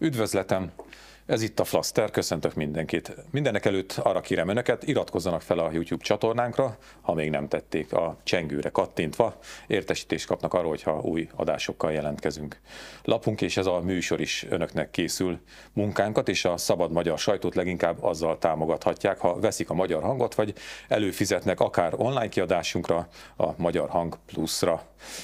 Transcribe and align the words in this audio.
Üdvözletem! 0.00 0.70
Ez 1.26 1.42
itt 1.42 1.60
a 1.60 1.64
Flaster, 1.64 2.10
köszöntök 2.10 2.54
mindenkit. 2.54 3.16
Mindenek 3.30 3.64
előtt 3.64 3.92
arra 3.92 4.20
kérem 4.20 4.48
önöket, 4.48 4.86
iratkozzanak 4.86 5.42
fel 5.42 5.58
a 5.58 5.70
YouTube 5.72 6.04
csatornánkra, 6.04 6.76
ha 7.00 7.14
még 7.14 7.30
nem 7.30 7.48
tették 7.48 7.92
a 7.92 8.16
csengőre 8.22 8.68
kattintva, 8.68 9.38
értesítést 9.66 10.26
kapnak 10.26 10.54
arról, 10.54 10.68
hogyha 10.68 11.00
új 11.00 11.28
adásokkal 11.34 11.92
jelentkezünk. 11.92 12.60
Lapunk 13.04 13.40
és 13.40 13.56
ez 13.56 13.66
a 13.66 13.80
műsor 13.80 14.20
is 14.20 14.46
önöknek 14.48 14.90
készül. 14.90 15.40
Munkánkat 15.72 16.28
és 16.28 16.44
a 16.44 16.56
szabad 16.56 16.92
magyar 16.92 17.18
sajtót 17.18 17.54
leginkább 17.54 18.02
azzal 18.02 18.38
támogathatják, 18.38 19.18
ha 19.18 19.40
veszik 19.40 19.70
a 19.70 19.74
magyar 19.74 20.02
hangot, 20.02 20.34
vagy 20.34 20.54
előfizetnek 20.88 21.60
akár 21.60 21.92
online 21.96 22.28
kiadásunkra, 22.28 23.08
a 23.36 23.48
Magyar 23.56 23.88
Hang 23.88 24.18
Plus-ra. 24.26 24.82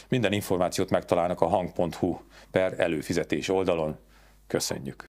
Minden 0.09 0.33
információt 0.33 0.91
megtalálnak 0.91 1.41
a 1.41 1.47
hang.hu 1.47 2.19
per 2.51 2.75
előfizetés 2.81 3.49
oldalon. 3.49 3.97
Köszönjük! 4.47 5.09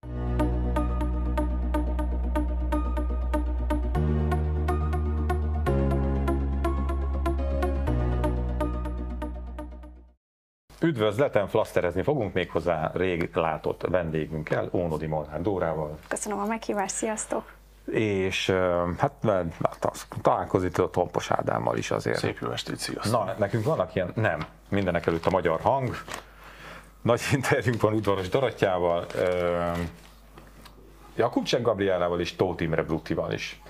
Üdvözletem, 10.83 11.47
flaszterezni 11.47 12.01
fogunk 12.01 12.33
méghozzá 12.33 12.91
rég 12.93 13.29
látott 13.33 13.81
vendégünkkel, 13.89 14.69
Ónodi 14.71 15.05
Molnár 15.05 15.41
Dórával. 15.41 15.97
Köszönöm 16.07 16.39
a 16.39 16.45
meghívást, 16.45 16.95
sziasztok! 16.95 17.51
És 17.91 18.49
hát, 18.97 19.13
hát 19.61 20.07
találkozni 20.21 20.69
a 20.73 20.89
Tompos 20.89 21.31
Ádámmal 21.31 21.77
is 21.77 21.91
azért. 21.91 22.17
Szép 22.17 22.37
jó 22.41 22.51
estét, 22.51 22.77
sziasztok! 22.77 23.25
Na, 23.25 23.35
nekünk 23.37 23.63
vannak 23.63 23.95
ilyen, 23.95 24.11
nem, 24.15 24.39
mindenek 24.69 25.05
előtt 25.05 25.25
a 25.25 25.29
magyar 25.29 25.59
hang, 25.59 25.95
nagy 27.01 27.21
interjúnk 27.33 27.81
van 27.81 27.93
Udvaros 27.93 28.29
Dorottyával, 28.29 29.05
Jakubcsek 31.15 31.61
Gabrielával 31.61 32.19
és 32.19 32.35
Tóth 32.35 32.61
Imre 32.63 32.83
Bruttival 32.83 33.31
is. 33.31 33.61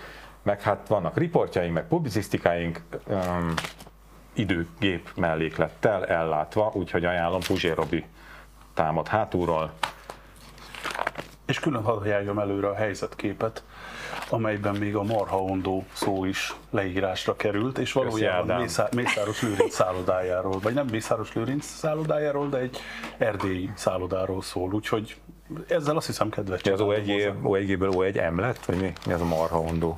Meg 0.43 0.61
hát 0.61 0.87
vannak 0.87 1.17
riportjaink, 1.17 1.73
meg 1.73 1.87
publicisztikáink, 1.87 2.81
időgép 4.33 5.09
melléklettel 5.15 6.05
ellátva, 6.05 6.71
úgyhogy 6.73 7.05
ajánlom 7.05 7.39
Puzsér 7.39 7.75
Robi 7.75 8.05
támad 8.73 9.07
hátulról. 9.07 9.73
És 11.45 11.59
külön 11.59 11.83
hadd 11.83 12.07
előre 12.39 12.67
a 12.67 12.75
helyzetképet, 12.75 13.63
amelyben 14.29 14.75
még 14.75 14.95
a 14.95 15.03
marhaondó 15.03 15.85
szó 15.93 16.25
is 16.25 16.55
leírásra 16.69 17.35
került, 17.35 17.77
és 17.77 17.91
valójában 17.91 18.61
Mészá- 18.61 18.95
Mészáros 18.95 19.41
Lőrinc 19.41 19.73
szállodájáról, 19.73 20.59
vagy 20.59 20.73
nem 20.73 20.87
Mészáros 20.91 21.33
Lőrinc 21.33 21.65
szállodájáról, 21.65 22.49
de 22.49 22.57
egy 22.57 22.77
erdélyi 23.17 23.69
szállodáról 23.75 24.41
szól, 24.41 24.73
úgyhogy 24.73 25.15
ezzel 25.67 25.95
azt 25.95 26.05
hiszem 26.05 26.29
kedves 26.29 26.61
Az 26.61 26.79
O1-ből 26.83 27.91
O1 27.93 28.15
emlet, 28.15 28.65
vagy 28.65 28.77
mi? 28.77 28.93
Mi 29.05 29.13
az 29.13 29.21
a 29.21 29.25
marhaondó? 29.25 29.97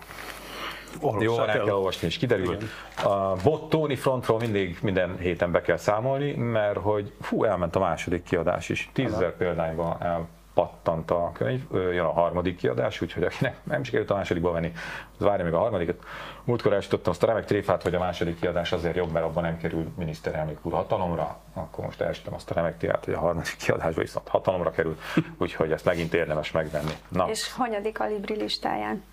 Jó, 1.19 1.39
el 1.39 1.45
kell 1.45 1.69
olvasni, 1.69 2.07
és 2.07 2.17
kiderül. 2.17 2.53
Igen. 2.53 2.69
A 3.11 3.35
Bottoni 3.43 3.95
frontról 3.95 4.39
mindig 4.39 4.77
minden 4.81 5.17
héten 5.17 5.51
be 5.51 5.61
kell 5.61 5.77
számolni, 5.77 6.33
mert 6.33 6.77
hogy 6.77 7.13
fú, 7.21 7.43
elment 7.43 7.75
a 7.75 7.79
második 7.79 8.23
kiadás 8.23 8.69
is. 8.69 8.89
Tízezer 8.93 9.35
példányban 9.37 9.97
elpattant 10.01 11.11
a 11.11 11.31
könyv, 11.33 11.61
jön 11.71 12.05
a 12.05 12.11
harmadik 12.11 12.57
kiadás, 12.57 13.01
úgyhogy 13.01 13.23
akinek 13.23 13.55
nem 13.63 13.83
sikerült 13.83 14.09
a 14.09 14.15
másodikba 14.15 14.51
venni, 14.51 14.71
az 15.17 15.25
várja 15.25 15.43
még 15.43 15.53
a 15.53 15.59
harmadikat. 15.59 16.03
Múltkor 16.43 16.73
elsütöttem 16.73 17.11
azt 17.11 17.23
a 17.23 17.25
remek 17.25 17.45
tréfát, 17.45 17.83
hogy 17.83 17.95
a 17.95 17.99
második 17.99 18.39
kiadás 18.39 18.71
azért 18.71 18.95
jobb, 18.95 19.11
mert 19.11 19.25
abban 19.25 19.43
nem 19.43 19.57
kerül 19.57 19.91
miniszterelnök 19.97 20.57
úr 20.61 20.73
hatalomra, 20.73 21.37
akkor 21.53 21.85
most 21.85 22.01
elsütöttem 22.01 22.33
azt 22.33 22.51
a 22.51 22.53
remek 22.53 22.77
tréfát, 22.77 23.05
hogy 23.05 23.13
a 23.13 23.19
harmadik 23.19 23.55
kiadásban 23.55 24.03
viszont 24.03 24.27
hatalomra 24.27 24.71
kerül, 24.71 24.97
úgyhogy 25.37 25.71
ezt 25.71 25.85
megint 25.85 26.13
érdemes 26.13 26.51
megvenni. 26.51 26.93
Na. 27.07 27.29
És 27.29 27.53
hanyadik 27.53 27.99
a 27.99 28.05
Libri 28.05 28.35
listáján? 28.35 29.03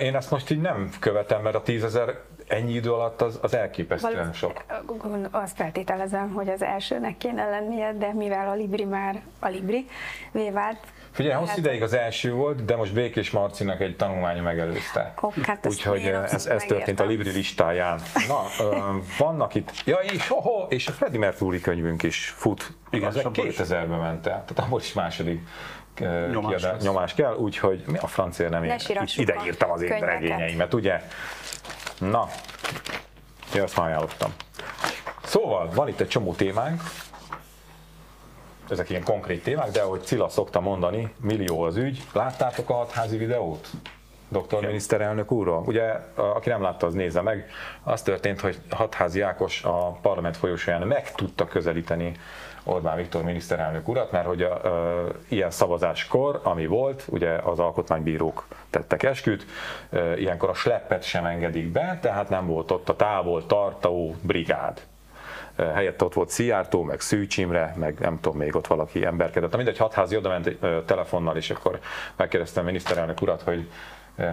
Én 0.00 0.16
ezt 0.16 0.30
most 0.30 0.50
így 0.50 0.60
nem 0.60 0.90
követem, 1.00 1.42
mert 1.42 1.54
a 1.54 1.62
tízezer 1.62 2.18
ennyi 2.48 2.72
idő 2.72 2.92
alatt 2.92 3.22
az, 3.22 3.38
az 3.42 3.54
elképesztően 3.54 4.24
Val- 4.24 4.34
sok. 4.34 4.64
Azt 5.30 5.56
feltételezem, 5.56 6.32
hogy 6.32 6.48
az 6.48 6.62
elsőnek 6.62 7.16
kéne 7.16 7.48
lennie, 7.48 7.92
de 7.92 8.12
mivel 8.12 8.48
a 8.48 8.54
Libri 8.54 8.84
már 8.84 9.22
a 9.38 9.48
Libri 9.48 9.86
vált, 10.52 10.78
Figyelj, 11.16 11.34
hosszú 11.34 11.48
hát- 11.48 11.58
ideig 11.58 11.82
az 11.82 11.92
első 11.92 12.32
volt, 12.32 12.64
de 12.64 12.76
most 12.76 12.92
Békés 12.92 13.30
Marcinak 13.30 13.80
egy 13.80 13.96
tanulmánya 13.96 14.42
megelőzte. 14.42 15.14
Oh, 15.20 15.34
hát 15.42 15.66
Úgyhogy 15.66 16.02
ez, 16.02 16.46
ez 16.46 16.62
történt 16.62 17.00
a 17.00 17.04
Libri 17.04 17.30
listáján. 17.30 18.00
Na, 18.28 18.42
vannak 19.18 19.54
itt, 19.54 19.72
ja 19.84 19.96
és, 19.96 20.30
oh, 20.30 20.66
és 20.68 20.86
a 20.86 20.92
Freddie 20.92 21.18
Mercury 21.18 21.60
könyvünk 21.60 22.02
is 22.02 22.28
fut. 22.28 22.72
Igen, 22.90 23.08
az 23.08 23.20
2000-ben 23.22 23.98
ment 23.98 24.26
el, 24.26 24.44
tehát 24.46 24.58
abból 24.58 24.80
is 24.80 24.92
második 24.92 25.40
nyomás, 26.30 26.60
kiadás, 26.60 26.82
nyomás 26.82 27.14
kell, 27.14 27.34
úgyhogy 27.34 27.82
mi 27.86 27.98
a 27.98 28.06
francia 28.06 28.48
nem 28.48 28.64
én 28.64 28.76
ide 29.16 29.36
írtam 29.44 29.70
az 29.70 29.82
én 29.82 29.98
regényeimet, 30.00 30.74
ugye? 30.74 31.02
Na, 31.98 32.28
én 33.54 33.62
azt 33.62 33.76
már 33.76 33.86
ajánlottam. 33.86 34.34
Szóval 35.24 35.70
van 35.74 35.88
itt 35.88 36.00
egy 36.00 36.08
csomó 36.08 36.32
témánk, 36.32 36.82
ezek 38.70 38.90
ilyen 38.90 39.02
konkrét 39.02 39.42
témák, 39.42 39.70
de 39.70 39.80
ahogy 39.80 40.02
Cilla 40.02 40.28
szokta 40.28 40.60
mondani, 40.60 41.14
millió 41.20 41.62
az 41.62 41.76
ügy. 41.76 42.02
Láttátok 42.12 42.70
a 42.70 42.74
hatházi 42.74 43.16
videót? 43.16 43.68
Doktor 44.28 44.58
Igen. 44.58 44.70
miniszterelnök 44.70 45.30
úrról. 45.32 45.62
Ugye, 45.66 45.92
aki 46.14 46.48
nem 46.48 46.62
látta, 46.62 46.86
az 46.86 46.94
nézze 46.94 47.20
meg. 47.20 47.50
Az 47.82 48.02
történt, 48.02 48.40
hogy 48.40 48.58
Hatházi 48.70 49.20
Ákos 49.20 49.62
a 49.62 49.90
parlament 49.90 50.36
folyosóján 50.36 50.86
meg 50.86 51.12
tudta 51.12 51.46
közelíteni 51.46 52.12
Orbán 52.68 52.96
Viktor 52.96 53.22
miniszterelnök 53.22 53.88
urat, 53.88 54.12
mert 54.12 54.26
hogy 54.26 54.42
a, 54.42 54.64
a, 54.64 55.06
ilyen 55.28 55.50
szavazáskor, 55.50 56.40
ami 56.42 56.66
volt, 56.66 57.04
ugye 57.08 57.30
az 57.30 57.58
alkotmánybírók 57.58 58.46
tettek 58.70 59.02
esküt, 59.02 59.46
a, 59.90 59.96
ilyenkor 59.96 60.48
a 60.48 60.54
sleppet 60.54 61.02
sem 61.02 61.24
engedik 61.24 61.72
be, 61.72 61.98
tehát 62.02 62.28
nem 62.28 62.46
volt 62.46 62.70
ott 62.70 62.88
a 62.88 62.96
távol 62.96 63.46
tartó 63.46 64.14
brigád 64.22 64.82
helyett 65.56 66.02
ott 66.02 66.14
volt 66.14 66.28
Szijjártó, 66.28 66.82
meg 66.82 67.00
Szűcs 67.00 67.36
Imre, 67.36 67.74
meg 67.76 67.98
nem 67.98 68.20
tudom, 68.20 68.38
még 68.38 68.56
ott 68.56 68.66
valaki 68.66 69.04
emberkedett. 69.04 69.56
Mindegy, 69.56 69.78
hatházi 69.78 70.16
oda 70.16 70.28
ment 70.28 70.58
telefonnal, 70.84 71.36
és 71.36 71.50
akkor 71.50 71.78
megkérdeztem 72.16 72.62
a 72.62 72.66
miniszterelnök 72.66 73.20
urat, 73.20 73.42
hogy 73.42 73.70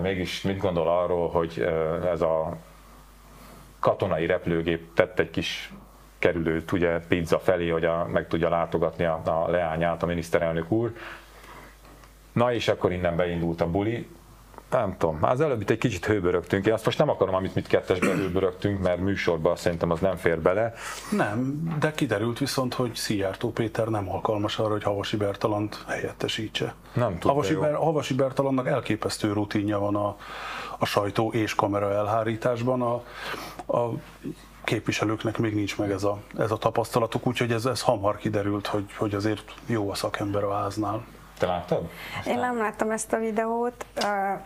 mégis 0.02 0.42
mit 0.42 0.58
gondol 0.58 0.88
arról, 0.88 1.30
hogy 1.30 1.68
ez 2.12 2.22
a 2.22 2.58
katonai 3.80 4.26
repülőgép 4.26 4.94
tett 4.94 5.20
egy 5.20 5.30
kis 5.30 5.74
kerülőt 6.24 6.72
ugye 6.72 7.00
pizza 7.00 7.40
felé, 7.40 7.70
hogy 7.70 7.86
a, 7.86 8.08
meg 8.12 8.28
tudja 8.28 8.50
látogatni 8.50 9.06
a, 9.06 9.22
a 9.26 9.50
leányát 9.50 10.04
a 10.04 10.06
miniszterelnök 10.06 10.72
úr. 10.72 10.94
Na 12.34 12.54
és 12.54 12.68
akkor 12.68 12.92
innen 12.92 13.16
beindult 13.16 13.62
a 13.62 13.70
buli. 13.70 14.08
Nem 14.72 14.96
tudom, 14.98 15.18
az 15.22 15.42
előbb 15.42 15.62
itt 15.62 15.70
egy 15.70 15.78
kicsit 15.78 16.06
hőbörögtünk. 16.06 16.66
Én 16.66 16.74
azt 16.74 16.86
most 16.86 16.98
nem 16.98 17.10
akarom, 17.10 17.36
amit 17.36 17.56
mit 17.56 17.68
kettesben 17.68 18.16
hőbörögtünk, 18.16 18.82
mert 18.82 19.00
műsorban 19.00 19.56
szerintem 19.56 19.92
az 19.92 20.00
nem 20.00 20.16
fér 20.16 20.42
bele. 20.42 20.74
Nem, 21.12 21.64
de 21.80 21.92
kiderült 21.92 22.40
viszont, 22.40 22.74
hogy 22.74 22.96
Szijjártó 22.96 23.52
Péter 23.52 23.88
nem 23.88 24.10
alkalmas 24.10 24.60
arra, 24.60 24.72
hogy 24.72 24.84
Havasi 24.84 25.18
Bertalant 25.18 25.84
helyettesítse. 25.88 26.74
Nem 26.94 27.20
tud 27.20 27.32
Havasi, 27.32 27.56
Ber, 27.56 27.74
Havasi 27.74 28.14
Bertalannak 28.14 28.68
elképesztő 28.68 29.34
rutinja 29.34 29.80
van 29.80 29.96
a, 29.96 30.18
a 30.80 30.86
sajtó 30.86 31.32
és 31.32 31.56
kamera 31.56 31.92
elhárításban. 31.92 32.82
A, 32.82 33.04
a 33.78 33.94
képviselőknek 34.64 35.38
még 35.38 35.54
nincs 35.56 35.78
meg 35.78 35.92
ez 35.92 36.04
a, 36.04 36.18
ez 36.38 36.52
a 36.52 36.58
tapasztalatuk, 36.58 37.28
úgyhogy 37.28 37.52
ez, 37.52 37.66
ez 37.66 37.82
hamar 37.82 38.18
kiderült, 38.18 38.68
hogy, 38.68 38.94
hogy 38.98 39.16
azért 39.16 39.54
jó 39.66 39.90
a 39.90 39.96
szakember 39.96 40.44
a 40.44 40.54
háznál. 40.54 41.04
Te 41.38 41.46
láttad? 41.46 41.90
Aztán... 42.20 42.34
Én 42.34 42.40
nem 42.40 42.58
láttam 42.58 42.92
ezt 42.92 43.14
a 43.14 43.18
videót, 43.18 43.86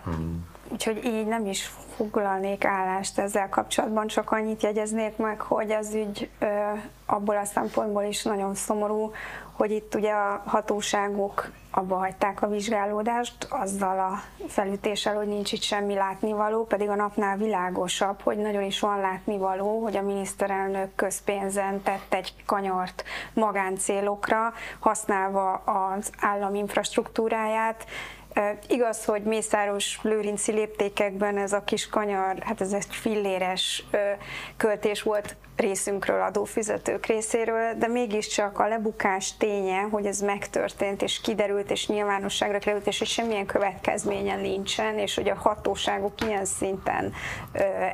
hmm. 0.03 0.47
úgyhogy 0.67 1.05
így 1.05 1.25
nem 1.25 1.45
is 1.45 1.71
foglalnék 1.95 2.65
állást 2.65 3.19
ezzel 3.19 3.49
kapcsolatban, 3.49 4.07
csak 4.07 4.31
annyit 4.31 4.63
jegyeznék 4.63 5.17
meg, 5.17 5.41
hogy 5.41 5.71
az 5.71 5.93
ügy 5.93 6.29
abból 7.05 7.37
a 7.37 7.45
szempontból 7.45 8.03
is 8.03 8.23
nagyon 8.23 8.55
szomorú, 8.55 9.11
hogy 9.57 9.71
itt 9.71 9.95
ugye 9.95 10.11
a 10.11 10.41
hatóságok 10.45 11.49
abba 11.71 11.95
hagyták 11.95 12.41
a 12.41 12.47
vizsgálódást, 12.47 13.47
azzal 13.49 13.99
a 13.99 14.19
felütéssel, 14.47 15.15
hogy 15.15 15.27
nincs 15.27 15.51
itt 15.51 15.61
semmi 15.61 15.93
látnivaló, 15.93 16.65
pedig 16.65 16.89
a 16.89 16.95
napnál 16.95 17.37
világosabb, 17.37 18.21
hogy 18.21 18.37
nagyon 18.37 18.63
is 18.63 18.79
van 18.79 18.99
látnivaló, 18.99 19.83
hogy 19.83 19.97
a 19.97 20.01
miniszterelnök 20.01 20.95
közpénzen 20.95 21.81
tett 21.81 22.13
egy 22.13 22.33
kanyart 22.45 23.03
magáncélokra, 23.33 24.53
használva 24.79 25.53
az 25.53 26.11
állam 26.19 26.55
infrastruktúráját, 26.55 27.85
Igaz, 28.67 29.05
hogy 29.05 29.21
Mészáros 29.21 29.99
Lőrinci 30.01 30.51
léptékekben 30.51 31.37
ez 31.37 31.53
a 31.53 31.63
kis 31.63 31.87
kanyar, 31.89 32.35
hát 32.39 32.61
ez 32.61 32.73
egy 32.73 32.85
filléres 32.89 33.85
költés 34.57 35.01
volt 35.01 35.35
részünkről, 35.57 36.21
adófizetők 36.21 37.05
részéről, 37.05 37.73
de 37.73 37.87
mégiscsak 37.87 38.59
a 38.59 38.67
lebukás 38.67 39.37
ténye, 39.37 39.81
hogy 39.81 40.05
ez 40.05 40.19
megtörtént, 40.19 41.01
és 41.01 41.21
kiderült, 41.21 41.71
és 41.71 41.87
nyilvánosságra 41.87 42.59
került, 42.59 42.87
és 42.87 43.01
semmilyen 43.05 43.45
következménye 43.45 44.35
nincsen, 44.35 44.97
és 44.97 45.15
hogy 45.15 45.29
a 45.29 45.35
hatóságok 45.35 46.21
ilyen 46.21 46.45
szinten 46.45 47.13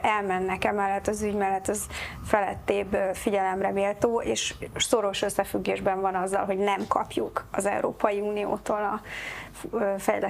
elmennek 0.02 0.64
emellett 0.66 1.08
az 1.08 1.22
ügy 1.22 1.36
mellett, 1.36 1.68
az 1.68 1.86
felettébb 2.26 2.98
figyelemre 3.14 3.72
méltó, 3.72 4.22
és 4.22 4.54
szoros 4.76 5.22
összefüggésben 5.22 6.02
van 6.02 6.16
azzal, 6.16 6.46
hogy 6.46 6.58
nem 6.58 6.88
kapjuk 6.88 7.46
az 7.52 7.66
Európai 7.66 8.20
Uniótól 8.20 8.78
a 8.78 9.02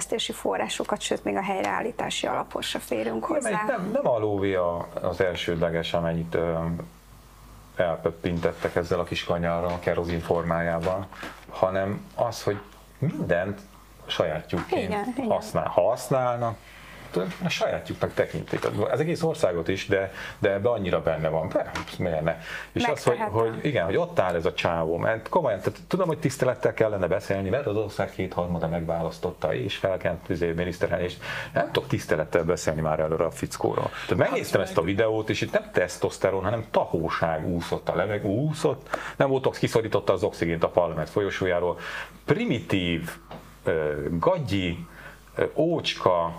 fejlesztési 0.04 0.32
forrásokat, 0.32 1.02
sőt 1.02 1.24
még 1.24 1.36
a 1.36 1.42
helyreállítási 1.42 2.28
alaphoz 2.28 2.66
se 2.66 2.80
férünk 2.80 3.26
hozzá. 3.26 3.50
Nem, 3.50 3.66
nem, 3.66 3.92
nem 3.92 4.08
a 4.08 4.20
lóvé 4.20 4.56
az 5.02 5.22
elsődleges, 5.22 5.94
amennyit 5.94 6.38
elpöppintettek 7.76 8.76
ezzel 8.76 9.00
a 9.00 9.04
kis 9.04 9.24
kanyarral, 9.24 9.72
a 9.72 9.80
kerozin 9.80 10.20
formájában, 10.20 11.06
hanem 11.50 12.06
az, 12.16 12.44
hogy 12.44 12.58
mindent 12.98 13.62
sajátjukként 14.06 14.84
igen, 14.84 15.30
használ. 15.30 15.68
Ha 15.68 15.82
használnak, 15.82 16.58
a 17.44 17.50
sajátjuknak 17.50 18.14
tekintik. 18.14 18.66
Az 18.92 19.00
egész 19.00 19.24
országot 19.24 19.68
is, 19.68 19.88
de, 19.88 20.12
de 20.40 20.52
ebbe 20.52 20.70
annyira 20.70 21.02
benne 21.02 21.28
van. 21.28 21.50
De, 21.50 21.72
miért 21.98 22.24
ne? 22.24 22.38
És 22.72 22.84
az, 22.84 23.04
hogy, 23.04 23.18
hogy, 23.18 23.66
igen, 23.66 23.86
hogy 23.86 23.96
ott 23.96 24.20
áll 24.20 24.36
ez 24.36 24.46
a 24.46 24.54
csávó, 24.54 24.98
mert 24.98 25.30
komolyan, 25.30 25.60
tehát 25.60 25.80
tudom, 25.88 26.08
hogy 26.08 26.20
tisztelettel 26.20 26.74
kellene 26.74 27.08
beszélni, 27.08 27.50
mert 27.50 27.66
az 27.66 27.76
ország 27.76 28.12
kétharmada 28.12 28.68
megválasztotta, 28.68 29.54
és 29.54 29.76
felkent 29.76 30.30
izé, 30.30 30.52
miniszterhelyi, 30.52 31.04
és 31.04 31.14
nem 31.54 31.72
tudok 31.72 31.90
tisztelettel 31.90 32.44
beszélni 32.44 32.82
már 32.82 33.00
előre 33.00 33.26
a 33.26 33.32
fickóról. 33.32 33.90
Tehát 34.08 34.30
megnéztem 34.30 34.62
ezt 34.62 34.78
a 34.78 34.82
videót, 34.82 35.30
és 35.30 35.42
itt 35.42 35.52
nem 35.52 35.70
tesztoszteron, 35.72 36.44
hanem 36.44 36.66
tahóság 36.72 37.48
úszott 37.48 37.90
a 37.90 37.96
levegő, 37.96 38.28
úszott, 38.28 38.98
nem 39.16 39.30
volt 39.30 39.58
kiszorította 39.58 40.14
az 40.14 40.24
oxigént 40.24 40.64
a 40.64 40.70
parlament 40.70 41.10
folyosójáról. 41.10 41.80
Primitív, 42.26 43.10
gagyi, 44.20 44.88
ócska, 45.56 46.34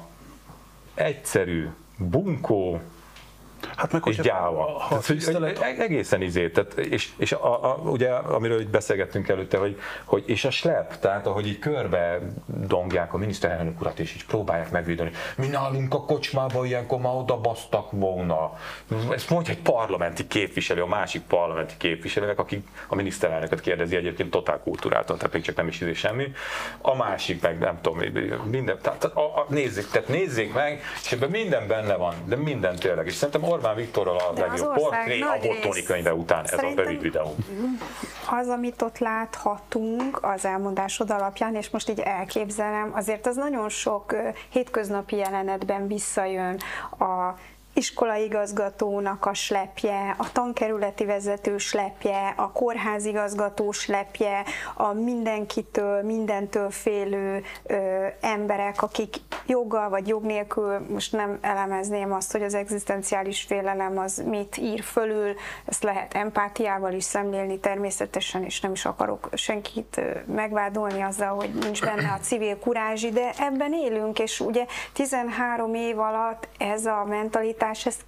egyszerű, 0.94 1.68
bunkó, 1.98 2.80
Hát 3.76 3.92
meg, 3.92 4.02
és 4.06 4.16
gyáva. 4.16 4.78
Ha, 4.78 4.98
tehát, 4.98 5.34
hogy 5.34 5.58
egészen 5.78 6.22
izé, 6.22 6.50
tehát, 6.50 6.74
és, 6.74 7.08
és 7.16 7.32
a, 7.32 7.64
a, 7.70 7.74
ugye, 7.74 8.10
amiről 8.10 8.60
itt 8.60 8.68
beszélgettünk 8.68 9.28
előtte, 9.28 9.58
hogy, 9.58 9.78
hogy, 10.04 10.22
és 10.26 10.44
a 10.44 10.50
slep, 10.50 10.98
tehát 10.98 11.26
ahogy 11.26 11.46
így 11.46 11.58
körbe 11.58 12.18
dongják 12.46 13.14
a 13.14 13.16
miniszterelnök 13.16 13.80
urat, 13.80 13.98
és 13.98 14.14
így 14.14 14.26
próbálják 14.26 14.70
megvédeni, 14.70 15.10
mi 15.36 15.46
nálunk 15.46 15.94
a 15.94 16.00
kocsmába 16.00 16.64
ilyenkor 16.64 17.00
már 17.00 17.14
oda 17.14 17.40
basztak 17.40 17.90
volna. 17.90 18.58
Ezt 19.10 19.30
mondja 19.30 19.52
egy 19.52 19.60
parlamenti 19.60 20.26
képviselő, 20.26 20.82
a 20.82 20.86
másik 20.86 21.22
parlamenti 21.22 21.74
képviselőnek, 21.76 22.38
aki 22.38 22.64
a 22.88 22.94
miniszterelnököt 22.94 23.60
kérdezi 23.60 23.96
egyébként 23.96 24.30
totál 24.30 24.60
kultúráltan, 24.60 25.16
tehát 25.16 25.32
még 25.32 25.42
csak 25.42 25.56
nem 25.56 25.68
is 25.68 25.80
izé 25.80 25.92
semmi. 25.92 26.32
A 26.80 26.96
másik 26.96 27.42
meg 27.42 27.58
nem 27.58 27.78
tudom, 27.80 27.98
minden, 28.50 28.78
tehát 28.82 29.04
a, 29.04 29.20
a, 29.20 29.46
nézzék, 29.48 29.86
tehát 29.90 30.08
nézzék 30.08 30.52
meg, 30.52 30.82
és 31.04 31.12
ebben 31.12 31.30
minden 31.30 31.66
benne 31.66 31.94
van, 31.94 32.14
de 32.24 32.36
minden 32.36 32.76
tényleg. 32.76 33.06
És 33.06 33.14
szerintem 33.14 33.42
Orbán 33.54 33.76
Viktorral 33.76 34.16
a 34.16 34.32
legjobb 34.40 34.74
portré 34.74 35.20
a 35.20 35.38
Bottoni 35.42 35.82
könyve 35.82 36.14
után 36.14 36.44
ez 36.44 36.58
a 36.58 36.72
rövid 36.74 37.00
videó. 37.00 37.34
Az, 38.30 38.48
amit 38.48 38.82
ott 38.82 38.98
láthatunk 38.98 40.18
az 40.22 40.44
elmondásod 40.44 41.10
alapján, 41.10 41.54
és 41.54 41.70
most 41.70 41.88
így 41.88 42.00
elképzelem, 42.00 42.90
azért 42.94 43.26
az 43.26 43.36
nagyon 43.36 43.68
sok 43.68 44.14
hétköznapi 44.48 45.16
jelenetben 45.16 45.86
visszajön 45.86 46.60
a 46.98 47.34
iskolaigazgatónak 47.74 49.26
a 49.26 49.34
slepje, 49.34 50.14
a 50.18 50.32
tankerületi 50.32 51.04
vezető 51.04 51.58
slepje, 51.58 52.34
a 52.36 52.52
kórházigazgató 52.52 53.72
slepje, 53.72 54.44
a 54.74 54.92
mindenkitől, 54.92 56.02
mindentől 56.02 56.70
félő 56.70 57.42
ö, 57.66 58.06
emberek, 58.20 58.82
akik 58.82 59.16
joggal 59.46 59.88
vagy 59.88 60.08
jog 60.08 60.24
nélkül, 60.24 60.78
most 60.88 61.12
nem 61.12 61.38
elemezném 61.40 62.12
azt, 62.12 62.32
hogy 62.32 62.42
az 62.42 62.54
egzisztenciális 62.54 63.42
félelem 63.42 63.98
az 63.98 64.22
mit 64.26 64.56
ír 64.56 64.82
fölül, 64.82 65.34
ezt 65.64 65.82
lehet 65.82 66.14
empátiával 66.14 66.92
is 66.92 67.04
szemlélni 67.04 67.58
természetesen, 67.58 68.44
és 68.44 68.60
nem 68.60 68.72
is 68.72 68.84
akarok 68.84 69.28
senkit 69.32 70.00
megvádolni 70.26 71.00
azzal, 71.00 71.34
hogy 71.34 71.50
nincs 71.60 71.80
benne 71.80 72.12
a 72.12 72.22
civil 72.22 72.58
kurázsi, 72.58 73.10
de 73.10 73.30
ebben 73.38 73.72
élünk, 73.72 74.18
és 74.18 74.40
ugye 74.40 74.66
13 74.92 75.74
év 75.74 75.98
alatt 75.98 76.48
ez 76.58 76.86
a 76.86 77.04
mentalitás 77.08 77.63
mentalitás, 77.64 77.86
ezt, 77.86 78.04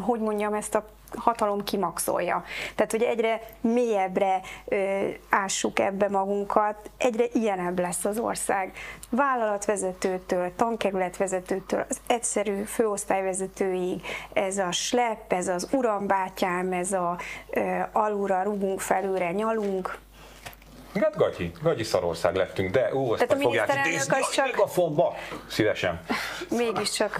hogy 0.00 0.20
mondjam, 0.20 0.54
ezt 0.54 0.74
a 0.74 0.84
hatalom 1.16 1.64
kimaxolja. 1.64 2.44
Tehát, 2.74 2.90
hogy 2.90 3.02
egyre 3.02 3.40
mélyebbre 3.60 4.40
ö, 4.64 5.08
ássuk 5.28 5.78
ebbe 5.78 6.08
magunkat, 6.08 6.90
egyre 6.96 7.24
ilyenebb 7.32 7.78
lesz 7.78 8.04
az 8.04 8.18
ország. 8.18 8.72
Vállalatvezetőtől, 9.10 10.52
tankerületvezetőtől, 10.56 11.84
az 11.88 12.00
egyszerű 12.06 12.62
főosztályvezetőig, 12.62 14.02
ez 14.32 14.58
a 14.58 14.72
slep, 14.72 15.32
ez 15.32 15.48
az 15.48 15.68
urambátyám, 15.72 16.72
ez 16.72 16.92
a 16.92 17.18
ö, 17.50 17.80
alulra 17.92 18.42
rugunk, 18.42 18.80
felülre 18.80 19.32
nyalunk, 19.32 19.98
Hát 21.00 21.16
gagyi, 21.16 21.52
gagyi 21.62 21.82
szarország 21.82 22.34
lettünk, 22.34 22.70
de 22.70 22.94
ú, 22.94 23.12
azt 23.12 23.26
Tehát 23.26 23.42
a 23.42 23.44
fogják 23.44 23.86
idézni 23.86 24.16
az 24.20 24.30
csak... 24.30 24.58
a 24.58 24.66
fonba. 24.66 25.14
Szívesen. 25.46 26.00
Mégiscsak 26.50 27.18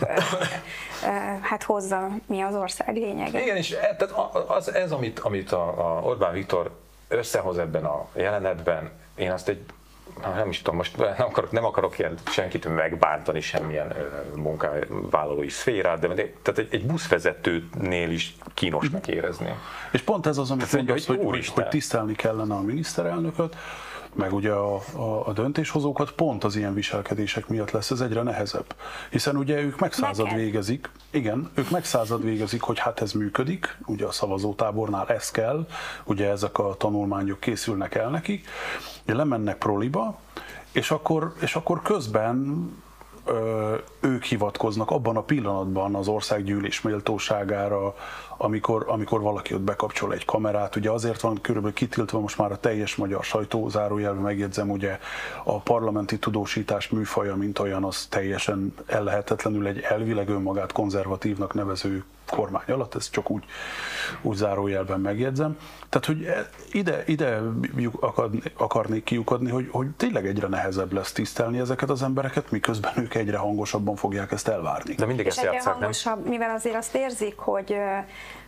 hát 1.40 1.62
hozza 1.62 2.08
mi 2.26 2.40
az 2.40 2.54
ország 2.54 2.96
lényege. 2.96 3.42
Igen, 3.42 3.56
és 3.56 3.70
e, 3.70 3.96
tehát 3.96 4.14
az, 4.48 4.72
ez, 4.74 4.92
amit, 4.92 5.18
amit 5.18 5.52
a, 5.52 5.96
a 5.96 6.02
Orbán 6.02 6.32
Viktor 6.32 6.70
összehoz 7.08 7.58
ebben 7.58 7.84
a 7.84 8.06
jelenetben, 8.12 8.90
én 9.14 9.30
azt 9.30 9.48
egy 9.48 9.64
nem 10.22 10.48
is 10.48 10.58
tudom, 10.58 10.76
most 10.76 10.96
nem 10.96 11.26
akarok, 11.26 11.50
nem 11.50 11.64
akarok 11.64 11.98
ilyen 11.98 12.14
senkit 12.26 12.74
megbántani 12.74 13.40
semmilyen 13.40 13.94
munkavállalói 14.34 15.48
szférát, 15.48 15.98
de, 15.98 16.08
de 16.08 16.32
tehát 16.42 16.60
egy, 16.60 16.68
egy 16.70 16.86
buszvezetőnél 16.86 18.10
is 18.10 18.36
kínosnak 18.54 19.08
érezni. 19.08 19.54
És 19.92 20.00
pont 20.00 20.26
ez 20.26 20.38
az, 20.38 20.50
amit 20.50 20.72
mondasz, 20.72 21.06
hogy, 21.06 21.20
hogy, 21.24 21.48
hogy 21.48 21.68
tisztelni 21.68 22.14
kellene 22.14 22.54
a 22.54 22.60
miniszterelnököt, 22.60 23.56
meg 24.14 24.32
ugye 24.32 24.52
a, 24.52 24.74
a, 24.92 25.28
a 25.28 25.32
döntéshozókat 25.32 26.12
pont 26.12 26.44
az 26.44 26.56
ilyen 26.56 26.74
viselkedések 26.74 27.48
miatt 27.48 27.70
lesz 27.70 27.90
ez 27.90 28.00
egyre 28.00 28.22
nehezebb. 28.22 28.74
Hiszen 29.10 29.36
ugye 29.36 29.60
ők 29.60 29.78
megszázad 29.78 30.24
Neked. 30.24 30.40
végezik, 30.40 30.90
igen, 31.10 31.50
ők 31.54 31.70
megszázad 31.70 32.24
végezik, 32.24 32.62
hogy 32.62 32.78
hát 32.78 33.00
ez 33.00 33.12
működik, 33.12 33.78
ugye 33.86 34.06
a 34.06 34.12
szavazótábornál 34.12 35.08
ez 35.08 35.30
kell, 35.30 35.66
ugye 36.04 36.28
ezek 36.28 36.58
a 36.58 36.74
tanulmányok 36.78 37.40
készülnek 37.40 37.94
el 37.94 38.10
nekik, 38.10 38.48
lemennek 39.04 39.58
proliba, 39.58 40.18
és 40.72 40.90
akkor, 40.90 41.32
és 41.40 41.54
akkor 41.54 41.82
közben 41.82 42.68
ők 44.00 44.24
hivatkoznak 44.24 44.90
abban 44.90 45.16
a 45.16 45.22
pillanatban 45.22 45.94
az 45.94 46.08
országgyűlés 46.08 46.80
méltóságára, 46.80 47.94
amikor, 48.36 48.84
amikor 48.88 49.20
valaki 49.20 49.54
ott 49.54 49.60
bekapcsol 49.60 50.12
egy 50.12 50.24
kamerát. 50.24 50.76
Ugye 50.76 50.90
azért 50.90 51.20
van 51.20 51.40
körülbelül 51.40 51.76
kitiltva 51.76 52.20
most 52.20 52.38
már 52.38 52.52
a 52.52 52.56
teljes 52.56 52.96
magyar 52.96 53.24
sajtó, 53.24 53.68
zárójelben 53.68 54.22
megjegyzem, 54.22 54.70
ugye 54.70 54.98
a 55.44 55.60
parlamenti 55.60 56.18
tudósítás 56.18 56.88
műfaja, 56.88 57.34
mint 57.34 57.58
olyan, 57.58 57.84
az 57.84 58.06
teljesen 58.06 58.74
ellehetetlenül 58.86 59.66
egy 59.66 59.78
elvileg 59.78 60.28
önmagát 60.28 60.72
konzervatívnak 60.72 61.54
nevező 61.54 62.04
kormány 62.30 62.64
alatt, 62.66 62.94
ezt 62.94 63.12
csak 63.12 63.30
úgy, 63.30 63.44
úgy 64.22 64.36
zárójelben 64.36 65.00
megjegyzem. 65.00 65.58
Tehát, 65.88 66.06
hogy 66.06 66.26
ide, 66.72 67.02
ide 67.06 67.40
akarnék 68.56 69.04
kiukadni, 69.04 69.50
hogy, 69.50 69.68
hogy 69.70 69.90
tényleg 69.90 70.26
egyre 70.26 70.46
nehezebb 70.46 70.92
lesz 70.92 71.12
tisztelni 71.12 71.58
ezeket 71.58 71.90
az 71.90 72.02
embereket, 72.02 72.50
miközben 72.50 72.92
ők 72.96 73.14
egyre 73.14 73.36
hangosabban 73.36 73.96
fogják 73.96 74.32
ezt 74.32 74.48
elvárni. 74.48 74.94
De 74.94 75.06
mindig 75.06 75.26
ezt 75.26 75.42
játszák, 75.42 75.74
hangosabb, 75.74 76.28
mivel 76.28 76.50
azért 76.50 76.76
azt 76.76 76.94
érzik, 76.94 77.36
hogy 77.36 77.74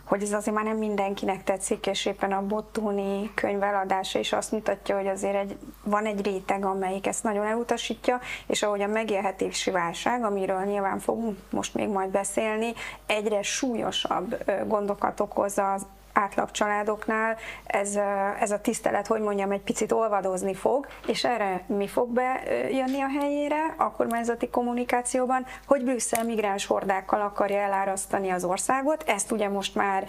hogy 0.07 0.21
ez 0.21 0.31
azért 0.31 0.55
már 0.55 0.65
nem 0.65 0.77
mindenkinek 0.77 1.43
tetszik, 1.43 1.87
és 1.87 2.05
éppen 2.05 2.31
a 2.31 2.45
Bottoni 2.45 3.31
könyv 3.33 3.63
eladása 3.63 4.19
is 4.19 4.33
azt 4.33 4.51
mutatja, 4.51 4.95
hogy 4.95 5.07
azért 5.07 5.35
egy, 5.35 5.57
van 5.83 6.05
egy 6.05 6.25
réteg, 6.25 6.65
amelyik 6.65 7.07
ezt 7.07 7.23
nagyon 7.23 7.45
elutasítja, 7.45 8.19
és 8.47 8.63
ahogy 8.63 8.81
a 8.81 8.87
megélhetési 8.87 9.71
válság, 9.71 10.23
amiről 10.23 10.63
nyilván 10.63 10.99
fogunk 10.99 11.37
most 11.49 11.73
még 11.73 11.87
majd 11.87 12.09
beszélni, 12.09 12.73
egyre 13.05 13.41
súlyosabb 13.41 14.43
gondokat 14.67 15.19
okoz 15.19 15.57
az 15.57 15.85
átlag 16.17 16.51
családoknál 16.51 17.37
ez, 17.65 17.95
ez 18.39 18.51
a 18.51 18.61
tisztelet, 18.61 19.07
hogy 19.07 19.21
mondjam, 19.21 19.51
egy 19.51 19.61
picit 19.61 19.91
olvadozni 19.91 20.53
fog, 20.53 20.87
és 21.07 21.23
erre 21.23 21.63
mi 21.65 21.87
fog 21.87 22.09
bejönni 22.09 23.01
a 23.01 23.19
helyére 23.19 23.73
a 23.77 23.91
kormányzati 23.91 24.49
kommunikációban, 24.49 25.45
hogy 25.65 25.83
Brüsszel 25.83 26.23
migráns 26.23 26.65
hordákkal 26.65 27.21
akarja 27.21 27.57
elárasztani 27.57 28.29
az 28.29 28.43
országot. 28.43 29.03
Ezt 29.07 29.31
ugye 29.31 29.49
most 29.49 29.75
már 29.75 30.07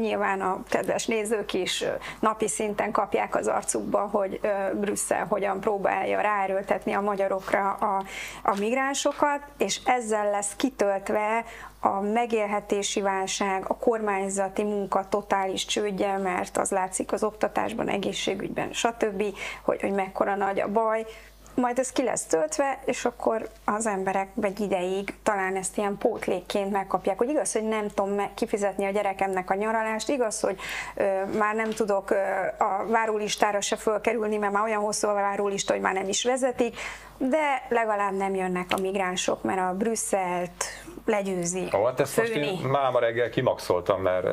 nyilván 0.00 0.40
a 0.40 0.62
kedves 0.68 1.06
nézők 1.06 1.52
is 1.52 1.84
napi 2.20 2.48
szinten 2.48 2.92
kapják 2.92 3.36
az 3.36 3.46
arcukba, 3.46 3.98
hogy 3.98 4.40
Brüsszel 4.74 5.26
hogyan 5.26 5.60
próbálja 5.60 6.20
ráerőltetni 6.20 6.92
a 6.92 7.00
magyarokra 7.00 7.72
a, 7.72 8.02
a 8.42 8.58
migránsokat, 8.58 9.40
és 9.58 9.80
ezzel 9.84 10.30
lesz 10.30 10.56
kitöltve 10.56 11.44
a 11.80 12.00
megélhetési 12.00 13.00
válság, 13.00 13.64
a 13.68 13.76
kormányzati 13.76 14.62
munka 14.62 15.08
totális 15.08 15.64
csődje, 15.64 16.16
mert 16.16 16.56
az 16.56 16.70
látszik 16.70 17.12
az 17.12 17.22
oktatásban, 17.22 17.88
egészségügyben, 17.88 18.72
stb., 18.72 19.22
hogy, 19.62 19.80
hogy 19.80 19.92
mekkora 19.92 20.34
nagy 20.34 20.60
a 20.60 20.68
baj, 20.68 21.06
majd 21.54 21.78
ez 21.78 21.92
ki 21.92 22.02
lesz 22.02 22.24
töltve, 22.24 22.78
és 22.84 23.04
akkor 23.04 23.48
az 23.64 23.86
emberek 23.86 24.28
egy 24.40 24.60
ideig 24.60 25.14
talán 25.22 25.56
ezt 25.56 25.76
ilyen 25.76 25.98
pótlékként 25.98 26.70
megkapják, 26.70 27.18
hogy 27.18 27.28
igaz, 27.28 27.52
hogy 27.52 27.68
nem 27.68 27.88
tudom 27.88 28.30
kifizetni 28.34 28.84
a 28.84 28.90
gyerekemnek 28.90 29.50
a 29.50 29.54
nyaralást, 29.54 30.08
igaz, 30.08 30.40
hogy 30.40 30.58
ö, 30.94 31.24
már 31.38 31.54
nem 31.54 31.70
tudok 31.70 32.10
ö, 32.10 32.16
a 32.58 32.86
várólistára 32.88 33.60
se 33.60 33.76
fölkerülni, 33.76 34.36
mert 34.36 34.52
már 34.52 34.62
olyan 34.62 34.80
hosszú 34.80 35.08
a 35.08 35.12
várólista, 35.12 35.72
hogy 35.72 35.82
már 35.82 35.94
nem 35.94 36.08
is 36.08 36.24
vezetik, 36.24 36.76
de 37.18 37.66
legalább 37.68 38.16
nem 38.16 38.34
jönnek 38.34 38.66
a 38.76 38.80
migránsok, 38.80 39.42
mert 39.42 39.60
a 39.60 39.74
Brüsszelt 39.76 40.64
legyőzi. 41.04 41.68
Ó, 41.74 41.84
hát 41.84 42.00
ezt 42.00 42.12
főni. 42.12 42.28
most 42.28 42.62
én 42.62 42.68
máma 42.68 42.98
reggel 42.98 43.30
kimaxoltam, 43.30 44.02
mert 44.02 44.24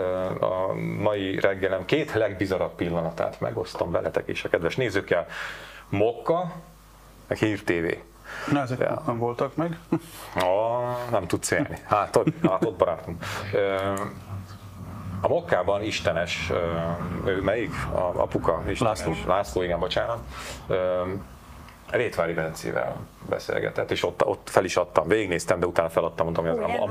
a 0.41 0.73
mai 0.99 1.39
reggelem 1.39 1.85
két 1.85 2.13
legbizarabb 2.13 2.75
pillanatát 2.75 3.39
megosztom 3.39 3.91
veletek 3.91 4.27
és 4.27 4.43
a 4.43 4.49
kedves 4.49 4.75
nézőkkel. 4.75 5.27
Mokka, 5.89 6.51
meg 7.27 7.37
Hír 7.37 7.63
TV. 7.63 7.93
Na, 8.51 8.61
ezek 8.61 8.79
ja. 8.79 9.01
nem 9.05 9.17
voltak 9.17 9.55
meg? 9.55 9.79
Ah, 10.35 11.09
nem 11.11 11.27
tudsz 11.27 11.51
élni. 11.51 11.77
Hát 11.85 12.15
ott, 12.15 12.27
hát 12.41 12.65
ott 12.65 12.77
barátunk. 12.77 13.23
A 15.21 15.27
Mokkában 15.27 15.83
istenes, 15.83 16.51
ő 17.25 17.41
melyik? 17.41 17.73
A 17.93 18.21
apuka? 18.21 18.63
Istenes, 18.67 18.79
László. 18.79 19.13
László, 19.27 19.61
igen, 19.61 19.79
bocsánat. 19.79 20.19
Rétvári 21.91 22.33
Bencével 22.33 22.95
beszélgetett, 23.29 23.91
és 23.91 24.03
ott, 24.03 24.25
ott 24.25 24.49
fel 24.49 24.63
is 24.63 24.75
adtam, 24.75 25.07
végignéztem, 25.07 25.59
de 25.59 25.65
utána 25.65 25.89
feladtam, 25.89 26.25
mondtam, 26.25 26.47
hogy 26.47 26.63
a, 26.63 26.67
a, 26.67 26.73
az, 26.73 26.79
a 26.79 26.85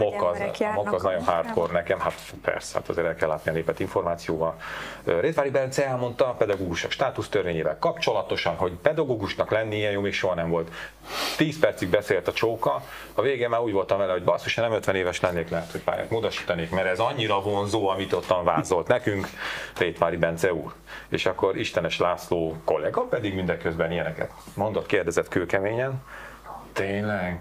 mokka 0.75 0.95
az 0.95 1.03
nagyon 1.03 1.25
hardcore 1.25 1.73
nekem, 1.73 2.01
hát 2.01 2.15
persze, 2.43 2.79
hát 2.79 2.89
azért 2.89 3.07
el 3.07 3.15
kell 3.15 3.29
látni 3.29 3.51
a 3.51 3.55
népet 3.55 3.81
információval. 3.81 4.57
Rétvári 5.05 5.51
Bence 5.51 5.87
elmondta 5.87 6.29
a 6.29 6.33
pedagógusok 6.33 6.91
státusztörvényével 6.91 7.79
kapcsolatosan, 7.79 8.55
hogy 8.55 8.73
pedagógusnak 8.73 9.51
lenni 9.51 9.77
ilyen 9.77 9.93
jó 9.93 10.01
még 10.01 10.13
soha 10.13 10.35
nem 10.35 10.51
volt. 10.51 10.71
10 11.37 11.59
percig 11.59 11.89
beszélt 11.89 12.29
a 12.29 12.33
csóka, 12.33 12.83
a 13.15 13.23
végén 13.23 13.49
már 13.49 13.61
úgy 13.61 13.73
voltam 13.73 13.99
vele, 13.99 14.13
hogy 14.13 14.25
basszus, 14.25 14.55
nem 14.55 14.73
50 14.73 14.95
éves 14.95 15.21
lennék, 15.21 15.49
lehet, 15.49 15.71
hogy 15.71 15.81
pályát 15.83 16.11
módosítanék, 16.11 16.71
mert 16.71 16.87
ez 16.87 16.99
annyira 16.99 17.41
vonzó, 17.41 17.89
amit 17.89 18.13
ottan 18.13 18.45
vázolt 18.45 18.87
nekünk, 18.87 19.29
Rétvári 19.79 20.17
Bence 20.17 20.53
úr. 20.53 20.73
És 21.09 21.27
akkor 21.27 21.57
Istenes 21.57 21.99
László 21.99 22.57
kollega 22.65 23.01
pedig 23.01 23.35
mindeközben 23.35 23.93
ilyeneket 23.93 24.31
mondott, 24.55 24.86
kérdezett 24.87 25.29
kőkeményen, 25.29 26.03
Tényleg? 26.77 27.41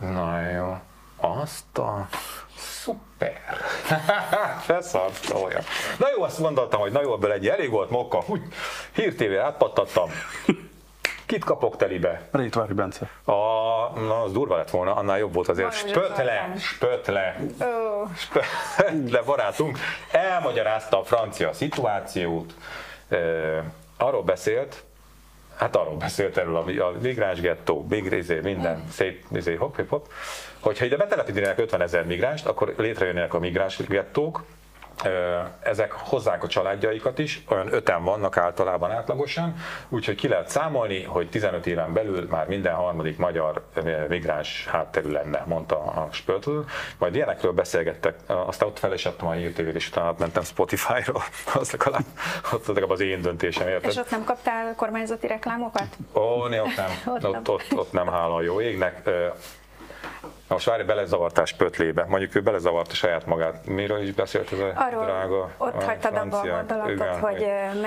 Na 0.00 0.40
jó. 0.40 0.76
Azt 1.16 1.78
a... 1.78 2.08
Szuper! 2.56 3.40
Feszart, 4.66 5.30
olyan. 5.44 5.62
Na 5.98 6.06
jó, 6.16 6.22
azt 6.22 6.40
gondoltam, 6.40 6.80
hogy 6.80 6.92
na 6.92 7.02
jó, 7.02 7.14
ebből 7.14 7.32
egy 7.32 7.48
elég 7.48 7.70
volt 7.70 7.90
mokka. 7.90 8.22
Úgy, 8.26 8.42
hírtévére 8.92 9.42
átpattattam. 9.42 10.10
Kit 11.26 11.44
kapok 11.44 11.76
telibe? 11.76 12.28
Rétvári 12.32 12.72
Bence. 12.72 13.10
A, 13.24 13.32
na, 14.00 14.22
az 14.22 14.32
durva 14.32 14.56
lett 14.56 14.70
volna, 14.70 14.94
annál 14.94 15.18
jobb 15.18 15.34
volt 15.34 15.48
azért. 15.48 15.72
Spötle, 15.72 16.52
spötle. 16.58 17.36
Oh. 17.60 18.08
Spötle 18.16 19.22
barátunk 19.26 19.78
elmagyarázta 20.10 20.98
a 21.00 21.04
francia 21.04 21.52
szituációt. 21.52 22.54
arról 23.96 24.22
beszélt, 24.22 24.84
hát 25.58 25.76
arról 25.76 25.96
beszélt 25.96 26.36
erről 26.36 26.56
a, 26.56 26.86
a 26.88 26.92
migráns 27.02 27.40
gettó, 27.40 27.86
migrézé, 27.88 28.40
minden 28.40 28.84
szép 28.90 29.24
izé, 29.32 29.54
hop, 29.54 29.76
hop, 29.76 29.88
hop, 29.88 30.12
hogyha 30.60 30.84
ide 30.84 30.96
betelepítenének 30.96 31.58
50 31.58 31.80
ezer 31.80 32.06
migránst, 32.06 32.46
akkor 32.46 32.74
létrejönnének 32.76 33.34
a 33.34 33.38
migráns 33.38 33.76
gettók, 33.86 34.44
ezek 35.60 35.92
hozzák 35.92 36.42
a 36.42 36.46
családjaikat 36.46 37.18
is, 37.18 37.42
olyan 37.48 37.72
öten 37.72 38.04
vannak 38.04 38.36
általában 38.36 38.90
átlagosan, 38.90 39.54
úgyhogy 39.88 40.14
ki 40.14 40.28
lehet 40.28 40.48
számolni, 40.48 41.02
hogy 41.02 41.28
15 41.28 41.66
éven 41.66 41.92
belül 41.92 42.26
már 42.30 42.46
minden 42.46 42.74
harmadik 42.74 43.18
magyar 43.18 43.62
migráns 44.08 44.66
hátterű 44.70 45.10
lenne, 45.10 45.44
mondta 45.46 45.76
a 45.76 46.08
Spörtl. 46.10 46.58
Majd 46.98 47.14
ilyenekről 47.14 47.52
beszélgettek, 47.52 48.14
aztán 48.26 48.68
ott 48.68 48.78
fel 48.78 48.92
is 48.92 49.06
adtam 49.06 49.28
a 49.28 49.32
hírtévét, 49.32 49.74
és 49.74 49.88
utána 49.88 50.14
mentem 50.18 50.42
Spotify-ra, 50.42 51.14
az 51.60 51.70
legalább, 51.70 52.04
az 52.52 52.66
legalább 52.66 52.90
az 52.90 53.00
én 53.00 53.22
döntésem, 53.22 53.68
érted? 53.68 53.90
És 53.90 53.96
ott 53.96 54.10
nem 54.10 54.24
kaptál 54.24 54.74
kormányzati 54.74 55.26
reklámokat? 55.26 55.86
Ó, 56.14 56.46
né, 56.46 56.58
ott 56.58 56.76
nem, 56.76 56.90
ott, 57.14 57.26
ott, 57.26 57.48
ott, 57.48 57.66
ott 57.74 57.92
nem 57.92 58.08
hála 58.08 58.34
a 58.34 58.42
jó 58.42 58.60
égnek. 58.60 59.10
Most 60.48 60.66
várj, 60.66 60.82
belezavartás 60.82 61.52
pötlébe. 61.52 62.04
Mondjuk 62.08 62.34
ő 62.34 62.40
belezavart 62.40 62.90
a 62.90 62.94
saját 62.94 63.26
magát. 63.26 63.66
Miről 63.66 64.02
is 64.02 64.12
beszélt 64.12 64.52
ez 64.52 64.58
a 64.58 64.72
Arról 64.74 65.04
drága 65.04 65.50
ott 65.56 65.82
hagytad 65.82 66.16
abba 66.16 66.40
a 66.40 66.46
gondolatot, 66.46 66.90
igen. 66.90 67.20
hogy 67.20 67.40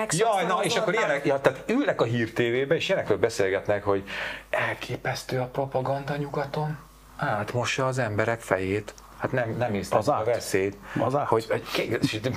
Jaj, 0.10 0.46
na 0.46 0.63
és 0.63 0.75
akkor 0.75 0.94
ilyenek, 0.94 1.25
ja, 1.25 1.40
tehát 1.40 1.63
ülnek 1.68 2.01
a 2.01 2.04
hírtévébe, 2.04 2.75
és 2.75 2.90
ilyenekről 2.90 3.18
beszélgetnek, 3.18 3.84
hogy 3.84 4.04
elképesztő 4.50 5.40
a 5.40 5.46
propaganda 5.46 6.16
nyugaton. 6.16 6.78
Átmossa 7.18 7.88
az 7.88 7.98
emberek 7.98 8.40
fejét 8.40 8.94
hát 9.22 9.32
nem, 9.32 9.56
nem 9.58 9.80
az 9.90 10.08
a 10.08 10.22
veszélyt, 10.25 10.78
az 11.00 11.18
hogy, 11.25 11.46
hogy 11.48 11.63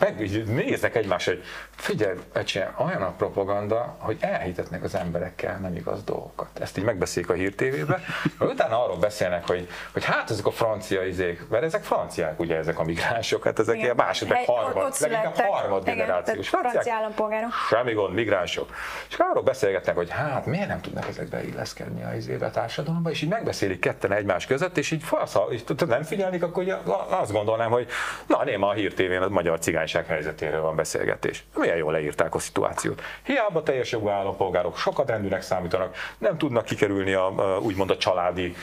meg, 0.01 0.47
néznek 0.47 0.95
egymásra, 0.95 1.33
hogy 1.33 1.43
figyelj, 1.71 2.19
ecse, 2.33 2.75
olyan 2.79 3.03
a 3.03 3.11
propaganda, 3.11 3.97
hogy 3.99 4.17
elhitetnek 4.21 4.83
az 4.83 4.95
emberekkel 4.95 5.59
nem 5.59 5.77
igaz 5.77 6.05
dolgokat. 6.05 6.49
Ezt 6.61 6.79
így 6.79 6.85
megbeszélik 6.85 7.31
a 7.31 7.33
hírtévébe, 7.33 8.01
utána 8.39 8.85
arról 8.85 8.97
beszélnek, 8.97 9.47
hogy, 9.47 9.69
hogy 9.93 10.05
hát 10.05 10.31
ezek 10.31 10.47
a 10.47 10.51
francia 10.51 11.07
izék, 11.07 11.49
mert 11.49 11.63
ezek 11.63 11.83
franciák 11.83 12.41
ugye 12.41 12.57
ezek 12.57 12.79
a 12.79 12.85
migránsok, 12.85 13.45
hát 13.45 13.59
ezek 13.59 13.77
ilyen 13.77 13.97
második, 13.97 14.37
harmad, 14.47 14.95
leginkább 14.99 15.37
harmad 15.37 15.85
generációs 15.85 16.49
francia 16.49 16.95
állampolgárok. 16.95 17.51
Semmi 17.69 17.93
gond, 17.93 18.15
migránsok. 18.15 18.71
És 19.09 19.17
arról 19.19 19.43
beszélgetnek, 19.43 19.97
hogy 19.97 20.11
hát 20.11 20.47
miért 20.47 20.69
nem 20.69 20.81
tudnak 20.81 21.09
ezekbe 21.09 21.45
illeszkedni 21.45 22.05
a 22.05 22.15
izébe 22.15 22.47
a 22.47 22.51
társadalomba, 22.51 23.11
és 23.11 23.23
így 23.23 23.29
megbeszélik 23.29 23.81
ketten 23.81 24.13
egymás 24.13 24.47
között, 24.47 24.77
és 24.77 24.91
így 24.91 25.03
fasz, 25.03 25.37
és 25.51 25.63
nem 25.87 26.03
figyelnik, 26.03 26.43
akkor 26.43 26.63
azt 27.09 27.33
gondolnám, 27.33 27.71
hogy 27.71 27.87
na, 28.27 28.45
néma 28.45 28.69
a 28.69 28.73
hírtévén 28.73 29.23
a 29.23 29.29
magyar 29.29 29.59
cigányság 29.59 30.07
helyzetéről 30.07 30.61
van 30.61 30.77
beszélgetés. 30.77 31.45
Milyen 31.55 31.77
jól 31.77 31.93
leírták 31.93 32.35
a 32.35 32.39
szituációt. 32.39 33.03
Hiába 33.23 33.63
teljes 33.63 33.91
jogú 33.91 34.09
állampolgárok 34.09 34.77
sokat 34.77 35.09
rendűnek 35.09 35.43
számítanak, 35.43 35.97
nem 36.19 36.39
tudnak 36.39 36.65
kikerülni 36.65 37.13
a, 37.13 37.59
úgymond 37.63 37.91
a 37.91 37.97
családi 37.97 38.55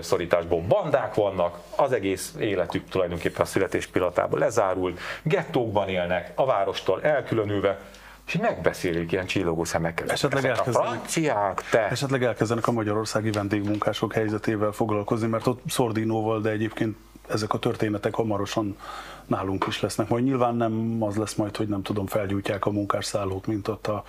szorításból. 0.00 0.60
Bandák 0.60 1.14
vannak, 1.14 1.58
az 1.76 1.92
egész 1.92 2.34
életük 2.38 2.88
tulajdonképpen 2.88 3.40
a 3.40 3.44
születés 3.44 3.86
pillanatában 3.86 4.38
lezárult, 4.38 5.00
gettókban 5.22 5.88
élnek, 5.88 6.32
a 6.34 6.44
várostól 6.46 7.02
elkülönülve, 7.02 7.78
és 8.26 8.36
megbeszélik 8.36 9.12
ilyen 9.12 9.26
csillogó 9.26 9.64
szemekkel. 9.64 10.10
Esetleg 10.10 10.44
elkezdenek, 10.44 10.80
a 10.80 10.84
franciák, 10.84 11.62
te. 11.70 11.88
Esetleg 11.88 12.22
elkezdenek 12.22 12.66
a 12.66 12.72
magyarországi 12.72 13.30
vendégmunkások 13.30 14.12
helyzetével 14.12 14.72
foglalkozni, 14.72 15.28
mert 15.28 15.46
ott 15.46 15.60
Szordinóval, 15.68 16.40
de 16.40 16.50
egyébként 16.50 16.96
ezek 17.28 17.54
a 17.54 17.58
történetek 17.58 18.14
hamarosan 18.14 18.76
nálunk 19.26 19.64
is 19.68 19.80
lesznek. 19.80 20.08
Majd 20.08 20.24
nyilván 20.24 20.56
nem 20.56 20.96
az 21.00 21.16
lesz 21.16 21.34
majd, 21.34 21.56
hogy 21.56 21.68
nem 21.68 21.82
tudom, 21.82 22.06
felgyújtják 22.06 22.66
a 22.66 22.70
munkásszállót, 22.70 23.46
mint 23.46 23.68
ott 23.68 23.86
a 23.86 24.04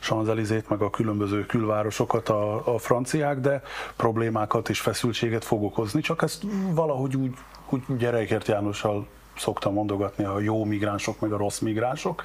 Sanzelizét, 0.00 0.68
meg 0.68 0.80
a 0.80 0.90
különböző 0.90 1.46
külvárosokat 1.46 2.28
a, 2.28 2.74
a 2.74 2.78
franciák, 2.78 3.40
de 3.40 3.62
problémákat 3.96 4.68
és 4.68 4.80
feszültséget 4.80 5.44
fog 5.44 5.62
okozni, 5.62 6.00
csak 6.00 6.22
ezt 6.22 6.42
valahogy 6.72 7.16
úgy, 7.16 7.34
úgy 7.68 7.82
Gyerekért 7.98 8.48
Jánossal 8.48 9.06
szoktam 9.36 9.72
mondogatni 9.72 10.24
a 10.24 10.40
jó 10.40 10.64
migránsok, 10.64 11.20
meg 11.20 11.32
a 11.32 11.36
rossz 11.36 11.58
migránsok. 11.58 12.22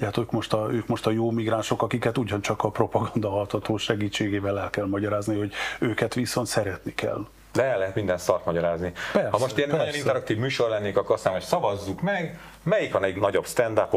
Hát 0.00 0.16
ők 0.16 0.30
most 0.30 0.52
a, 0.52 0.68
ők 0.72 0.86
most 0.86 1.06
a 1.06 1.10
jó 1.10 1.30
migránsok, 1.30 1.82
akiket 1.82 2.18
ugyancsak 2.18 2.64
a 2.64 2.70
propaganda 2.70 3.38
altató 3.38 3.76
segítségével 3.76 4.58
el 4.58 4.70
kell 4.70 4.86
magyarázni, 4.86 5.38
hogy 5.38 5.52
őket 5.78 6.14
viszont 6.14 6.46
szeretni 6.46 6.94
kell. 6.94 7.26
De 7.54 7.62
el 7.62 7.78
lehet 7.78 7.94
minden 7.94 8.18
szart 8.18 8.44
magyarázni. 8.44 8.92
Persze, 9.12 9.28
ha 9.30 9.38
most 9.38 9.56
ilyen 9.56 9.68
persze. 9.68 9.84
nagyon 9.84 9.98
interaktív 9.98 10.38
műsor 10.38 10.68
lennék, 10.68 10.96
akkor 10.96 11.14
azt 11.14 11.24
mondom, 11.24 11.42
hogy 11.42 11.50
szavazzuk 11.50 12.00
meg, 12.00 12.38
melyik 12.62 12.92
van 12.92 13.04
egy 13.04 13.16
nagyobb 13.16 13.46
stand 13.46 13.78
a 13.78 13.88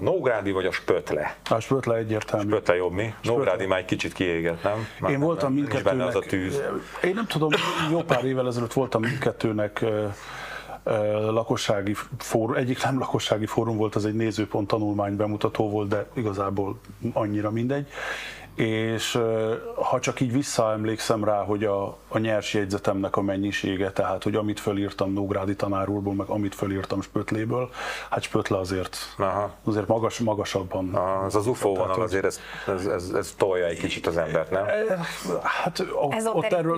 Nógrádi 0.00 0.50
vagy 0.50 0.66
a 0.66 0.72
Spötle? 0.72 1.36
A 1.50 1.60
Spötle 1.60 1.96
egyértelmű. 1.96 2.50
Spötle 2.50 2.74
jobb 2.76 2.92
mi? 2.92 3.14
Spötle. 3.20 3.32
Nógrádi 3.36 3.66
már 3.66 3.78
egy 3.78 3.84
kicsit 3.84 4.12
kiégett, 4.12 4.62
nem? 4.62 4.86
Már 5.00 5.10
Én 5.10 5.20
voltam 5.20 5.52
mindkettőnek. 5.52 6.06
az 6.06 6.14
a 6.14 6.20
tűz. 6.20 6.62
Én 7.02 7.14
nem 7.14 7.26
tudom, 7.26 7.50
jó 7.90 8.02
pár 8.02 8.24
évvel 8.24 8.46
ezelőtt 8.46 8.72
voltam 8.72 9.00
mindkettőnek 9.02 9.84
lakossági 11.30 11.94
fórum, 12.18 12.56
egyik 12.56 12.82
nem 12.84 12.98
lakossági 12.98 13.46
fórum 13.46 13.76
volt, 13.76 13.94
az 13.94 14.06
egy 14.06 14.14
nézőpont 14.14 14.68
tanulmány 14.68 15.16
bemutató 15.16 15.70
volt, 15.70 15.88
de 15.88 16.06
igazából 16.12 16.78
annyira 17.12 17.50
mindegy. 17.50 17.88
És 18.54 19.18
ha 19.74 20.00
csak 20.00 20.20
így 20.20 20.32
visszaemlékszem 20.32 21.24
rá, 21.24 21.42
hogy 21.42 21.64
a 21.64 21.96
a 22.12 22.18
nyers 22.18 22.54
jegyzetemnek 22.54 23.16
a 23.16 23.22
mennyisége, 23.22 23.90
tehát 23.90 24.22
hogy 24.22 24.34
amit 24.34 24.60
fölírtam 24.60 25.12
Nógrádi 25.12 25.56
tanárulból, 25.56 26.14
meg 26.14 26.26
amit 26.28 26.54
fölírtam 26.54 27.00
Spötléből, 27.00 27.70
hát 28.10 28.22
Spötle 28.22 28.58
azért, 28.58 28.96
Aha. 29.18 29.50
azért 29.64 29.86
magas, 29.86 30.18
magasabban. 30.18 30.94
Aha, 30.94 31.24
az 31.24 31.34
az 31.34 31.46
UFO 31.46 31.68
vonal 31.68 31.94
hogy... 31.94 32.02
azért 32.02 32.24
ez, 32.24 32.40
ez, 32.66 32.86
ez, 32.86 33.10
ez, 33.10 33.34
tolja 33.36 33.66
egy 33.66 33.78
kicsit 33.78 34.06
az 34.06 34.16
embert, 34.16 34.50
nem? 34.50 34.66
Hát 35.42 35.84
ez 36.10 36.26
ott 36.26 36.44
erről, 36.44 36.76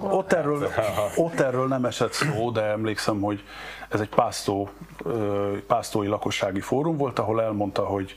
ott 0.00 0.32
erről, 0.32 0.68
ott 1.16 1.40
erről 1.40 1.66
nem 1.66 1.84
esett 1.84 2.12
szó, 2.12 2.50
de 2.50 2.62
emlékszem, 2.62 3.20
hogy 3.20 3.42
ez 3.88 4.00
egy 4.00 4.08
pásztó, 4.08 4.68
pásztói 5.66 6.06
lakossági 6.06 6.60
fórum 6.60 6.96
volt, 6.96 7.18
ahol 7.18 7.42
elmondta, 7.42 7.84
hogy 7.84 8.16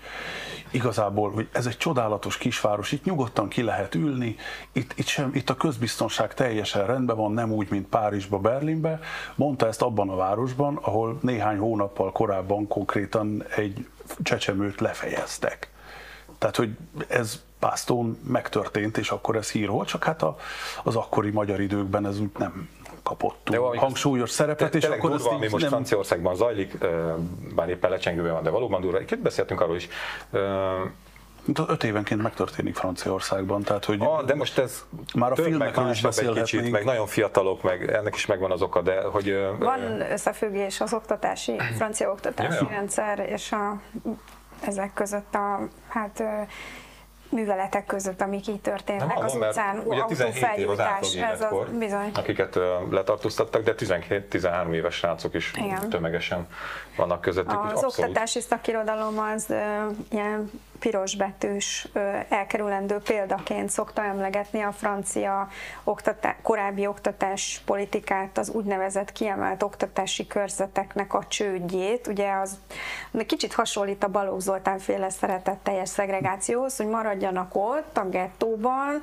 igazából, 0.71 1.31
hogy 1.31 1.49
ez 1.51 1.65
egy 1.65 1.77
csodálatos 1.77 2.37
kisváros, 2.37 2.91
itt 2.91 3.03
nyugodtan 3.03 3.47
ki 3.47 3.61
lehet 3.61 3.95
ülni, 3.95 4.35
itt, 4.71 4.93
itt, 4.95 5.05
sem, 5.05 5.31
itt 5.33 5.49
a 5.49 5.55
közbiztonság 5.55 6.33
teljesen 6.33 6.85
rendben 6.85 7.15
van, 7.15 7.31
nem 7.31 7.51
úgy, 7.51 7.67
mint 7.69 7.87
Párizsba, 7.87 8.37
Berlinbe. 8.37 8.99
Mondta 9.35 9.67
ezt 9.67 9.81
abban 9.81 10.09
a 10.09 10.15
városban, 10.15 10.75
ahol 10.75 11.17
néhány 11.21 11.57
hónappal 11.57 12.11
korábban 12.11 12.67
konkrétan 12.67 13.43
egy 13.55 13.87
csecsemőt 14.23 14.79
lefejeztek. 14.79 15.69
Tehát, 16.37 16.55
hogy 16.55 16.77
ez 17.07 17.41
Pásztón 17.59 18.17
megtörtént, 18.27 18.97
és 18.97 19.09
akkor 19.09 19.35
ez 19.35 19.51
hír 19.51 19.69
volt, 19.69 19.87
csak 19.87 20.03
hát 20.03 20.21
a, 20.21 20.35
az 20.83 20.95
akkori 20.95 21.29
magyar 21.29 21.59
időkben 21.59 22.05
ez 22.05 22.19
úgy 22.19 22.29
nem, 22.37 22.69
kapott 23.03 23.37
túl 23.43 23.71
de 23.71 23.79
hangsúlyos 23.79 24.29
szerepet, 24.29 24.75
és 24.75 24.83
akkor 24.83 25.09
durva, 25.09 25.29
ami 25.29 25.47
most 25.47 25.61
nem... 25.61 25.69
Franciaországban 25.69 26.35
zajlik, 26.35 26.77
bár 27.55 27.69
éppen 27.69 27.89
lecsengőben 27.89 28.33
van, 28.33 28.43
de 28.43 28.49
valóban 28.49 28.81
durva. 28.81 28.99
Itt 28.99 29.17
beszéltünk 29.17 29.61
arról 29.61 29.75
is, 29.75 29.89
Öt 31.67 31.83
évenként 31.83 32.21
megtörténik 32.21 32.75
Franciaországban, 32.75 33.63
tehát 33.63 33.85
hogy... 33.85 34.01
Ah, 34.01 34.25
de 34.25 34.35
most 34.35 34.57
ez 34.57 34.85
már 35.15 35.31
a 35.31 35.35
filmekről 35.35 35.89
is 35.89 36.03
egy 36.03 36.31
kicsit, 36.31 36.71
meg 36.71 36.85
nagyon 36.85 37.07
fiatalok, 37.07 37.63
meg 37.63 37.91
ennek 37.93 38.15
is 38.15 38.25
megvan 38.25 38.51
az 38.51 38.61
oka, 38.61 38.81
de 38.81 39.01
hogy... 39.01 39.35
Van 39.59 40.01
összefüggés 40.11 40.81
az 40.81 40.93
oktatási, 40.93 41.55
francia 41.75 42.11
oktatási 42.11 42.63
ja, 42.63 42.69
rendszer 42.69 43.19
és 43.19 43.51
a, 43.51 43.81
ezek 44.65 44.93
között 44.93 45.35
a, 45.35 45.59
hát 45.87 46.23
műveletek 47.31 47.85
között, 47.85 48.21
amik 48.21 48.47
így 48.47 48.61
történnek 48.61 49.07
Nem, 49.07 49.25
az 49.25 49.35
utcán, 49.35 49.81
ugye 49.85 50.03
17 50.03 50.45
év 50.55 50.69
az 50.69 50.79
bizony. 51.79 52.11
akiket 52.13 52.59
letartóztattak, 52.89 53.63
de 53.63 53.73
17-13 53.77 54.73
éves 54.73 54.95
srácok 54.95 55.33
is 55.33 55.53
Igen. 55.55 55.89
tömegesen 55.89 56.47
vannak 56.95 57.21
közöttük. 57.21 57.51
Az 57.51 57.83
abszolút. 57.83 57.83
oktatási 57.83 58.39
szakirodalom 58.39 59.19
az 59.19 59.53
ilyen 60.09 60.51
pirosbetűs 60.79 61.87
elkerülendő 62.29 62.97
példaként 62.97 63.69
szokta 63.69 64.03
emlegetni 64.03 64.61
a 64.61 64.71
francia 64.71 65.47
oktatá, 65.83 66.35
korábbi 66.41 66.87
oktatás 66.87 67.61
politikát, 67.65 68.37
az 68.37 68.49
úgynevezett 68.49 69.11
kiemelt 69.11 69.63
oktatási 69.63 70.27
körzeteknek 70.27 71.13
a 71.13 71.23
csődjét. 71.27 72.07
Ugye 72.07 72.31
az 72.31 72.59
kicsit 73.25 73.53
hasonlít 73.53 74.03
a 74.03 74.07
Balogh 74.07 74.39
Zoltán 74.39 74.79
féle 74.79 75.09
szeretetteljes 75.09 75.89
szegregációhoz, 75.89 76.77
hogy 76.77 76.87
maradjanak 76.87 77.55
ott 77.55 77.97
a 77.97 78.05
gettóban, 78.09 79.01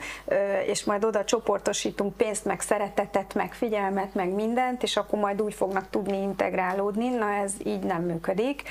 és 0.67 0.85
majd 0.85 1.05
oda 1.05 1.25
csoportosítunk 1.25 2.17
pénzt, 2.17 2.45
meg 2.45 2.61
szeretetet, 2.61 3.35
meg 3.35 3.53
figyelmet, 3.53 4.15
meg 4.15 4.29
mindent, 4.29 4.83
és 4.83 4.97
akkor 4.97 5.19
majd 5.19 5.43
úgy 5.43 5.55
fognak 5.55 5.91
tudni 5.91 6.17
integrálódni. 6.23 7.09
Na 7.09 7.33
ez 7.33 7.53
így 7.65 7.78
nem 7.85 8.03
működik. 8.03 8.63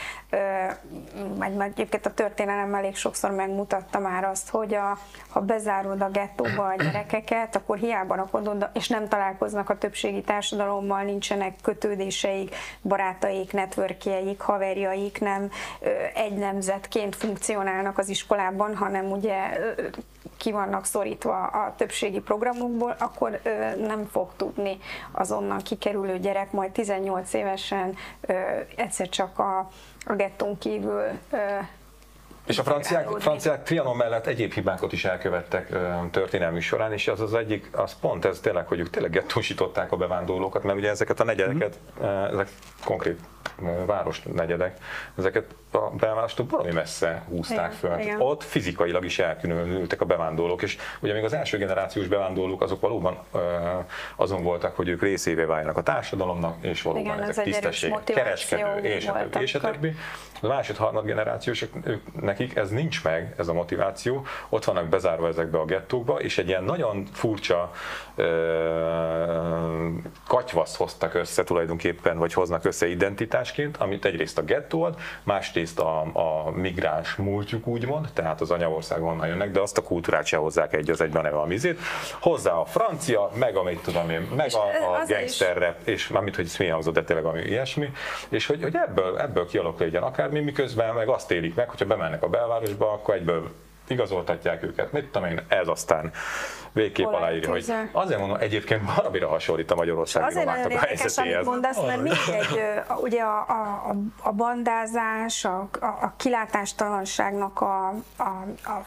Majd, 1.38 1.56
majd 1.56 1.72
egyébként 1.72 2.06
a 2.06 2.14
történelem 2.14 2.74
elég 2.74 2.96
sokszor 2.96 3.32
megmutatta 3.32 4.00
már 4.00 4.24
azt, 4.24 4.50
hogy 4.50 4.74
a, 4.74 4.98
ha 5.30 5.42
bezárod 5.42 6.02
a 6.02 6.10
gettóba 6.10 6.68
a 6.68 6.76
gyerekeket, 6.76 7.56
akkor 7.56 7.78
hiába 7.78 8.16
rakod 8.16 8.70
és 8.74 8.88
nem 8.88 9.08
találkoznak 9.08 9.70
a 9.70 9.78
többségi 9.78 10.22
társadalommal, 10.22 11.04
nincsenek 11.04 11.56
kötődéseik, 11.62 12.56
barátaik, 12.82 13.54
networkjeik, 13.54 14.40
haverjaik, 14.40 15.20
nem 15.20 15.50
egy 16.14 16.34
nemzetként 16.34 17.16
funkcionálnak 17.16 17.98
az 17.98 18.10
iskolában, 18.10 18.76
hanem 18.76 19.12
ugye 19.12 19.36
ki 20.38 20.52
vannak 20.52 20.86
szorítva 20.86 21.46
a 21.46 21.74
többségi 21.78 22.20
programokból, 22.20 22.96
akkor 23.00 23.40
nem 23.88 24.08
fog 24.12 24.30
tudni 24.36 24.78
azonnal 25.12 25.62
kikerülő 25.64 26.20
gyerek 26.20 26.52
majd 26.52 26.72
18 26.72 27.34
évesen 27.34 27.96
egyszer 28.76 29.10
csak 29.10 29.40
a, 29.40 29.70
a 30.06 30.14
gettón 30.16 30.58
kívül 30.58 31.04
és 32.48 32.60
a 32.60 32.64
franciák, 32.64 33.08
franciák 33.20 33.64
Trianon 33.64 33.96
mellett 33.96 34.28
egyéb 34.28 34.54
hibákat 34.54 34.92
is 34.92 35.06
elkövettek 35.06 35.78
történelmi 36.12 36.60
során, 36.60 36.94
és 36.94 37.08
az 37.08 37.22
az 37.22 37.34
egyik, 37.34 37.70
az 37.72 37.96
pont 38.00 38.26
ez 38.26 38.40
tényleg, 38.40 38.68
hogy 38.68 38.80
ők 38.80 38.90
tényleg 38.90 39.12
gettósították 39.12 39.92
a 39.92 39.96
bevándorlókat, 39.96 40.64
mert 40.64 40.78
ugye 40.78 40.90
ezeket 40.90 41.20
a 41.20 41.24
negyedeket, 41.24 41.80
mm-hmm. 42.02 42.10
ezek 42.10 42.50
konkrét 42.84 43.20
város 43.86 44.22
negyedek, 44.34 44.78
ezeket 45.18 45.56
a 45.72 45.90
belvárostól 45.90 46.46
valami 46.50 46.72
messze 46.72 47.24
húzták 47.30 47.72
föl. 47.72 48.00
Igen. 48.00 48.22
Ott 48.22 48.44
fizikailag 48.44 49.06
is 49.06 49.20
elkülönültek 49.20 50.02
a 50.02 50.06
bevándorlók, 50.06 50.62
és 50.62 50.78
ugye 51.00 51.14
még 51.14 51.24
az 51.24 51.34
első 51.34 51.58
generációs 51.58 52.08
bevándorlók 52.08 52.62
azok 52.62 52.82
valóban 52.82 53.18
azon 54.16 54.44
voltak, 54.44 54.76
hogy 54.76 54.88
ők 54.88 55.02
részévé 55.02 55.44
váljanak 55.44 55.78
a 55.78 55.84
társadalomnak, 55.84 56.56
és 56.62 56.82
valóban 56.82 57.18
Igen, 57.18 57.30
ezek 57.30 57.44
tisztesség, 57.44 57.94
kereskedő, 58.04 58.78
és 58.82 59.08
a 59.08 59.14
többi, 59.30 59.44
és 59.44 59.56
a 59.56 59.60
többi. 59.60 59.96
A 60.42 60.48
másod 60.48 60.76
harmad 60.76 61.06
generációsok, 61.06 61.70
ők, 61.84 62.22
nekik 62.22 62.56
ez 62.56 62.70
nincs 62.70 63.04
meg, 63.04 63.34
ez 63.38 63.48
a 63.48 63.54
motiváció, 63.54 64.26
ott 64.50 64.64
vannak 64.64 64.88
bezárva 64.88 65.28
ezekbe 65.28 65.58
a 65.58 65.66
gettókba, 65.66 66.20
és 66.20 66.38
egy 66.38 66.48
ilyen 66.48 66.64
nagyon 66.64 67.06
furcsa 67.14 67.72
katyvasz 70.28 70.76
hoztak 70.76 71.14
össze 71.14 71.44
tulajdonképpen, 71.44 72.18
vagy 72.18 72.34
hoznak 72.34 72.66
össze 72.66 72.88
identitásként, 73.38 73.78
amit 73.78 74.06
egyrészt 74.06 74.38
a 74.38 74.42
gettó 74.42 74.84
ad, 74.84 74.96
másrészt 75.24 75.80
a, 75.80 76.02
a 76.02 76.52
migráns 76.52 77.16
múltjuk 77.16 77.68
úgymond, 77.68 78.08
tehát 78.14 78.42
az 78.42 78.52
anyaország 78.52 79.04
onnan 79.04 79.28
jönnek, 79.28 79.52
de 79.52 79.60
azt 79.60 79.78
a 79.78 79.82
kultúrát 79.82 80.26
se 80.26 80.38
hozzák 80.38 80.74
egy 80.74 80.90
az 80.90 81.02
egyben 81.02 81.24
neve 81.24 81.40
a 81.40 81.46
mizét, 81.46 81.80
hozzá 82.22 82.52
a 82.52 82.66
francia, 82.66 83.30
meg 83.34 83.56
amit 83.56 83.82
tudom 83.82 84.10
én, 84.10 84.28
meg 84.36 84.52
a, 84.54 84.94
a 84.94 85.06
gangster 85.08 85.58
rap, 85.58 85.76
és 85.84 86.10
amit, 86.10 86.36
hogy 86.36 86.46
ez 86.46 86.58
mi 86.58 86.68
hangzott, 86.68 86.94
de 86.94 87.04
tényleg 87.04 87.26
ami 87.26 87.42
ilyesmi, 87.42 87.92
és 88.30 88.46
hogy, 88.46 88.62
hogy 88.62 88.76
ebből, 88.76 89.20
ebből 89.20 89.48
kialakul 89.48 89.86
egy 89.86 89.96
akármi, 89.96 90.40
miközben 90.40 90.94
meg 90.94 91.08
azt 91.08 91.32
élik 91.32 91.56
meg, 91.56 91.70
hogyha 91.70 91.86
bemennek 91.86 92.24
a 92.24 92.28
belvárosba, 92.28 92.92
akkor 92.92 93.16
egyből 93.16 93.52
igazoltatják 93.90 94.64
őket. 94.64 94.92
Mit 94.92 95.06
tudom 95.06 95.28
én, 95.28 95.42
ez 95.48 95.68
aztán 95.68 96.12
végképp 96.72 97.06
aláírja, 97.06 97.50
hogy 97.50 97.74
azért 97.92 98.20
mondom, 98.20 98.38
egyébként 98.40 98.96
valamire 98.96 99.26
hasonlít 99.26 99.72
a 99.72 99.76
Magyarországi 99.76 100.26
azért 100.26 100.46
romáknak 100.46 100.72
a 100.72 100.86
helyzetéhez. 100.86 101.46
mondasz, 101.46 101.82
mert 101.86 102.02
mindegy, 102.02 102.64
ugye 103.02 103.22
a, 103.22 103.38
a, 103.38 103.96
a 104.22 104.32
bandázás, 104.32 105.46
a, 105.46 105.70
a, 105.80 105.86
a 105.86 106.14
kilátástalanságnak 106.18 107.62
a, 107.62 107.88
a, 108.18 108.24
a 108.64 108.86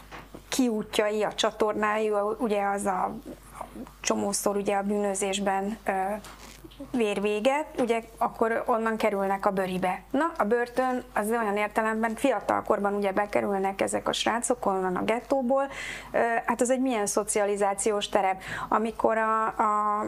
kiútjai, 0.48 1.22
a 1.22 1.32
csatornái, 1.34 2.12
ugye 2.38 2.62
az 2.62 2.86
a, 2.86 3.14
a 3.58 3.64
csomószor 4.00 4.56
ugye 4.56 4.76
a 4.76 4.82
bűnözésben 4.82 5.78
vérvéget, 6.93 7.66
ugye 7.79 8.03
akkor 8.19 8.62
onnan 8.66 8.97
kerülnek 8.97 9.47
a 9.47 9.51
bőribe. 9.51 10.03
Na, 10.11 10.33
a 10.38 10.45
börtön 10.45 11.03
az 11.14 11.29
olyan 11.29 11.57
értelemben 11.57 12.14
fiatalkorban 12.14 12.95
ugye 12.95 13.12
bekerülnek 13.12 13.81
ezek 13.81 14.09
a 14.09 14.12
srácok 14.12 14.66
onnan 14.66 14.97
a 14.97 15.05
gettóból, 15.05 15.69
hát 16.47 16.61
az 16.61 16.71
egy 16.71 16.81
milyen 16.81 17.07
szocializációs 17.07 18.09
terep, 18.09 18.43
amikor 18.69 19.19
a, 19.19 19.47
a 19.47 20.05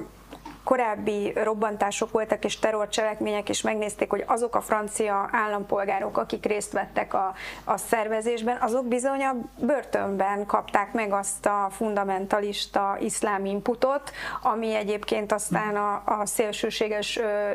korábbi 0.65 1.33
robbantások 1.35 2.11
voltak 2.11 2.45
és 2.45 2.59
terrorcselekmények, 2.59 3.49
és 3.49 3.63
megnézték, 3.63 4.11
hogy 4.11 4.25
azok 4.27 4.57
a 4.57 4.61
francia 4.61 5.29
állampolgárok, 5.33 6.19
akik 6.19 6.47
részt 6.47 6.73
vettek 6.73 7.15
a, 7.15 7.35
a 7.65 7.77
szervezésben, 7.77 8.59
azok 8.61 8.87
bizony 8.87 9.23
a 9.23 9.37
börtönben 9.59 10.47
kapták 10.47 10.93
meg 10.93 11.13
azt 11.13 11.47
a 11.47 11.69
fundamentalista 11.71 12.97
iszlám 13.01 13.45
inputot, 13.45 14.13
ami 14.43 14.75
egyébként 14.75 15.33
aztán 15.33 15.77
a, 15.77 16.03
a 16.05 16.27
szélsőséges 16.27 17.19
ö, 17.19 17.51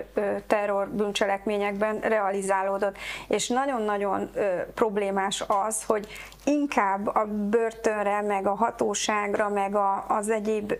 realizálódott. 2.01 2.97
És 3.27 3.47
nagyon-nagyon 3.47 4.29
problémás 4.73 5.43
az, 5.47 5.83
hogy 5.83 6.07
inkább 6.47 7.07
a 7.07 7.25
börtönre, 7.25 8.21
meg 8.21 8.47
a 8.47 8.55
hatóságra, 8.55 9.49
meg 9.49 9.75
a, 9.75 10.05
az 10.07 10.29
egyéb 10.29 10.73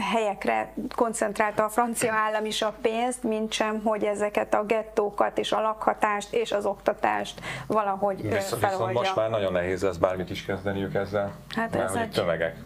helyekre 0.00 0.72
koncentrálta 0.94 1.64
a 1.64 1.68
francia 1.68 2.12
állam 2.12 2.44
is 2.44 2.62
a 2.62 2.74
pénzt, 2.82 3.22
mint 3.22 3.52
sem, 3.52 3.80
hogy 3.84 4.04
ezeket 4.04 4.54
a 4.54 4.64
gettókat 4.64 5.38
és 5.38 5.52
a 5.52 5.60
lakhatást 5.60 6.32
és 6.32 6.52
az 6.52 6.66
oktatást 6.66 7.40
valahogy 7.66 8.22
Viszont, 8.22 8.44
feloldja. 8.44 8.68
Viszont 8.68 8.92
most 8.92 9.16
már 9.16 9.30
nagyon 9.30 9.52
nehéz 9.52 9.82
lesz 9.82 9.96
bármit 9.96 10.30
is 10.30 10.44
kezdeniük 10.44 10.94
ezzel, 10.94 11.32
hát 11.48 11.74
ez 11.74 11.94
egy... 11.94 12.10
tömegek. 12.10 12.56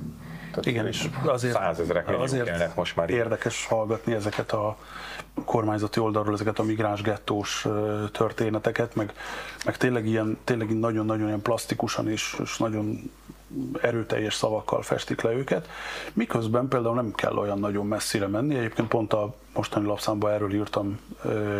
Tehát 0.60 0.66
Igen, 0.66 0.86
és 0.86 1.08
azért, 1.24 1.54
százezrek 1.54 2.08
azért 2.08 2.76
most 2.76 2.96
már. 2.96 3.10
Érdekes 3.10 3.66
hallgatni 3.66 4.14
ezeket 4.14 4.52
a 4.52 4.76
kormányzati 5.44 6.00
oldalról 6.00 6.34
ezeket 6.34 6.58
a 6.58 6.62
migráns 6.62 7.02
gettós 7.02 7.66
történeteket, 8.12 8.94
meg, 8.94 9.12
meg 9.64 9.76
tényleg 9.76 10.06
ilyen, 10.06 10.38
tényleg 10.44 10.78
nagyon-nagyon 10.78 11.26
ilyen 11.26 11.42
plastikusan 11.42 12.08
és, 12.10 12.36
és 12.42 12.58
nagyon 12.58 13.10
erőteljes 13.80 14.34
szavakkal 14.34 14.82
festik 14.82 15.20
le 15.20 15.32
őket, 15.32 15.68
miközben 16.12 16.68
például 16.68 16.94
nem 16.94 17.12
kell 17.14 17.36
olyan 17.36 17.58
nagyon 17.58 17.86
messzire 17.86 18.26
menni, 18.26 18.56
egyébként 18.56 18.88
pont 18.88 19.12
a 19.12 19.34
mostani 19.54 19.86
lapszámban 19.86 20.32
erről 20.32 20.54
írtam 20.54 21.00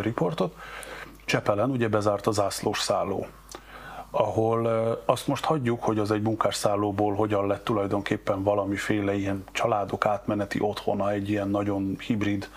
riportot, 0.01 0.55
Csepelen 1.29 1.69
ugye 1.69 1.87
bezárt 1.87 2.27
a 2.27 2.31
zászlós 2.31 2.79
szálló 2.79 3.27
ahol 4.11 4.65
azt 5.05 5.27
most 5.27 5.45
hagyjuk, 5.45 5.83
hogy 5.83 5.99
az 5.99 6.11
egy 6.11 6.21
munkásszállóból 6.21 7.13
hogyan 7.13 7.47
lett 7.47 7.63
tulajdonképpen 7.63 8.43
valamiféle 8.43 9.13
ilyen 9.13 9.43
családok 9.51 10.05
átmeneti 10.05 10.59
otthona, 10.61 11.11
egy 11.11 11.29
ilyen 11.29 11.49
nagyon 11.49 11.95
hibrid 11.99 12.49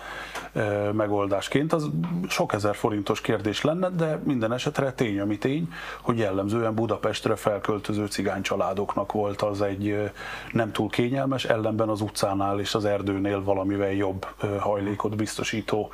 megoldásként. 0.91 1.73
Az 1.73 1.89
sok 2.27 2.53
ezer 2.53 2.75
forintos 2.75 3.21
kérdés 3.21 3.61
lenne, 3.61 3.89
de 3.89 4.19
minden 4.23 4.53
esetre 4.53 4.91
tény, 4.91 5.19
ami 5.19 5.37
tény, 5.37 5.71
hogy 6.01 6.17
jellemzően 6.17 6.75
Budapestre 6.75 7.35
felköltöző 7.35 8.05
cigány 8.05 8.41
családoknak 8.41 9.11
volt 9.11 9.41
az 9.41 9.61
egy 9.61 10.11
nem 10.51 10.71
túl 10.71 10.89
kényelmes, 10.89 11.45
ellenben 11.45 11.89
az 11.89 12.01
utcánál 12.01 12.59
és 12.59 12.75
az 12.75 12.85
erdőnél 12.85 13.43
valamivel 13.43 13.91
jobb 13.91 14.27
hajlékot 14.59 15.15
biztosító 15.15 15.89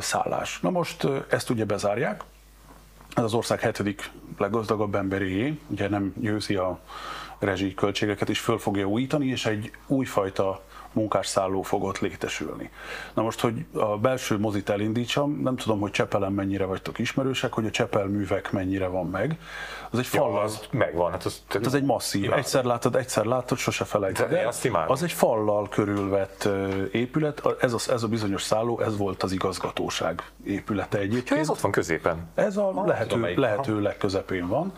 szállás. 0.00 0.60
Na 0.60 0.70
most 0.70 1.06
ezt 1.28 1.50
ugye 1.50 1.64
bezárják, 1.64 2.24
ez 3.16 3.22
az 3.22 3.34
ország 3.34 3.60
hetedik 3.60 4.10
leggazdagabb 4.38 4.94
emberéé, 4.94 5.58
ugye 5.66 5.88
nem 5.88 6.12
győzi 6.16 6.54
a 6.54 6.80
rezsiköltségeket 7.38 8.28
is 8.28 8.38
föl 8.38 8.58
fogja 8.58 8.86
újítani, 8.86 9.26
és 9.26 9.46
egy 9.46 9.70
újfajta 9.86 10.62
munkásszálló 10.96 11.62
fogott 11.62 11.98
létesülni. 11.98 12.70
Na 13.14 13.22
most, 13.22 13.40
hogy 13.40 13.64
a 13.72 13.98
belső 13.98 14.38
mozit 14.38 14.68
elindítsam, 14.68 15.40
nem 15.42 15.56
tudom, 15.56 15.80
hogy 15.80 15.90
Csepelen 15.90 16.32
mennyire 16.32 16.64
vagytok 16.64 16.98
ismerősek, 16.98 17.52
hogy 17.52 17.66
a 17.66 17.70
Csepel 17.70 18.06
művek 18.06 18.52
mennyire 18.52 18.86
van 18.86 19.06
meg. 19.10 19.38
Az 19.90 19.98
egy 19.98 20.06
fallal. 20.06 20.34
Ja, 20.34 20.40
az 20.40 20.60
megvan. 20.70 21.10
Hát 21.10 21.24
az, 21.24 21.42
tehát 21.48 21.66
az 21.66 21.74
egy 21.74 21.84
masszív. 21.84 22.22
Imádom. 22.22 22.38
Egyszer 22.38 22.64
látod, 22.64 22.96
egyszer 22.96 23.24
látod, 23.24 23.58
sose 23.58 23.84
felejted 23.84 24.32
el. 24.32 24.52
Az 24.86 25.02
egy 25.02 25.12
fallal 25.12 25.68
körülvett 25.68 26.48
épület. 26.92 27.42
Ez 27.60 27.72
a, 27.72 27.92
ez 27.92 28.02
a 28.02 28.08
bizonyos 28.08 28.42
szálló, 28.42 28.80
ez 28.80 28.96
volt 28.96 29.22
az 29.22 29.32
igazgatóság 29.32 30.22
épülete 30.44 30.98
egyébként. 30.98 31.28
Ja, 31.28 31.36
ez 31.36 31.48
ott 31.48 31.60
van 31.60 31.70
középen. 31.70 32.28
Ez 32.34 32.56
a 32.56 32.82
lehető, 32.86 33.34
lehető 33.34 33.80
legközepén 33.80 34.48
van 34.48 34.72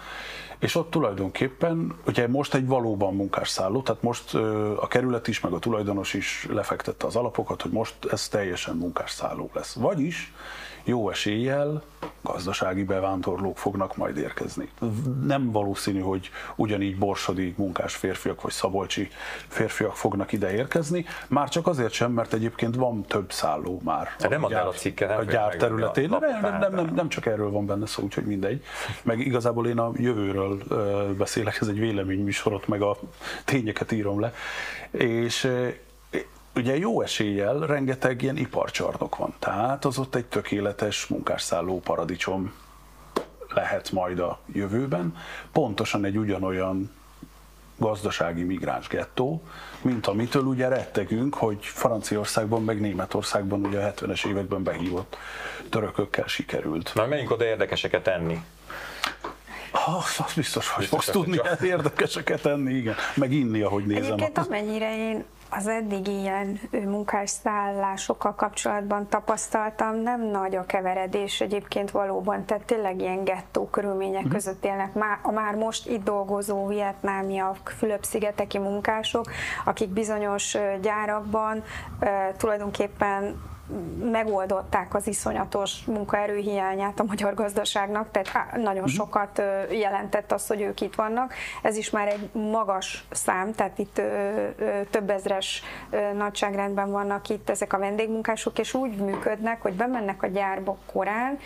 és 0.58 0.74
ott 0.74 0.90
tulajdonképpen, 0.90 1.94
ugye 2.06 2.28
most 2.28 2.54
egy 2.54 2.66
valóban 2.66 3.14
munkásszálló, 3.14 3.82
tehát 3.82 4.02
most 4.02 4.34
a 4.80 4.86
kerület 4.88 5.28
is, 5.28 5.40
meg 5.40 5.52
a 5.52 5.58
tulajdonos 5.58 6.14
is 6.14 6.46
lefektette 6.50 7.06
az 7.06 7.16
alapokat, 7.16 7.62
hogy 7.62 7.70
most 7.70 7.94
ez 8.10 8.28
teljesen 8.28 8.76
munkásszálló 8.76 9.50
lesz. 9.54 9.72
Vagyis 9.72 10.32
jó 10.88 11.10
eséllyel 11.10 11.82
gazdasági 12.20 12.84
bevándorlók 12.84 13.58
fognak 13.58 13.96
majd 13.96 14.16
érkezni. 14.16 14.68
Nem 15.22 15.52
valószínű, 15.52 16.00
hogy 16.00 16.30
ugyanígy 16.56 16.98
borsodi 16.98 17.54
munkás 17.56 17.94
férfiak 17.94 18.42
vagy 18.42 18.52
szabolcsi 18.52 19.08
férfiak 19.48 19.96
fognak 19.96 20.32
ide 20.32 20.52
érkezni, 20.52 21.04
már 21.28 21.48
csak 21.48 21.66
azért 21.66 21.92
sem, 21.92 22.12
mert 22.12 22.32
egyébként 22.32 22.74
van 22.76 23.02
több 23.02 23.32
szálló 23.32 23.80
már. 23.84 24.08
De 24.18 24.28
nem 24.28 24.44
a 24.44 24.48
gyár, 24.48 24.66
a 24.66 24.70
cikke, 24.70 25.14
a 25.14 25.24
gyár 25.24 25.56
területén. 25.56 26.12
A 26.12 26.18
nem, 26.18 26.40
nem, 26.40 26.58
nem, 26.58 26.74
nem, 26.74 26.94
nem 26.94 27.08
csak 27.08 27.26
erről 27.26 27.50
van 27.50 27.66
benne 27.66 27.86
szó, 27.86 28.02
úgyhogy 28.02 28.24
mindegy. 28.24 28.62
Meg 29.02 29.18
igazából 29.18 29.66
én 29.66 29.78
a 29.78 29.90
jövőről 29.94 30.58
beszélek, 31.18 31.58
ez 31.60 31.68
egy 31.68 31.78
véleményműsorot, 31.78 32.66
meg 32.66 32.82
a 32.82 32.96
tényeket 33.44 33.92
írom 33.92 34.20
le. 34.20 34.32
És 34.90 35.50
ugye 36.54 36.76
jó 36.76 37.02
eséllyel 37.02 37.58
rengeteg 37.58 38.22
ilyen 38.22 38.36
iparcsarnok 38.36 39.16
van, 39.16 39.34
tehát 39.38 39.84
az 39.84 39.98
ott 39.98 40.14
egy 40.14 40.26
tökéletes 40.26 41.06
munkásszálló 41.06 41.80
paradicsom 41.80 42.52
lehet 43.48 43.90
majd 43.90 44.18
a 44.18 44.38
jövőben, 44.52 45.16
pontosan 45.52 46.04
egy 46.04 46.18
ugyanolyan 46.18 46.90
gazdasági 47.76 48.42
migráns 48.42 48.88
gettó, 48.88 49.42
mint 49.82 50.06
amitől 50.06 50.42
ugye 50.42 50.68
rettegünk, 50.68 51.34
hogy 51.34 51.58
Franciaországban, 51.60 52.64
meg 52.64 52.80
Németországban 52.80 53.64
ugye 53.64 53.78
a 53.78 53.92
70-es 53.92 54.26
években 54.26 54.62
behívott 54.62 55.16
törökökkel 55.68 56.26
sikerült. 56.26 56.92
Na, 56.94 57.06
menjünk 57.06 57.30
oda 57.30 57.44
érdekeseket 57.44 58.06
enni. 58.06 58.44
Ah, 59.70 59.94
az 59.96 60.32
biztos, 60.36 60.68
hogy 60.68 60.80
biztos 60.80 61.04
fogsz 61.04 61.10
tudni 61.10 61.36
csak. 61.36 61.60
érdekeseket 61.74 62.46
enni, 62.46 62.74
igen. 62.74 62.94
Meg 63.14 63.32
inni, 63.32 63.60
ahogy 63.60 63.86
nézem. 63.86 64.12
Egyébként 64.12 64.38
amennyire 64.38 64.96
én 64.96 65.24
az 65.50 65.66
eddig 65.66 66.06
ilyen 66.06 66.60
munkásszállásokkal 66.70 68.34
kapcsolatban 68.34 69.08
tapasztaltam, 69.08 69.96
nem 69.96 70.20
nagy 70.20 70.56
a 70.56 70.66
keveredés 70.66 71.40
egyébként 71.40 71.90
valóban, 71.90 72.44
tehát 72.44 72.64
tényleg 72.64 73.00
ilyen 73.00 73.24
gettó 73.24 73.66
körülmények 73.66 74.16
uh-huh. 74.16 74.32
között 74.32 74.64
élnek 74.64 74.94
már, 74.94 75.18
a 75.22 75.30
már 75.30 75.54
most 75.54 75.88
itt 75.88 76.04
dolgozó 76.04 76.66
vietnámiak, 76.66 77.74
Fülöp-szigeteki 77.76 78.58
munkások, 78.58 79.24
akik 79.64 79.88
bizonyos 79.88 80.56
gyárakban 80.82 81.64
tulajdonképpen 82.36 83.40
megoldották 84.10 84.94
az 84.94 85.06
iszonyatos 85.06 85.84
munkaerőhiányát 85.84 87.00
a 87.00 87.04
magyar 87.04 87.34
gazdaságnak, 87.34 88.10
tehát 88.10 88.56
nagyon 88.56 88.82
mhm. 88.82 88.90
sokat 88.90 89.42
jelentett 89.70 90.32
az, 90.32 90.46
hogy 90.46 90.60
ők 90.60 90.80
itt 90.80 90.94
vannak. 90.94 91.34
Ez 91.62 91.76
is 91.76 91.90
már 91.90 92.08
egy 92.08 92.30
magas 92.32 93.04
szám, 93.10 93.52
tehát 93.52 93.78
itt 93.78 94.00
több 94.90 95.10
ezres 95.10 95.62
nagyságrendben 96.16 96.90
vannak 96.90 97.28
itt 97.28 97.50
ezek 97.50 97.72
a 97.72 97.78
vendégmunkások, 97.78 98.58
és 98.58 98.74
úgy 98.74 98.96
működnek, 98.96 99.62
hogy 99.62 99.72
bemennek 99.72 100.22
a 100.22 100.26
gyárba 100.26 100.76
korán, 100.92 101.38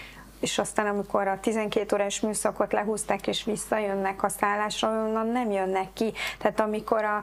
és 0.42 0.58
aztán 0.58 0.86
amikor 0.86 1.28
a 1.28 1.40
12 1.40 1.94
órás 1.94 2.20
műszakot 2.20 2.72
lehúzták 2.72 3.26
és 3.26 3.44
visszajönnek 3.44 4.22
a 4.22 4.28
szállásra, 4.28 4.88
onnan 4.88 5.26
nem 5.26 5.50
jönnek 5.50 5.92
ki. 5.92 6.12
Tehát 6.38 6.60
amikor 6.60 7.04
a 7.04 7.22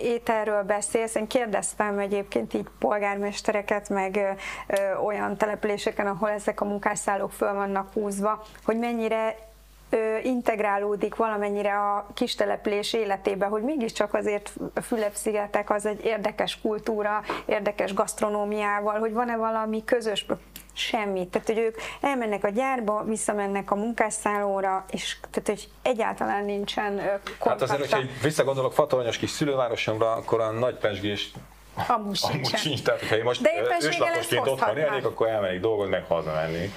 ételről 0.00 0.62
beszélsz, 0.62 1.14
én 1.14 1.26
kérdeztem 1.26 1.98
egyébként 1.98 2.54
így 2.54 2.66
polgármestereket, 2.78 3.88
meg 3.88 4.36
ö, 4.66 4.96
olyan 5.04 5.36
településeken, 5.36 6.06
ahol 6.06 6.30
ezek 6.30 6.60
a 6.60 6.64
munkásszállók 6.64 7.32
föl 7.32 7.54
vannak 7.54 7.92
húzva, 7.92 8.42
hogy 8.64 8.78
mennyire 8.78 9.36
integrálódik 10.22 11.14
valamennyire 11.14 11.78
a 11.78 12.06
kistelepülés 12.14 12.92
életébe, 12.92 13.46
hogy 13.46 13.62
mégiscsak 13.62 14.14
azért 14.14 14.52
Fülep-szigetek 14.82 15.70
az 15.70 15.86
egy 15.86 16.04
érdekes 16.04 16.60
kultúra, 16.60 17.22
érdekes 17.46 17.94
gasztronómiával, 17.94 18.98
hogy 18.98 19.12
van-e 19.12 19.36
valami 19.36 19.84
közös 19.84 20.26
Semmit. 20.72 21.28
Tehát, 21.28 21.46
hogy 21.46 21.58
ők 21.58 21.76
elmennek 22.00 22.44
a 22.44 22.48
gyárba, 22.48 23.04
visszamennek 23.04 23.70
a 23.70 23.74
munkásszállóra, 23.74 24.84
és 24.90 25.16
tehát, 25.30 25.48
hogy 25.48 25.68
egyáltalán 25.82 26.44
nincsen 26.44 26.96
kontakta. 26.96 27.48
Hát 27.48 27.62
azért, 27.62 27.80
hogyha 27.80 28.00
visszagondolok 28.22 28.72
fatoronyos 28.72 29.16
kis 29.16 29.30
szülővárosomra, 29.30 30.12
akkor 30.12 30.40
a 30.40 30.50
nagy 30.50 30.74
pesgés 30.74 31.32
Amúgy 31.88 32.16
sincs. 32.30 32.56
sincs. 32.56 32.82
Tehát, 32.82 33.00
hogyha 33.00 33.16
én 33.16 33.22
most 33.22 33.50
őslakosként 33.80 34.46
otthon 34.46 34.78
élnék, 34.78 35.04
akkor 35.04 35.28
elmennék 35.28 35.60
dolgozni, 35.60 35.90
meg 35.90 36.04
hazamenni. 36.08 36.72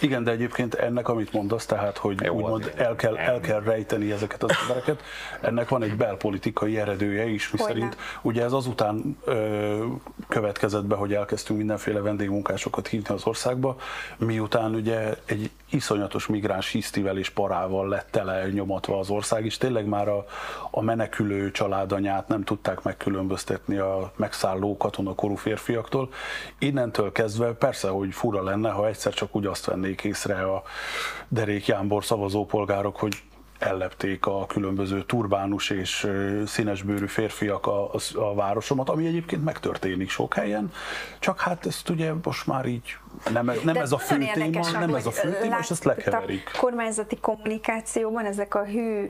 Igen, 0.00 0.24
de 0.24 0.30
egyébként 0.30 0.74
ennek, 0.74 1.08
amit 1.08 1.32
mondasz, 1.32 1.66
tehát, 1.66 1.98
hogy 1.98 2.20
Jó, 2.22 2.34
úgymond 2.34 2.72
el 2.76 2.96
kell, 2.96 3.16
el 3.16 3.40
kell 3.40 3.62
rejteni 3.62 4.12
ezeket 4.12 4.42
az 4.42 4.50
embereket, 4.62 5.02
ennek 5.40 5.68
van 5.68 5.82
egy 5.82 5.96
belpolitikai 5.96 6.78
eredője 6.78 7.26
is, 7.26 7.50
miszerint 7.50 7.96
ugye 8.22 8.44
ez 8.44 8.52
azután 8.52 9.16
ö, 9.24 9.84
következett 10.28 10.84
be, 10.84 10.94
hogy 10.94 11.14
elkezdtünk 11.14 11.58
mindenféle 11.58 12.00
vendégmunkásokat 12.00 12.88
hívni 12.88 13.14
az 13.14 13.26
országba, 13.26 13.76
miután 14.16 14.74
ugye 14.74 15.14
egy 15.24 15.50
iszonyatos 15.70 16.26
migráns 16.26 16.70
hisztivel 16.70 17.18
és 17.18 17.30
parával 17.30 17.88
lett 17.88 18.08
tele 18.10 18.48
nyomatva 18.48 18.98
az 18.98 19.10
ország, 19.10 19.44
és 19.44 19.58
tényleg 19.58 19.86
már 19.86 20.08
a, 20.08 20.24
a 20.70 20.82
menekülő 20.82 21.50
családanyát 21.50 22.28
nem 22.28 22.44
tudták 22.44 22.82
megkülönböztetni 22.82 23.76
a 23.76 24.12
megszálló 24.16 24.76
katonakorú 24.76 25.34
férfiaktól. 25.34 26.08
Innentől 26.58 27.12
kezdve 27.12 27.52
persze, 27.52 27.88
hogy 27.88 28.12
fura 28.12 28.42
lenne, 28.42 28.70
ha 28.70 28.86
egyszer 28.86 29.12
csak 29.12 29.36
úgy 29.36 29.46
azt 29.46 29.68
vennék 29.90 30.04
észre 30.04 30.42
a 30.42 30.62
derék 31.28 31.66
Jánbor 31.66 32.04
szavazópolgárok, 32.04 32.96
hogy 32.96 33.22
ellepték 33.58 34.26
a 34.26 34.46
különböző 34.46 35.04
turbánus 35.04 35.70
és 35.70 36.10
színesbőrű 36.46 37.06
férfiak 37.06 37.66
a, 37.66 37.92
a, 37.92 37.98
a 38.14 38.34
városomat, 38.34 38.88
ami 38.88 39.06
egyébként 39.06 39.44
megtörténik 39.44 40.10
sok 40.10 40.34
helyen, 40.34 40.72
csak 41.18 41.40
hát 41.40 41.66
ezt 41.66 41.88
ugye 41.88 42.12
most 42.22 42.46
már 42.46 42.66
így 42.66 42.96
nem, 43.32 43.52
nem 43.64 43.76
ez 43.76 43.92
a 43.92 43.98
fő 43.98 44.18
téma, 44.34 44.70
nem 44.72 44.94
ez 44.94 45.06
a 45.06 45.10
fő 45.10 45.38
téma, 45.40 45.58
és 45.60 45.70
ezt 45.70 45.84
lekeverik. 45.84 46.50
A 46.54 46.58
kormányzati 46.58 47.16
kommunikációban 47.16 48.24
ezek 48.24 48.54
a 48.54 48.64
hű 48.64 49.08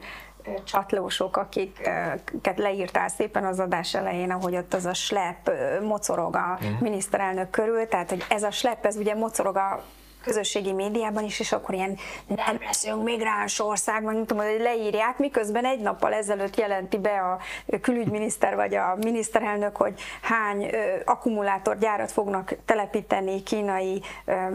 csatlósok, 0.64 1.36
akiket 1.36 2.56
leírtál 2.58 3.08
szépen 3.08 3.44
az 3.44 3.58
adás 3.58 3.94
elején, 3.94 4.30
ahogy 4.30 4.56
ott 4.56 4.74
az 4.74 4.86
a 4.86 4.94
slep 4.94 5.50
mocorog 5.82 6.36
a 6.36 6.58
uh-huh. 6.60 6.80
miniszterelnök 6.80 7.50
körül, 7.50 7.88
tehát 7.88 8.10
hogy 8.10 8.24
ez 8.28 8.42
a 8.42 8.50
slep, 8.50 8.86
ez 8.86 8.96
ugye 8.96 9.14
mocorog 9.14 9.56
a 9.56 9.82
közösségi 10.22 10.72
médiában 10.72 11.24
is, 11.24 11.40
és 11.40 11.52
akkor 11.52 11.74
ilyen 11.74 11.98
nem 12.26 12.58
leszünk 12.60 13.02
migráns 13.02 13.60
ország, 13.60 14.02
meg 14.02 14.14
tudom, 14.26 14.46
hogy 14.46 14.60
leírják, 14.60 15.18
miközben 15.18 15.64
egy 15.64 15.80
nappal 15.80 16.12
ezelőtt 16.12 16.56
jelenti 16.56 16.98
be 16.98 17.20
a 17.20 17.38
külügyminiszter 17.80 18.54
vagy 18.54 18.74
a 18.74 18.96
miniszterelnök, 19.00 19.76
hogy 19.76 20.00
hány 20.22 20.70
akkumulátorgyárat 21.04 22.12
fognak 22.12 22.54
telepíteni 22.64 23.42
kínai 23.42 24.02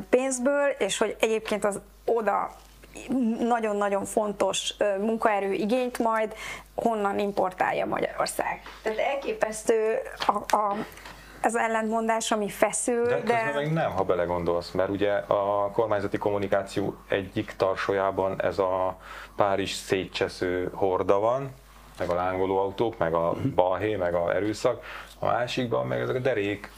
pénzből, 0.09 0.67
és 0.77 0.97
hogy 0.97 1.15
egyébként 1.19 1.65
az 1.65 1.79
oda 2.05 2.55
nagyon-nagyon 3.39 4.05
fontos 4.05 4.73
munkaerő 4.99 5.53
igényt 5.53 5.99
majd 5.99 6.33
honnan 6.75 7.19
importálja 7.19 7.85
Magyarország. 7.85 8.61
Tehát 8.83 8.97
elképesztő 8.97 9.97
a, 10.25 10.55
a 10.55 10.75
ez 11.45 11.55
ellentmondás, 11.55 12.31
ami 12.31 12.49
feszül. 12.49 13.07
De, 13.07 13.21
de... 13.21 13.51
meg 13.55 13.73
nem, 13.73 13.91
ha 13.91 14.03
belegondolsz, 14.03 14.71
mert 14.71 14.89
ugye 14.89 15.11
a 15.13 15.71
kormányzati 15.73 16.17
kommunikáció 16.17 16.95
egyik 17.07 17.53
tarsójában 17.57 18.41
ez 18.41 18.59
a 18.59 18.97
Párizs 19.35 19.71
szétcsesző 19.71 20.71
horda 20.73 21.19
van, 21.19 21.51
meg 21.99 22.09
a 22.09 22.13
lángoló 22.13 22.57
autók, 22.57 22.97
meg 22.97 23.13
a 23.13 23.33
balhé, 23.55 23.95
meg 23.95 24.13
a 24.13 24.35
erőszak, 24.35 24.83
a 25.19 25.25
másikban 25.25 25.87
meg 25.87 25.99
ezek 25.99 26.15
a 26.15 26.19
derék, 26.19 26.71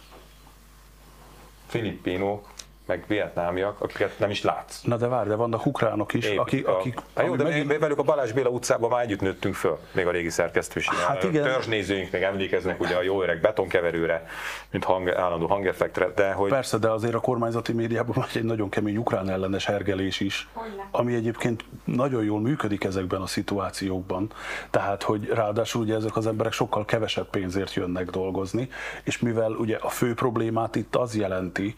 filippinok, 1.67 2.47
meg 2.87 3.03
vietnámiak, 3.07 3.81
akiket 3.81 4.19
nem 4.19 4.29
is 4.29 4.43
látsz. 4.43 4.81
Na 4.81 4.97
de 4.97 5.07
várj, 5.07 5.29
de 5.29 5.35
vannak 5.35 5.65
ukránok 5.65 6.13
is, 6.13 6.25
Épp, 6.25 6.37
akik... 6.37 6.67
A, 6.67 6.77
akik 6.77 6.99
hát 7.15 7.25
jó, 7.25 7.35
de 7.35 7.43
megint... 7.43 7.67
mi 7.67 7.77
velük 7.77 7.97
a 7.97 8.03
Balázs 8.03 8.31
Béla 8.31 8.49
utcában 8.49 8.89
már 8.89 9.01
együtt 9.01 9.21
nőttünk 9.21 9.55
föl, 9.55 9.79
még 9.91 10.07
a 10.07 10.11
régi 10.11 10.29
szerkesztőség. 10.29 10.93
Hát 10.93 11.23
igen. 11.23 11.43
Törzsnézőink 11.43 12.11
még 12.11 12.21
emlékeznek 12.21 12.79
ugye 12.79 12.95
a 12.95 13.01
jó 13.01 13.21
öreg 13.21 13.41
betonkeverőre, 13.41 14.27
mint 14.71 14.83
hang, 14.83 15.09
állandó 15.09 15.47
hangeffektre, 15.47 16.11
de 16.15 16.31
hogy... 16.31 16.49
Persze, 16.49 16.77
de 16.77 16.89
azért 16.89 17.13
a 17.13 17.19
kormányzati 17.19 17.73
médiában 17.73 18.15
van 18.15 18.25
egy 18.33 18.43
nagyon 18.43 18.69
kemény 18.69 18.97
ukrán 18.97 19.29
ellenes 19.29 19.65
hergelés 19.65 20.19
is, 20.19 20.47
ami 20.91 21.15
egyébként 21.15 21.65
nagyon 21.83 22.23
jól 22.23 22.39
működik 22.39 22.83
ezekben 22.83 23.21
a 23.21 23.27
szituációkban. 23.27 24.31
Tehát, 24.69 25.03
hogy 25.03 25.27
ráadásul 25.33 25.81
ugye 25.81 25.95
ezek 25.95 26.15
az 26.15 26.27
emberek 26.27 26.51
sokkal 26.53 26.85
kevesebb 26.85 27.29
pénzért 27.29 27.73
jönnek 27.73 28.09
dolgozni, 28.09 28.69
és 29.03 29.19
mivel 29.19 29.51
ugye 29.51 29.77
a 29.81 29.89
fő 29.89 30.13
problémát 30.13 30.75
itt 30.75 30.95
az 30.95 31.15
jelenti, 31.15 31.75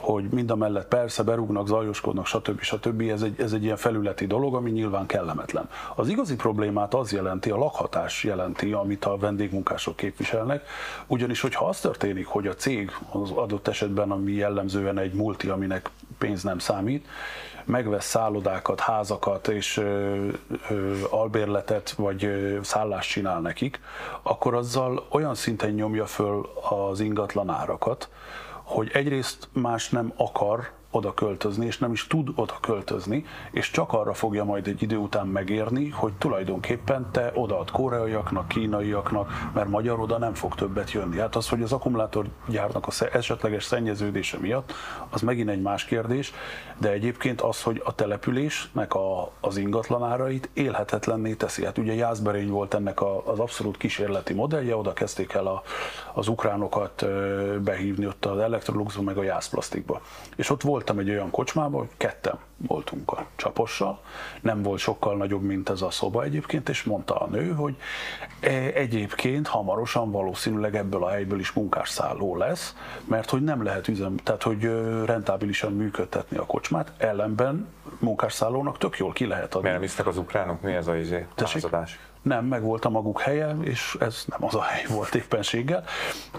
hogy 0.00 0.28
mind 0.30 0.50
a 0.50 0.56
mellett 0.56 0.88
persze 0.88 1.22
berúgnak, 1.22 1.66
zajoskodnak, 1.66 2.26
stb. 2.26 2.60
stb. 2.60 3.00
Ez 3.00 3.22
egy, 3.22 3.40
ez 3.40 3.52
egy 3.52 3.64
ilyen 3.64 3.76
felületi 3.76 4.26
dolog, 4.26 4.54
ami 4.54 4.70
nyilván 4.70 5.06
kellemetlen. 5.06 5.68
Az 5.94 6.08
igazi 6.08 6.36
problémát 6.36 6.94
az 6.94 7.12
jelenti, 7.12 7.50
a 7.50 7.56
lakhatás 7.56 8.24
jelenti, 8.24 8.72
amit 8.72 9.04
a 9.04 9.16
vendégmunkások 9.16 9.96
képviselnek, 9.96 10.66
ugyanis 11.06 11.40
hogyha 11.40 11.64
az 11.64 11.80
történik, 11.80 12.26
hogy 12.26 12.46
a 12.46 12.54
cég 12.54 12.90
az 13.12 13.30
adott 13.30 13.68
esetben, 13.68 14.10
ami 14.10 14.32
jellemzően 14.32 14.98
egy 14.98 15.12
multi, 15.12 15.48
aminek 15.48 15.90
pénz 16.18 16.42
nem 16.42 16.58
számít, 16.58 17.06
megvesz 17.64 18.06
szállodákat, 18.06 18.80
házakat 18.80 19.48
és 19.48 19.76
ö, 19.76 20.26
ö, 20.70 20.94
albérletet 21.10 21.90
vagy 21.90 22.24
ö, 22.24 22.58
szállást 22.62 23.10
csinál 23.10 23.40
nekik, 23.40 23.80
akkor 24.22 24.54
azzal 24.54 25.06
olyan 25.10 25.34
szinten 25.34 25.70
nyomja 25.70 26.06
föl 26.06 26.48
az 26.70 27.00
ingatlan 27.00 27.50
árakat, 27.50 28.08
hogy 28.70 28.90
egyrészt 28.92 29.48
más 29.52 29.88
nem 29.88 30.12
akar 30.16 30.72
oda 30.90 31.14
költözni, 31.14 31.66
és 31.66 31.78
nem 31.78 31.92
is 31.92 32.06
tud 32.06 32.28
oda 32.34 32.58
költözni, 32.60 33.24
és 33.50 33.70
csak 33.70 33.92
arra 33.92 34.14
fogja 34.14 34.44
majd 34.44 34.66
egy 34.66 34.82
idő 34.82 34.96
után 34.96 35.26
megérni, 35.26 35.88
hogy 35.88 36.12
tulajdonképpen 36.12 37.08
te 37.10 37.32
odaad 37.34 37.70
koreaiaknak, 37.70 38.48
kínaiaknak, 38.48 39.50
mert 39.54 39.68
magyar 39.68 40.00
oda 40.00 40.18
nem 40.18 40.34
fog 40.34 40.54
többet 40.54 40.92
jönni. 40.92 41.18
Hát 41.18 41.36
az, 41.36 41.48
hogy 41.48 41.62
az 41.62 41.72
akkumulátorgyárnak 41.72 42.86
a 42.86 43.04
esetleges 43.12 43.64
szennyeződése 43.64 44.38
miatt, 44.38 44.72
az 45.10 45.20
megint 45.20 45.48
egy 45.48 45.62
más 45.62 45.84
kérdés, 45.84 46.32
de 46.78 46.90
egyébként 46.90 47.40
az, 47.40 47.62
hogy 47.62 47.82
a 47.84 47.94
településnek 47.94 48.94
a, 48.94 49.32
az 49.40 49.56
ingatlanárait 49.56 50.48
élhetetlenné 50.52 51.34
teszi. 51.34 51.64
Hát 51.64 51.78
ugye 51.78 51.94
Jászberény 51.94 52.50
volt 52.50 52.74
ennek 52.74 53.00
a, 53.00 53.26
az 53.26 53.38
abszolút 53.38 53.76
kísérleti 53.76 54.32
modellje, 54.32 54.76
oda 54.76 54.92
kezdték 54.92 55.32
el 55.32 55.46
a, 55.46 55.62
az 56.12 56.28
ukránokat 56.28 57.06
behívni 57.62 58.06
ott 58.06 58.24
az 58.24 58.38
Electroluxba, 58.38 59.02
meg 59.02 59.16
a 59.16 59.22
Jászplasztikba. 59.22 60.00
És 60.36 60.50
ott 60.50 60.62
volt 60.62 60.79
voltam 60.80 60.98
egy 60.98 61.10
olyan 61.10 61.30
kocsmában, 61.30 61.80
hogy 61.80 61.90
ketten 61.96 62.38
voltunk 62.56 63.12
a 63.12 63.26
csapossal, 63.36 64.00
nem 64.40 64.62
volt 64.62 64.78
sokkal 64.78 65.16
nagyobb, 65.16 65.42
mint 65.42 65.68
ez 65.68 65.82
a 65.82 65.90
szoba 65.90 66.22
egyébként, 66.22 66.68
és 66.68 66.82
mondta 66.82 67.14
a 67.14 67.26
nő, 67.26 67.52
hogy 67.52 67.76
e, 68.40 68.48
egyébként 68.74 69.46
hamarosan 69.46 70.10
valószínűleg 70.10 70.76
ebből 70.76 71.04
a 71.04 71.08
helyből 71.08 71.38
is 71.38 71.52
munkásszálló 71.52 72.36
lesz, 72.36 72.76
mert 73.04 73.30
hogy 73.30 73.42
nem 73.42 73.62
lehet 73.62 73.88
üzem, 73.88 74.16
tehát 74.16 74.42
hogy 74.42 74.62
rentábilisan 75.04 75.72
működtetni 75.72 76.36
a 76.36 76.46
kocsmát, 76.46 76.92
ellenben 76.96 77.68
munkásszállónak 77.98 78.78
tök 78.78 78.98
jól 78.98 79.12
ki 79.12 79.26
lehet 79.26 79.54
adni. 79.54 79.68
Miért 79.68 79.98
nem 79.98 80.08
az 80.08 80.18
ukránok? 80.18 80.60
Mi 80.60 80.72
ez 80.72 80.86
a 80.86 80.96
izé? 80.96 81.26
Lázadás? 81.36 81.98
Nem, 82.22 82.44
meg 82.44 82.62
volt 82.62 82.84
a 82.84 82.88
maguk 82.88 83.20
helye, 83.20 83.56
és 83.60 83.96
ez 84.00 84.24
nem 84.26 84.44
az 84.44 84.54
a 84.54 84.62
hely 84.62 84.84
volt 84.88 85.14
éppenséggel. 85.14 85.84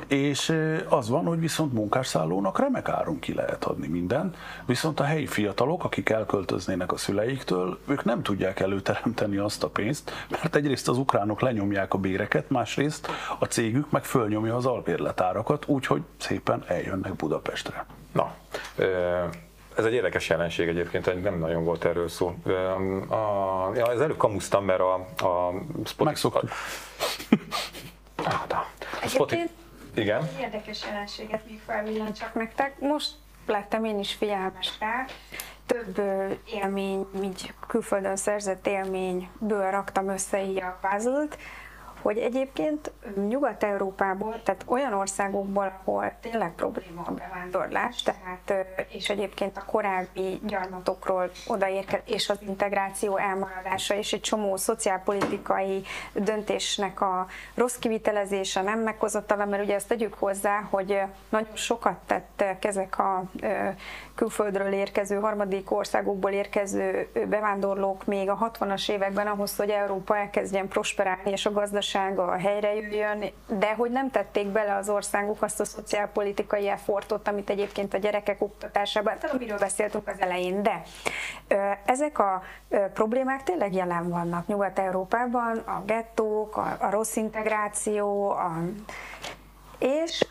És 0.07 0.57
az 0.89 1.09
van, 1.09 1.25
hogy 1.25 1.39
viszont 1.39 1.73
munkásszállónak 1.73 2.59
remek 2.59 2.89
áron 2.89 3.19
ki 3.19 3.33
lehet 3.33 3.63
adni 3.63 3.87
minden, 3.87 4.33
viszont 4.65 4.99
a 4.99 5.03
helyi 5.03 5.25
fiatalok, 5.25 5.83
akik 5.83 6.09
elköltöznének 6.09 6.91
a 6.91 6.97
szüleiktől, 6.97 7.79
ők 7.87 8.03
nem 8.03 8.23
tudják 8.23 8.59
előteremteni 8.59 9.37
azt 9.37 9.63
a 9.63 9.69
pénzt, 9.69 10.11
mert 10.29 10.55
egyrészt 10.55 10.87
az 10.87 10.97
ukránok 10.97 11.41
lenyomják 11.41 11.93
a 11.93 11.97
béreket, 11.97 12.49
másrészt 12.49 13.07
a 13.39 13.45
cégük 13.45 13.91
meg 13.91 14.03
fölnyomja 14.03 14.55
az 14.55 14.65
albérletárakat, 14.65 15.67
úgyhogy 15.67 16.01
szépen 16.17 16.63
eljönnek 16.67 17.15
Budapestre. 17.15 17.85
Na, 18.11 18.33
ez 19.75 19.85
egy 19.85 19.93
érdekes 19.93 20.29
jelenség 20.29 20.67
egyébként, 20.67 21.23
nem 21.23 21.39
nagyon 21.39 21.63
volt 21.63 21.85
erről 21.85 22.07
szó. 22.07 22.27
A, 23.09 23.71
ja, 23.75 23.85
az 23.85 24.01
előbb 24.01 24.17
kamusztam, 24.17 24.65
mert 24.65 24.79
a, 24.79 24.93
a 25.17 25.53
Spotify... 25.85 26.03
Megszoktuk. 26.03 26.49
ah, 28.15 28.63
Spotify... 29.07 29.49
Igen. 29.93 30.21
Egy 30.23 30.39
érdekes 30.41 30.83
jelenséget 30.85 31.45
még 31.47 31.59
felvillan 31.65 32.13
csak 32.13 32.33
nektek. 32.33 32.79
Most 32.79 33.11
lettem 33.45 33.85
én 33.85 33.99
is 33.99 34.13
figyelmes 34.13 34.71
rá. 34.79 35.05
Több 35.65 36.01
élmény, 36.45 37.05
így 37.23 37.53
külföldön 37.67 38.15
szerzett 38.15 38.67
élményből 38.67 39.71
raktam 39.71 40.07
össze 40.09 40.43
így 40.43 40.61
a 40.61 40.79
puzzle 40.81 41.27
hogy 42.01 42.17
egyébként 42.17 42.91
Nyugat-Európából, 43.27 44.41
tehát 44.43 44.63
olyan 44.67 44.93
országokból, 44.93 45.73
ahol 45.85 46.11
tényleg 46.21 46.51
probléma 46.55 47.01
a 47.05 47.11
bevándorlás, 47.11 48.01
tehát 48.01 48.65
és 48.89 49.09
egyébként 49.09 49.57
a 49.57 49.65
korábbi 49.65 50.39
gyarmatokról 50.43 51.31
odaérkezés 51.47 51.99
és 52.05 52.29
az 52.29 52.37
integráció 52.41 53.17
elmaradása 53.17 53.95
és 53.95 54.13
egy 54.13 54.21
csomó 54.21 54.55
szociálpolitikai 54.57 55.83
döntésnek 56.13 57.01
a 57.01 57.27
rossz 57.55 57.75
kivitelezése, 57.75 58.61
nem 58.61 58.79
meghozatala, 58.79 59.45
mert 59.45 59.63
ugye 59.63 59.75
ezt 59.75 59.87
tegyük 59.87 60.13
hozzá, 60.13 60.67
hogy 60.69 61.01
nagyon 61.29 61.55
sokat 61.55 61.97
tettek 62.05 62.65
ezek 62.65 62.99
a 62.99 63.23
külföldről 64.15 64.73
érkező, 64.73 65.15
harmadik 65.15 65.71
országokból 65.71 66.31
érkező 66.31 67.09
bevándorlók 67.29 68.05
még 68.05 68.29
a 68.29 68.51
60-as 68.59 68.91
években 68.91 69.27
ahhoz, 69.27 69.55
hogy 69.55 69.69
Európa 69.69 70.17
elkezdjen 70.17 70.67
prosperálni 70.67 71.31
és 71.31 71.45
a 71.45 71.51
gazdasága 71.91 72.37
helyre 72.37 72.75
jöjjön, 72.75 73.23
de 73.47 73.73
hogy 73.73 73.91
nem 73.91 74.11
tették 74.11 74.47
bele 74.47 74.75
az 74.75 74.89
országok 74.89 75.41
azt 75.41 75.59
a 75.59 75.65
szociálpolitikai 75.65 76.67
effortot, 76.67 77.27
amit 77.27 77.49
egyébként 77.49 77.93
a 77.93 77.97
gyerekek 77.97 78.41
oktatásában, 78.41 79.17
tehát 79.19 79.35
amiről 79.35 79.57
beszéltünk 79.57 80.07
az 80.07 80.19
elején, 80.19 80.63
de 80.63 80.81
ezek 81.85 82.19
a 82.19 82.43
problémák 82.93 83.43
tényleg 83.43 83.73
jelen 83.73 84.09
vannak 84.09 84.47
Nyugat-Európában, 84.47 85.57
a 85.57 85.83
gettók, 85.85 86.57
a, 86.57 86.77
a 86.79 86.89
rossz 86.89 87.15
integráció, 87.15 88.29
a 88.29 88.51
és 89.77 90.25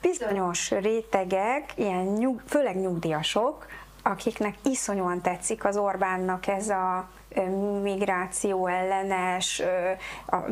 bizonyos 0.00 0.70
rétegek, 0.70 1.72
ilyen 1.74 2.04
nyug, 2.04 2.42
főleg 2.46 2.76
nyugdíjasok, 2.76 3.66
akiknek 4.02 4.54
iszonyúan 4.62 5.20
tetszik 5.20 5.64
az 5.64 5.76
Orbánnak 5.76 6.46
ez 6.46 6.68
a 6.68 7.08
migráció 7.82 8.66
ellenes, 8.66 9.62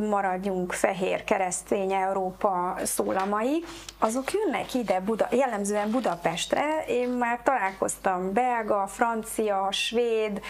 maradjunk 0.08 0.72
fehér 0.72 1.24
keresztény 1.24 1.92
Európa 1.92 2.74
szólamai, 2.84 3.64
azok 3.98 4.32
jönnek 4.32 4.74
ide, 4.74 5.00
Buda, 5.00 5.28
jellemzően 5.30 5.90
Budapestre. 5.90 6.84
Én 6.88 7.08
már 7.08 7.40
találkoztam 7.42 8.32
belga, 8.32 8.86
francia, 8.86 9.68
svéd 9.70 10.40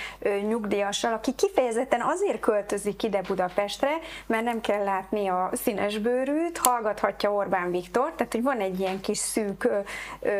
nyugdíjassal, 0.48 1.12
aki 1.12 1.34
kifejezetten 1.34 2.00
azért 2.00 2.40
költözik 2.40 3.02
ide 3.02 3.20
Budapestre, 3.20 3.90
mert 4.26 4.44
nem 4.44 4.60
kell 4.60 4.84
látni 4.84 5.28
a 5.28 5.50
színes 5.52 5.98
bőrűt, 5.98 6.58
hallgathatja 6.58 7.32
Orbán 7.32 7.70
Viktor, 7.70 8.12
tehát 8.16 8.32
hogy 8.32 8.42
van 8.42 8.58
egy 8.60 8.80
ilyen 8.80 9.00
kis 9.00 9.18
szűk 9.18 9.68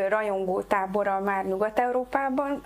rajongó 0.09 0.61
tábora 0.61 1.19
már 1.19 1.45
Nyugat-Európában 1.45 2.65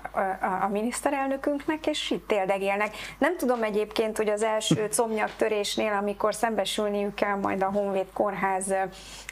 a 0.63 0.67
miniszterelnökünknek, 0.67 1.87
és 1.87 2.11
itt 2.11 2.31
éldegélnek 2.31 2.95
Nem 3.17 3.37
tudom 3.37 3.63
egyébként, 3.63 4.17
hogy 4.17 4.29
az 4.29 4.43
első 4.43 4.87
combnyaktörésnél, 4.97 5.91
amikor 6.01 6.35
szembesülniük 6.35 7.13
kell 7.13 7.35
majd 7.35 7.61
a 7.61 7.71
Honvéd 7.71 8.07
Kórház 8.13 8.73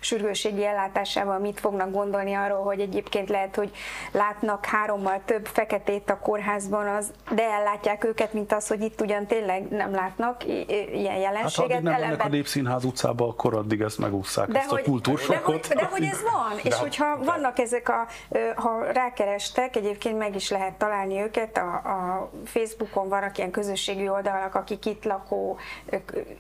sürgőségi 0.02 0.66
ellátásával, 0.66 1.40
mit 1.40 1.60
fognak 1.60 1.92
gondolni 1.92 2.34
arról, 2.34 2.64
hogy 2.64 2.80
egyébként 2.80 3.30
lehet, 3.30 3.56
hogy 3.56 3.72
látnak 4.12 4.66
hárommal 4.66 5.22
több 5.26 5.46
feketét 5.46 6.10
a 6.10 6.20
kórházban, 6.20 6.88
az, 6.88 7.12
de 7.32 7.44
ellátják 7.44 8.04
őket, 8.04 8.34
mint 8.34 8.54
az, 8.54 8.68
hogy 8.68 8.82
itt 8.82 9.02
ugyan 9.02 9.26
tényleg 9.26 9.70
nem 9.70 9.92
látnak 9.92 10.46
ilyen 10.94 11.18
jelenséget. 11.18 11.72
Hát, 11.72 11.82
nem 11.82 12.00
mennek 12.00 12.24
a 12.24 12.28
Népszínház 12.28 12.84
utcába, 12.84 13.28
akkor 13.28 13.54
addig 13.54 13.82
ezt 13.82 13.98
megúszszák, 13.98 14.48
de 14.48 14.60
ezt 14.60 14.70
hogy, 14.70 14.82
a 14.86 14.90
kultúrsokot. 14.90 15.68
De, 15.68 15.76
de, 15.76 15.82
de 15.82 15.88
hogy 15.92 16.04
ez 16.04 16.22
van, 16.22 16.58
és 16.58 16.70
de, 16.70 16.76
hogyha 16.76 17.18
de. 17.18 17.26
vannak 17.26 17.60
ezek 17.60 17.90
a, 17.90 18.08
ha 18.56 18.84
rákerestek, 18.92 19.76
egyébként 19.76 20.18
meg 20.18 20.36
is 20.36 20.50
lehet 20.50 20.74
találni 20.74 21.22
őket, 21.22 21.58
a, 21.58 21.74
a 21.74 22.30
Facebookon 22.46 23.10
vannak 23.10 23.38
ilyen 23.38 23.52
közösségi 23.74 24.10
oldalak, 24.10 24.56
akik 24.56 24.86
itt 24.86 25.04
lakó, 25.04 25.58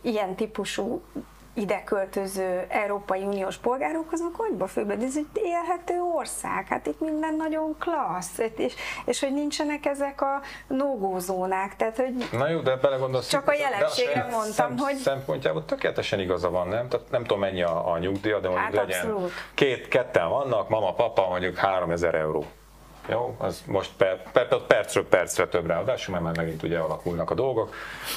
ilyen 0.02 0.36
típusú 0.36 1.02
ide 1.56 1.84
költöző 1.84 2.66
Európai 2.70 3.24
Uniós 3.24 3.58
polgárok, 3.58 4.12
azok 4.12 4.36
hogy 4.36 4.70
főben, 4.70 5.02
ez 5.02 5.18
egy 5.18 5.28
élhető 5.34 6.02
ország, 6.16 6.68
hát 6.68 6.88
itt 6.88 7.00
minden 7.00 7.36
nagyon 7.36 7.76
klassz, 7.80 8.38
és, 8.58 8.74
és 9.06 9.20
hogy 9.20 9.34
nincsenek 9.34 9.86
ezek 9.86 10.22
a 10.22 10.42
nógózónák, 10.68 11.76
tehát 11.76 11.98
hogy 11.98 12.14
Na 12.32 12.48
jó, 12.48 12.60
de 12.60 12.76
belegondolsz, 12.76 13.30
csak 13.30 13.48
a 13.48 13.54
jelenségre 13.54 14.28
mondtam, 14.32 14.52
szem, 14.52 14.78
hogy... 14.78 14.96
Szempontjából 14.96 15.66
tökéletesen 15.66 16.20
igaza 16.20 16.50
van, 16.50 16.68
nem? 16.68 16.88
Tehát 16.90 17.12
nem 17.12 17.22
tudom 17.22 17.40
mennyi 17.40 17.64
a, 17.64 17.92
a 17.92 17.98
nyugdíja, 17.98 18.40
de 18.40 18.50
mondjuk 18.50 18.76
hát 18.76 18.88
legyen 18.88 19.06
abszolút. 19.06 19.32
két, 19.54 19.88
ketten 19.88 20.30
vannak, 20.30 20.70
mama, 20.70 20.94
papa, 20.94 21.28
mondjuk 21.28 21.56
3000 21.56 22.16
euró 22.16 22.46
jó, 23.10 23.36
az 23.38 23.64
most 23.68 23.90
per, 23.98 24.32
per, 24.32 24.48
percről 24.68 25.08
percre 25.08 25.48
több 25.48 25.68
ráadásul, 25.68 26.14
mert 26.14 26.26
már 26.26 26.38
megint 26.38 26.64
ugye 26.64 26.78
alakulnak 26.78 27.32
a 27.32 27.34
dolgok. 27.34 27.74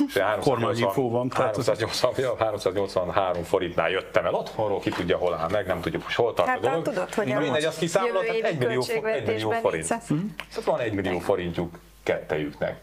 És 0.07 0.17
380, 0.19 1.11
van. 1.11 1.31
380, 1.35 2.13
ja, 2.17 2.35
383 2.39 3.43
forintnál 3.43 3.91
jöttem 3.91 4.27
el 4.27 4.35
otthonról, 4.35 4.81
ki 4.81 4.91
tudja 4.91 5.17
hol 5.17 5.35
áll 5.35 5.49
meg, 5.51 5.67
nem 5.67 5.81
tudjuk, 5.81 6.03
hogy 6.03 6.15
hol 6.15 6.35
tart 6.35 6.49
hát, 6.49 6.59
a 6.59 6.61
dolog. 6.61 6.83
Tudod, 6.85 7.15
hogy 7.15 7.27
mindegy, 7.27 7.65
azt 7.65 7.79
kiszámolod, 7.79 8.25
1 8.25 8.59
millió, 8.59 8.85
1 9.05 9.27
millió 9.27 9.51
forint. 9.51 9.85
Szóval 9.85 10.77
van 10.77 10.81
1 10.81 10.93
millió 10.93 11.19
forintjuk 11.19 11.79
kettejüknek. 12.07 12.77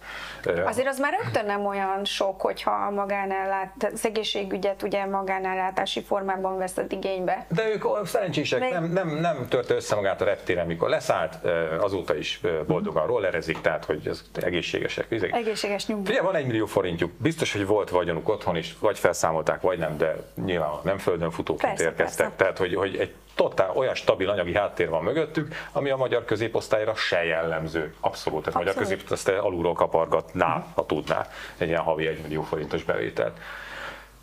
Azért 0.65 0.88
az 0.88 0.99
már 0.99 1.19
rögtön 1.23 1.45
nem 1.45 1.65
olyan 1.65 2.05
sok, 2.05 2.41
hogyha 2.41 2.71
a 2.71 2.89
magánellát, 2.89 3.89
az 3.93 4.05
egészségügyet 4.05 4.83
ugye 4.83 5.05
magánellátási 5.05 6.01
formában 6.01 6.57
veszed 6.57 6.91
igénybe. 6.91 7.45
De 7.49 7.69
ők 7.69 8.05
szerencsések, 8.05 8.59
Még... 8.59 8.71
nem, 8.71 8.86
nem, 8.86 9.07
nem 9.07 9.45
törte 9.49 9.73
össze 9.73 9.95
magát 9.95 10.21
a 10.21 10.25
reptéren, 10.25 10.65
mikor 10.67 10.89
leszállt, 10.89 11.38
azóta 11.79 12.15
is 12.15 12.41
boldogan 12.67 13.07
rollerezik, 13.07 13.62
tehát 13.62 13.86
hogy 13.86 14.07
ez 14.07 14.21
egészségesek. 14.33 15.12
Egészséges 15.12 15.88
nyugdíj. 15.88 16.13
Ugye 16.13 16.23
van 16.23 16.36
egy 16.36 16.45
millió 16.45 16.65
forintjuk, 16.65 17.12
biztos, 17.12 17.51
hogy 17.53 17.65
volt 17.65 17.89
vagyonuk 17.89 18.29
otthon 18.29 18.55
is, 18.55 18.75
vagy 18.79 18.99
felszámolták, 18.99 19.62
vagy 19.62 19.77
nem, 19.77 19.97
de 19.97 20.15
nyilván 20.45 20.71
nem 20.83 20.97
földön 20.97 21.31
futóként 21.31 21.71
persze, 21.71 21.83
érkeztek. 21.83 22.25
Persze. 22.25 22.38
Tehát, 22.38 22.57
hogy, 22.57 22.75
hogy 22.75 22.95
egy 22.95 23.13
totál 23.35 23.71
olyan 23.75 23.95
stabil 23.95 24.29
anyagi 24.29 24.55
háttér 24.55 24.89
van 24.89 25.03
mögöttük, 25.03 25.55
ami 25.71 25.89
a 25.89 25.97
magyar 25.97 26.25
középosztályra 26.25 26.95
se 26.95 27.23
jellemző. 27.23 27.93
Abszolút. 27.99 28.43
Tehát 28.43 28.55
a 28.55 28.59
magyar 28.59 28.75
középosztály 28.75 29.37
alulról 29.37 29.73
kapargatná, 29.73 30.65
ha 30.75 30.85
tudná 30.85 31.27
egy 31.57 31.67
ilyen 31.67 31.81
havi 31.81 32.07
1 32.07 32.21
millió 32.21 32.41
forintos 32.41 32.83
bevételt. 32.83 33.37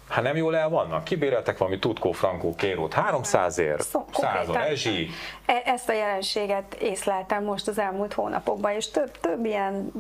Hát 0.09 0.23
nem 0.23 0.37
jól 0.37 0.57
el 0.57 0.69
vannak. 0.69 1.05
Kibéreltek 1.05 1.59
valami 1.59 1.79
Tutkó 1.79 2.13
Frankó 2.13 2.55
kérót 2.55 2.93
300 2.93 3.59
ért, 3.59 3.83
szó, 3.83 4.05
100 4.13 4.49
ezsi. 4.49 5.11
E- 5.47 5.63
ezt 5.65 5.89
a 5.89 5.93
jelenséget 5.93 6.75
észleltem 6.75 7.45
most 7.45 7.69
az 7.69 7.79
elmúlt 7.79 8.13
hónapokban, 8.13 8.73
és 8.73 8.91
több, 8.91 9.11
több 9.21 9.45
ilyen 9.45 9.93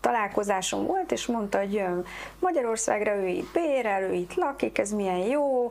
találkozásom 0.00 0.86
volt, 0.86 1.12
és 1.12 1.26
mondta, 1.26 1.58
hogy 1.58 1.72
jön 1.72 2.04
Magyarországra, 2.38 3.14
ő 3.14 3.26
itt 3.26 3.52
bérel, 3.52 4.02
ő 4.02 4.12
itt 4.12 4.34
lakik, 4.34 4.78
ez 4.78 4.92
milyen 4.92 5.16
jó, 5.16 5.70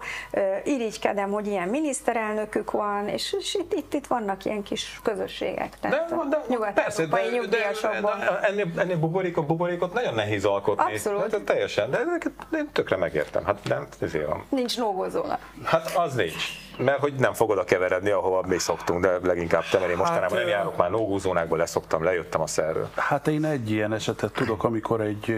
irigykedem, 0.63 1.31
hogy 1.31 1.47
ilyen 1.47 1.67
miniszterelnökük 1.67 2.71
van, 2.71 3.07
és, 3.07 3.35
és 3.39 3.55
itt, 3.55 3.73
itt, 3.73 3.93
itt 3.93 4.07
vannak 4.07 4.45
ilyen 4.45 4.63
kis 4.63 4.99
közösségek. 5.03 5.79
Tehát 5.79 6.09
de, 6.09 6.15
de, 6.29 6.43
nyugat 6.47 6.73
persze, 6.73 7.05
de, 7.05 7.17
de, 7.17 7.47
de, 7.47 8.01
de, 8.01 8.39
ennél, 8.41 8.67
ennél 8.77 8.97
buborékot, 8.97 9.45
buborékot 9.45 9.93
nagyon 9.93 10.13
nehéz 10.13 10.45
alkotni. 10.45 10.91
Abszolút. 10.91 11.31
Hát, 11.31 11.41
teljesen, 11.41 11.89
de 11.89 11.97
ezeket 11.97 12.31
én 12.53 12.69
tökre 12.71 12.95
megértem. 12.95 13.45
Hát 13.45 13.59
nem, 13.63 13.87
ezért 13.99 14.27
van. 14.27 14.43
Nincs 14.49 14.77
nógozóna. 14.77 15.39
Hát 15.63 15.95
az 15.95 16.13
nincs 16.13 16.64
mert 16.77 16.99
hogy 16.99 17.13
nem 17.13 17.33
fogod 17.33 17.57
a 17.57 17.63
keveredni, 17.63 18.09
ahova 18.09 18.41
mi 18.47 18.57
szoktunk, 18.57 19.01
de 19.01 19.19
leginkább 19.23 19.63
te, 19.71 19.79
mert 19.79 19.91
én 19.91 19.97
mostanában 19.97 20.37
hát, 20.37 20.39
nem 20.39 20.47
járok 20.47 20.77
már 20.77 20.89
nógózónákból, 20.89 21.57
leszoktam, 21.57 22.03
lejöttem 22.03 22.41
a 22.41 22.47
szerről. 22.47 22.89
Hát 22.95 23.27
én 23.27 23.45
egy 23.45 23.71
ilyen 23.71 23.93
esetet 23.93 24.33
tudok, 24.33 24.63
amikor 24.63 25.01
egy 25.01 25.35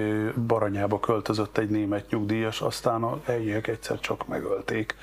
baranyába 0.48 1.00
költözött 1.00 1.58
egy 1.58 1.70
német 1.70 2.10
nyugdíjas, 2.10 2.62
aztán 2.62 3.04
a 3.04 3.20
helyiek 3.26 3.68
egyszer 3.68 4.00
csak 4.00 4.28
megölték. 4.28 4.96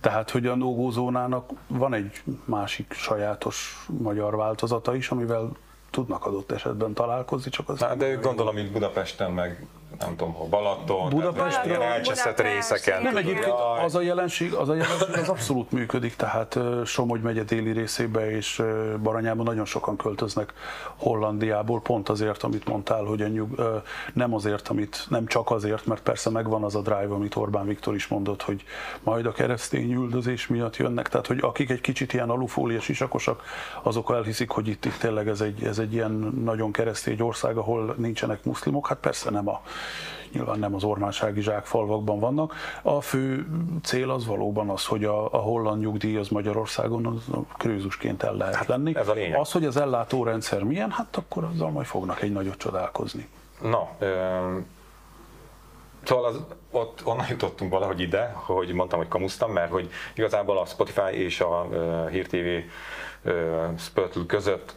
Tehát, 0.00 0.30
hogy 0.30 0.46
a 0.46 0.54
nógózónának 0.54 1.50
van 1.66 1.94
egy 1.94 2.22
másik 2.44 2.92
sajátos 2.92 3.86
magyar 3.86 4.36
változata 4.36 4.94
is, 4.94 5.10
amivel 5.10 5.50
tudnak 5.90 6.26
adott 6.26 6.52
esetben 6.52 6.92
találkozni, 6.92 7.50
csak 7.50 7.68
az... 7.68 7.80
Na, 7.80 7.94
de 7.94 8.08
ők 8.08 8.22
gondolom, 8.22 8.54
mint 8.54 8.72
Budapesten, 8.72 9.32
meg 9.32 9.66
nem 9.98 10.16
tudom, 10.16 10.32
hol 10.32 10.46
Balaton, 10.46 11.08
Budapestről, 11.08 11.76
ilyen 11.76 11.82
elcseszett 11.82 12.40
részeken. 12.40 13.02
Nem, 13.02 13.16
egyébként 13.16 13.54
az 13.84 13.94
a 13.94 14.00
jelenség, 14.00 14.52
az 14.52 14.68
a 14.68 14.74
jelenség 14.74 15.16
az 15.16 15.28
abszolút 15.28 15.72
működik, 15.72 16.16
tehát 16.16 16.58
Somogy 16.84 17.20
megye 17.20 17.42
déli 17.42 17.72
részébe 17.72 18.30
és 18.30 18.62
Baranyában 19.02 19.44
nagyon 19.44 19.64
sokan 19.64 19.96
költöznek 19.96 20.52
Hollandiából, 20.96 21.80
pont 21.80 22.08
azért, 22.08 22.42
amit 22.42 22.68
mondtál, 22.68 23.04
hogy 23.04 23.22
a 23.22 23.26
nyug, 23.26 23.80
nem 24.14 24.34
azért, 24.34 24.68
amit, 24.68 25.06
nem 25.08 25.26
csak 25.26 25.50
azért, 25.50 25.86
mert 25.86 26.02
persze 26.02 26.30
megvan 26.30 26.64
az 26.64 26.74
a 26.74 26.80
drive, 26.80 27.14
amit 27.14 27.36
Orbán 27.36 27.66
Viktor 27.66 27.94
is 27.94 28.06
mondott, 28.06 28.42
hogy 28.42 28.64
majd 29.02 29.26
a 29.26 29.32
keresztény 29.32 29.92
üldözés 29.92 30.46
miatt 30.46 30.76
jönnek, 30.76 31.08
tehát 31.08 31.26
hogy 31.26 31.38
akik 31.40 31.70
egy 31.70 31.80
kicsit 31.80 32.12
ilyen 32.12 32.30
alufóliás 32.30 32.88
isakosak, 32.88 33.42
azok 33.82 34.10
elhiszik, 34.10 34.50
hogy 34.50 34.68
itt, 34.68 34.84
itt 34.84 34.98
tényleg 34.98 35.28
ez 35.28 35.40
egy, 35.40 35.64
ez 35.64 35.78
egy 35.78 35.92
ilyen 35.92 36.10
nagyon 36.44 36.72
keresztény 36.72 37.20
ország, 37.20 37.56
ahol 37.56 37.94
nincsenek 37.98 38.44
muszlimok, 38.44 38.86
hát 38.86 38.98
persze 38.98 39.30
nem 39.30 39.48
a 39.48 39.60
nyilván 40.32 40.58
nem 40.58 40.74
az 40.74 40.84
ormánsági 40.84 41.40
zsákfalvakban 41.40 42.18
vannak. 42.18 42.54
A 42.82 43.00
fő 43.00 43.46
cél 43.82 44.10
az 44.10 44.26
valóban 44.26 44.68
az, 44.68 44.86
hogy 44.86 45.04
a, 45.04 45.32
a 45.32 45.38
holland 45.38 45.80
nyugdíj 45.80 46.16
az 46.16 46.28
Magyarországon 46.28 47.06
az 47.06 47.36
krőzusként 47.56 48.22
el 48.22 48.34
lehet 48.34 48.54
hát 48.54 48.66
lenni. 48.66 48.96
Ez 48.96 49.08
a 49.08 49.12
lényeg. 49.12 49.38
Az, 49.38 49.52
hogy 49.52 49.64
az 49.64 49.76
ellátórendszer 49.76 50.62
milyen, 50.62 50.90
hát 50.90 51.16
akkor 51.16 51.44
azzal 51.44 51.70
majd 51.70 51.86
fognak 51.86 52.22
egy 52.22 52.32
nagyot 52.32 52.56
csodálkozni. 52.56 53.28
Na, 53.62 53.88
ö- 53.98 54.76
Szóval 56.02 56.24
az, 56.24 56.40
ott 56.70 57.00
onnan 57.04 57.26
jutottunk 57.28 57.70
valahogy 57.70 58.00
ide, 58.00 58.32
hogy 58.34 58.72
mondtam, 58.72 58.98
hogy 58.98 59.08
kamusztam, 59.08 59.52
mert 59.52 59.70
hogy 59.70 59.90
igazából 60.14 60.58
a 60.58 60.64
Spotify 60.64 61.12
és 61.12 61.40
a 61.40 61.66
Hír 62.10 62.26
TV 62.26 62.70
Spötl 63.78 64.20
között 64.26 64.74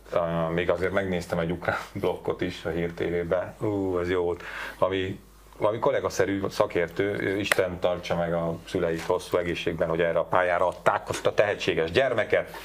még 0.54 0.70
azért 0.70 0.92
megnéztem 0.92 1.40
egy 1.40 1.52
ukrán 1.52 1.78
blokkot 2.02 2.42
is 2.42 2.66
a 2.66 2.70
Hír 2.70 2.94
TV-be. 2.94 3.56
Ú, 3.60 4.00
ez 4.00 4.10
jó 4.10 4.24
volt. 4.24 4.44
Ami 4.78 5.20
valami 5.58 5.80
kollégaszerű 5.80 6.42
szakértő, 6.50 7.38
Isten 7.38 7.80
tartsa 7.80 8.16
meg 8.16 8.34
a 8.34 8.58
szüleit 8.68 9.02
hosszú 9.02 9.38
egészségben, 9.38 9.90
hogy 9.90 10.02
erre 10.02 10.20
a 10.20 10.24
pályára 10.24 10.68
adták 10.68 11.10
azt 11.10 11.26
a 11.26 11.34
tehetséges 11.34 11.92
gyermeket. 11.92 12.56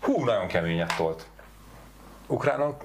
Hú, 0.00 0.24
nagyon 0.24 0.46
keményet 0.46 0.96
volt. 0.96 1.26
Ukránok 2.26 2.82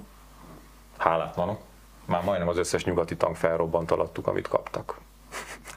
hálátlanok. 0.97 1.61
Már 2.05 2.23
majdnem 2.23 2.47
az 2.47 2.57
összes 2.57 2.83
nyugati 2.83 3.15
tank 3.15 3.35
felrobbant 3.35 3.91
alattuk, 3.91 4.27
amit 4.27 4.47
kaptak. 4.47 4.99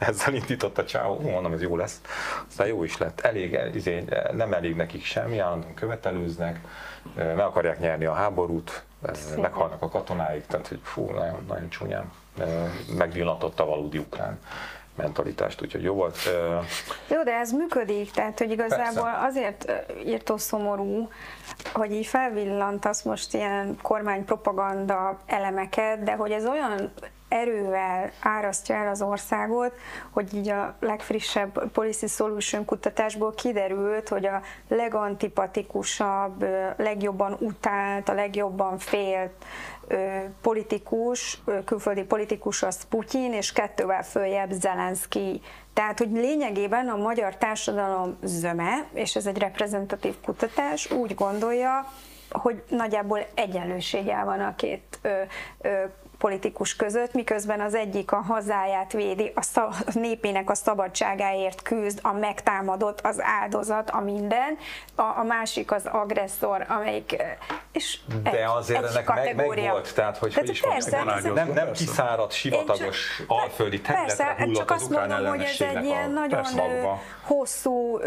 Ezzel 0.07 0.35
indított 0.35 0.79
a 0.79 0.85
csáó, 0.85 1.21
mondom, 1.21 1.53
ez 1.53 1.63
jó 1.63 1.77
lesz. 1.77 2.01
Aztán 2.49 2.67
jó 2.67 2.85
is 2.85 2.99
lett. 2.99 3.21
Elég, 3.21 3.59
izé, 3.75 4.05
nem 4.33 4.53
elég 4.53 4.77
nekik 4.77 5.05
semmi, 5.05 5.39
állandóan 5.39 5.75
követelőznek, 5.75 6.61
meg 7.15 7.39
akarják 7.39 7.81
nyerni 7.81 8.05
a 8.05 8.13
háborút, 8.13 8.85
Szépen. 9.13 9.41
meghalnak 9.41 9.83
a 9.83 9.89
katonáik, 9.89 10.47
tehát 10.47 10.69
hogy 10.69 10.81
fú, 10.83 11.11
nagyon, 11.11 11.45
nagyon 11.49 11.69
csúnyán 11.69 12.13
megvillatott 12.97 13.61
a 13.61 13.65
valódi 13.65 13.99
ukrán 13.99 14.39
mentalitást, 14.95 15.63
úgyhogy 15.63 15.83
jó 15.83 15.95
volt. 15.95 16.17
Jó, 17.09 17.23
de 17.23 17.33
ez 17.33 17.53
működik, 17.53 18.11
tehát 18.11 18.39
hogy 18.39 18.51
igazából 18.51 19.03
Persze. 19.03 19.27
azért 19.27 19.73
írtó 20.07 20.37
szomorú, 20.37 21.09
hogy 21.73 21.93
így 21.93 22.07
felvillantasz 22.07 23.03
most 23.03 23.35
ilyen 23.35 23.79
kormánypropaganda 23.83 25.19
elemeket, 25.27 26.03
de 26.03 26.13
hogy 26.13 26.31
ez 26.31 26.47
olyan 26.47 26.93
erővel 27.35 28.11
árasztja 28.21 28.75
el 28.75 28.89
az 28.89 29.03
országot, 29.03 29.73
hogy 30.11 30.35
így 30.35 30.49
a 30.49 30.75
legfrissebb 30.81 31.71
Policy 31.73 32.07
Solution 32.07 32.65
kutatásból 32.65 33.35
kiderült, 33.35 34.09
hogy 34.09 34.27
a 34.27 34.43
legantipatikusabb, 34.69 36.47
legjobban 36.77 37.37
utált, 37.41 38.09
a 38.09 38.15
legjobban 38.15 38.79
félt 38.79 39.45
politikus, 40.41 41.43
külföldi 41.65 42.03
politikus 42.03 42.63
az 42.63 42.85
Putyin, 42.89 43.33
és 43.33 43.53
kettővel 43.53 44.03
följebb 44.03 44.51
Zelenszky. 44.51 45.41
Tehát, 45.73 45.99
hogy 45.99 46.11
lényegében 46.11 46.89
a 46.89 46.97
magyar 46.97 47.37
társadalom 47.37 48.17
zöme, 48.23 48.87
és 48.93 49.17
ez 49.17 49.27
egy 49.27 49.39
reprezentatív 49.39 50.15
kutatás, 50.25 50.91
úgy 50.91 51.15
gondolja, 51.15 51.87
hogy 52.31 52.63
nagyjából 52.69 53.27
egyenlőséggel 53.35 54.25
van 54.25 54.41
a 54.41 54.55
két 54.55 54.99
ö, 55.03 55.23
ö, 55.61 55.85
politikus 56.25 56.77
között, 56.77 57.13
miközben 57.13 57.61
az 57.61 57.75
egyik 57.75 58.13
a 58.13 58.17
hazáját 58.17 58.93
védi, 58.93 59.33
a, 59.35 59.43
szav, 59.43 59.75
a 59.87 59.99
népének 59.99 60.51
a 60.51 60.55
szabadságáért 60.55 61.63
küzd, 61.63 61.99
a 62.03 62.13
megtámadott, 62.13 63.01
az 63.01 63.21
áldozat, 63.41 63.91
a 63.91 64.01
minden, 64.01 64.57
a, 64.95 65.03
a 65.03 65.23
másik 65.27 65.73
az 65.73 65.87
agresszor, 65.87 66.67
amelyik 66.69 67.23
és 67.73 67.99
De 68.23 68.31
egy, 68.31 68.45
azért 68.49 68.85
egy 68.85 68.91
ennek 68.91 69.15
meg, 69.15 69.37
meg 69.37 69.47
volt, 69.47 69.95
tehát 69.95 70.19
hogy, 70.19 70.35
hogy 70.35 70.49
is 70.49 70.61
persze, 70.61 71.03
mondjam, 71.05 71.35
nem, 71.35 71.53
nem 71.53 71.73
kiszáradt, 71.73 72.33
sivatagos, 72.33 73.17
csak, 73.17 73.31
alföldi 73.31 73.81
területre 73.81 74.25
persze, 74.25 74.43
hullott 74.43 74.57
csak 74.57 74.71
az 74.71 74.81
azt 74.81 74.91
mondom, 74.91 75.27
hogy 75.27 75.41
ez 75.41 75.61
egy 75.61 75.85
ilyen 75.85 76.11
nagyon 76.11 76.45
hosszú 77.23 77.99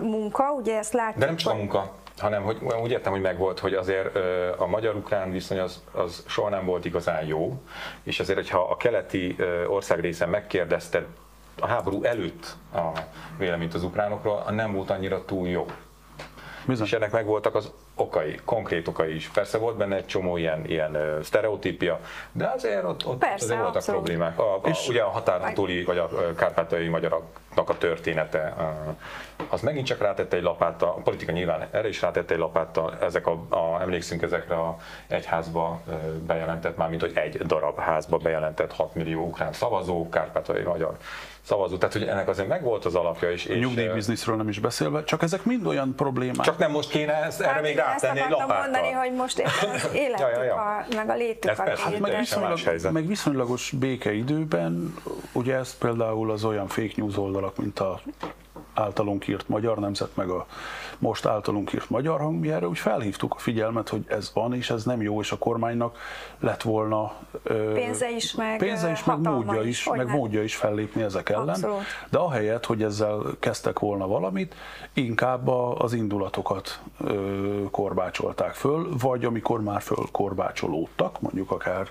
munka, 0.00 0.52
ugye 0.52 0.78
ezt 0.78 0.92
látjuk. 0.92 1.18
De 1.18 1.26
nem 1.26 1.36
csak 1.36 1.52
a 1.52 1.56
munka, 1.56 1.92
hanem 2.18 2.42
hogy 2.42 2.58
úgy 2.82 2.90
értem, 2.90 3.12
hogy 3.12 3.20
megvolt, 3.20 3.58
hogy 3.58 3.74
azért 3.74 4.16
a 4.56 4.66
magyar-ukrán 4.66 5.30
viszony 5.30 5.58
az, 5.58 5.82
az 5.92 6.24
soha 6.26 6.48
nem 6.48 6.64
volt 6.64 6.84
igazán 6.84 7.26
jó, 7.26 7.62
és 8.02 8.20
azért, 8.20 8.38
hogyha 8.38 8.60
a 8.60 8.76
keleti 8.76 9.36
országrészen 9.68 10.28
megkérdezte 10.28 11.06
a 11.60 11.66
háború 11.66 12.02
előtt 12.02 12.56
a 12.74 12.88
véleményt 13.38 13.74
az 13.74 13.82
ukránokról, 13.82 14.44
nem 14.50 14.72
volt 14.72 14.90
annyira 14.90 15.24
túl 15.24 15.48
jó. 15.48 15.66
Bizony. 16.66 16.86
És 16.86 16.92
ennek 16.92 17.10
meg 17.12 17.26
voltak 17.26 17.54
az 17.54 17.72
okai, 17.94 18.40
konkrét 18.44 18.88
okai 18.88 19.14
is. 19.14 19.28
Persze 19.28 19.58
volt 19.58 19.76
benne 19.76 19.96
egy 19.96 20.06
csomó 20.06 20.36
ilyen, 20.36 20.64
ilyen 20.66 21.18
sztereotípia, 21.22 22.00
de 22.32 22.46
azért 22.54 22.84
ott, 22.84 23.06
ott 23.06 23.18
Persze, 23.18 23.44
azért 23.44 23.58
voltak 23.58 23.76
abszolút. 23.76 24.02
problémák. 24.02 24.38
A, 24.38 24.54
a, 24.54 24.60
és 24.64 24.88
ugye 24.88 25.02
a 25.02 25.08
határon 25.08 25.54
túli, 25.54 25.84
vagy 25.84 25.98
a 25.98 26.34
kárpátai 26.36 26.88
magyaroknak 26.88 27.42
a 27.56 27.78
története, 27.78 28.54
az 29.48 29.60
megint 29.60 29.86
csak 29.86 30.00
rátette 30.00 30.36
egy 30.36 30.42
lapáttal, 30.42 30.88
a 30.88 31.00
politika 31.00 31.32
nyilván 31.32 31.68
erre 31.70 31.88
is 31.88 32.00
rátette 32.00 32.34
egy 32.34 32.40
lapáttal, 32.40 32.98
ezek 33.00 33.26
a, 33.26 33.32
a, 33.48 33.80
emlékszünk 33.80 34.22
ezekre 34.22 34.54
a 34.54 34.76
egyházba 35.06 35.80
bejelentett, 36.26 36.76
mármint 36.76 37.00
hogy 37.00 37.12
egy 37.14 37.36
darab 37.36 37.78
házba 37.78 38.16
bejelentett 38.16 38.72
6 38.72 38.94
millió 38.94 39.26
ukrán 39.26 39.52
szavazó, 39.52 40.08
kárpátai 40.08 40.62
magyar 40.62 40.96
szavazó. 41.44 41.76
Tehát, 41.76 41.92
hogy 41.92 42.02
ennek 42.02 42.28
azért 42.28 42.48
megvolt 42.48 42.84
az 42.84 42.94
alapja 42.94 43.30
is. 43.30 43.46
A 43.46 43.54
nyugdíjbizniszről 43.54 44.36
nem 44.36 44.48
is 44.48 44.58
beszélve, 44.58 45.04
csak 45.04 45.22
ezek 45.22 45.44
mind 45.44 45.66
olyan 45.66 45.94
problémák. 45.96 46.44
Csak 46.44 46.58
nem 46.58 46.70
most 46.70 46.90
kéne 46.90 47.12
ezt, 47.12 47.40
erre 47.40 47.50
hát 47.50 47.62
még 47.62 47.76
rátenni 47.76 48.20
egy 48.20 48.30
lapáttal. 48.30 48.58
mondani, 48.58 48.90
hogy 48.90 49.12
most 49.12 49.38
éppen 49.38 49.70
az 49.74 49.88
életük, 49.94 50.18
ja, 50.26 50.28
ja, 50.28 50.42
ja. 50.42 50.54
A, 50.54 50.84
meg 50.94 51.08
a 51.08 51.14
létük. 51.14 51.50
Hát 51.50 51.98
meg, 52.00 52.18
viszonylag, 52.18 52.58
meg 52.92 53.06
viszonylagos 53.06 53.70
békeidőben, 53.70 54.94
ugye 55.32 55.54
ezt 55.56 55.78
például 55.78 56.30
az 56.30 56.44
olyan 56.44 56.66
fake 56.66 56.92
news 56.96 57.14
oldalak, 57.44 57.56
mint 57.56 57.78
a 57.78 58.00
általunk 58.74 59.28
írt 59.28 59.48
Magyar 59.48 59.78
Nemzet, 59.78 60.16
meg 60.16 60.28
a 60.28 60.46
most 60.98 61.26
általunk 61.26 61.72
írt 61.72 61.90
Magyar 61.90 62.20
Hang, 62.20 62.40
mi 62.40 62.50
erre 62.50 62.68
úgy 62.68 62.78
felhívtuk 62.78 63.34
a 63.34 63.38
figyelmet, 63.38 63.88
hogy 63.88 64.04
ez 64.08 64.30
van, 64.34 64.54
és 64.54 64.70
ez 64.70 64.84
nem 64.84 65.02
jó, 65.02 65.20
és 65.20 65.32
a 65.32 65.38
kormánynak 65.38 65.98
lett 66.38 66.62
volna 66.62 67.12
pénze 67.74 68.10
is, 68.10 68.34
meg, 68.34 68.58
pénze 68.58 68.90
is, 68.90 69.04
meg 69.04 69.18
módja 69.18 69.62
is, 69.62 69.68
is 69.68 69.88
meg 69.88 70.08
módja 70.08 70.42
is 70.42 70.56
fellépni 70.56 71.02
ezek 71.02 71.28
ellen. 71.28 71.48
Abszolút. 71.48 71.82
De 72.10 72.18
ahelyett, 72.18 72.66
hogy 72.66 72.82
ezzel 72.82 73.22
kezdtek 73.40 73.78
volna 73.78 74.06
valamit, 74.06 74.54
inkább 74.92 75.48
az 75.78 75.92
indulatokat 75.92 76.80
korbácsolták 77.70 78.54
föl, 78.54 78.88
vagy 78.98 79.24
amikor 79.24 79.62
már 79.62 79.82
föl 79.82 80.04
korbácsolódtak, 80.12 81.20
mondjuk 81.20 81.50
akár 81.50 81.88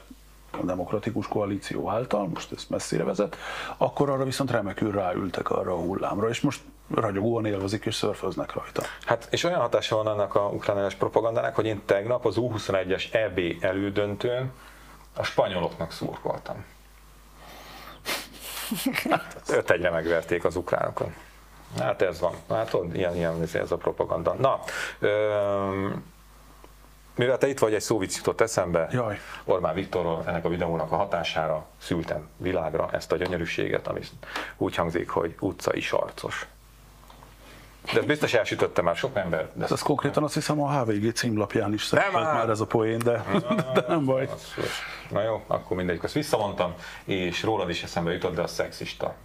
a 0.62 0.66
demokratikus 0.66 1.28
koalíció 1.28 1.90
által, 1.90 2.28
most 2.28 2.52
ez 2.52 2.66
messzire 2.70 3.04
vezet, 3.04 3.38
akkor 3.78 4.10
arra 4.10 4.24
viszont 4.24 4.52
remekül 4.52 4.92
ráültek 4.92 5.50
arra 5.50 5.72
a 5.72 5.78
hullámra, 5.78 6.30
és 6.30 6.42
most 6.42 6.62
ragyogóan 6.94 7.46
élvezik 7.46 7.86
és 7.86 7.96
szörföznek 7.96 8.54
rajta. 8.54 8.84
Hát 9.06 9.28
és 9.32 9.44
olyan 9.44 9.60
hatása 9.60 9.96
van 9.96 10.08
annak 10.08 10.36
a 10.36 10.48
ukrán 10.48 10.92
propagandának, 10.98 11.56
hogy 11.56 11.66
én 11.66 11.82
tegnap 11.86 12.26
az 12.26 12.36
U21-es 12.38 13.14
EB 13.14 13.40
elődöntőn 13.60 14.52
a 15.16 15.24
spanyoloknak 15.24 15.92
szurkoltam. 15.92 16.66
Hát, 19.10 19.42
öt 19.50 19.70
egyre 19.70 19.90
megverték 19.90 20.46
az 20.46 20.56
ukránokon. 20.56 21.14
Hát 21.80 22.02
ez 22.02 22.20
van. 22.20 22.34
Hát 22.50 22.78
ilyen, 22.94 23.16
ilyen 23.16 23.48
ez 23.54 23.72
a 23.72 23.78
propaganda. 23.78 24.34
Na, 24.34 24.60
öm, 25.00 26.04
mivel 27.16 27.38
te 27.38 27.48
itt 27.48 27.60
vagy, 27.60 27.74
egy 27.74 27.82
szó 27.82 27.98
vicc 27.98 28.16
jutott 28.16 28.42
eszembe. 28.42 28.88
Jaj. 28.92 29.20
Orbán 29.44 29.74
Viktorról 29.74 30.24
ennek 30.26 30.46
a 30.46 30.50
videónak 30.50 30.92
a 30.92 30.96
hatására 30.96 31.66
szültem 31.78 32.28
világra 32.38 32.90
ezt 32.92 33.12
a 33.12 33.16
gyönyörűséget, 33.16 33.88
ami 33.88 34.00
úgy 34.58 34.76
hangzik, 34.76 35.10
hogy 35.10 35.36
utcai 35.40 35.82
sarcos. 35.82 36.48
De 37.94 38.00
ez 38.00 38.06
biztos 38.06 38.34
elsütötte 38.34 38.82
már 38.82 38.96
sok 38.96 39.18
ember. 39.18 39.50
De 39.54 39.66
ez 39.70 39.82
konkrétan 39.82 40.24
azt 40.24 40.34
hiszem 40.34 40.62
a 40.62 40.82
HVG 40.82 41.14
címlapján 41.14 41.74
is 41.74 41.84
szerepelt 41.84 42.34
már 42.34 42.50
ez 42.50 42.60
a 42.60 42.66
poén, 42.66 42.98
de, 42.98 43.24
de 43.74 43.84
nem 43.88 44.06
baj. 44.06 44.30
Na 45.10 45.22
jó, 45.22 45.44
akkor 45.48 45.78
mindegy, 45.78 46.00
ezt 46.04 46.14
visszamondtam, 46.14 46.74
és 47.04 47.44
rólad 47.44 47.70
is 47.70 47.84
eszembe 47.84 48.12
jutott, 48.12 48.36
de 48.36 48.42
a 48.42 48.48
szexista. 48.48 49.16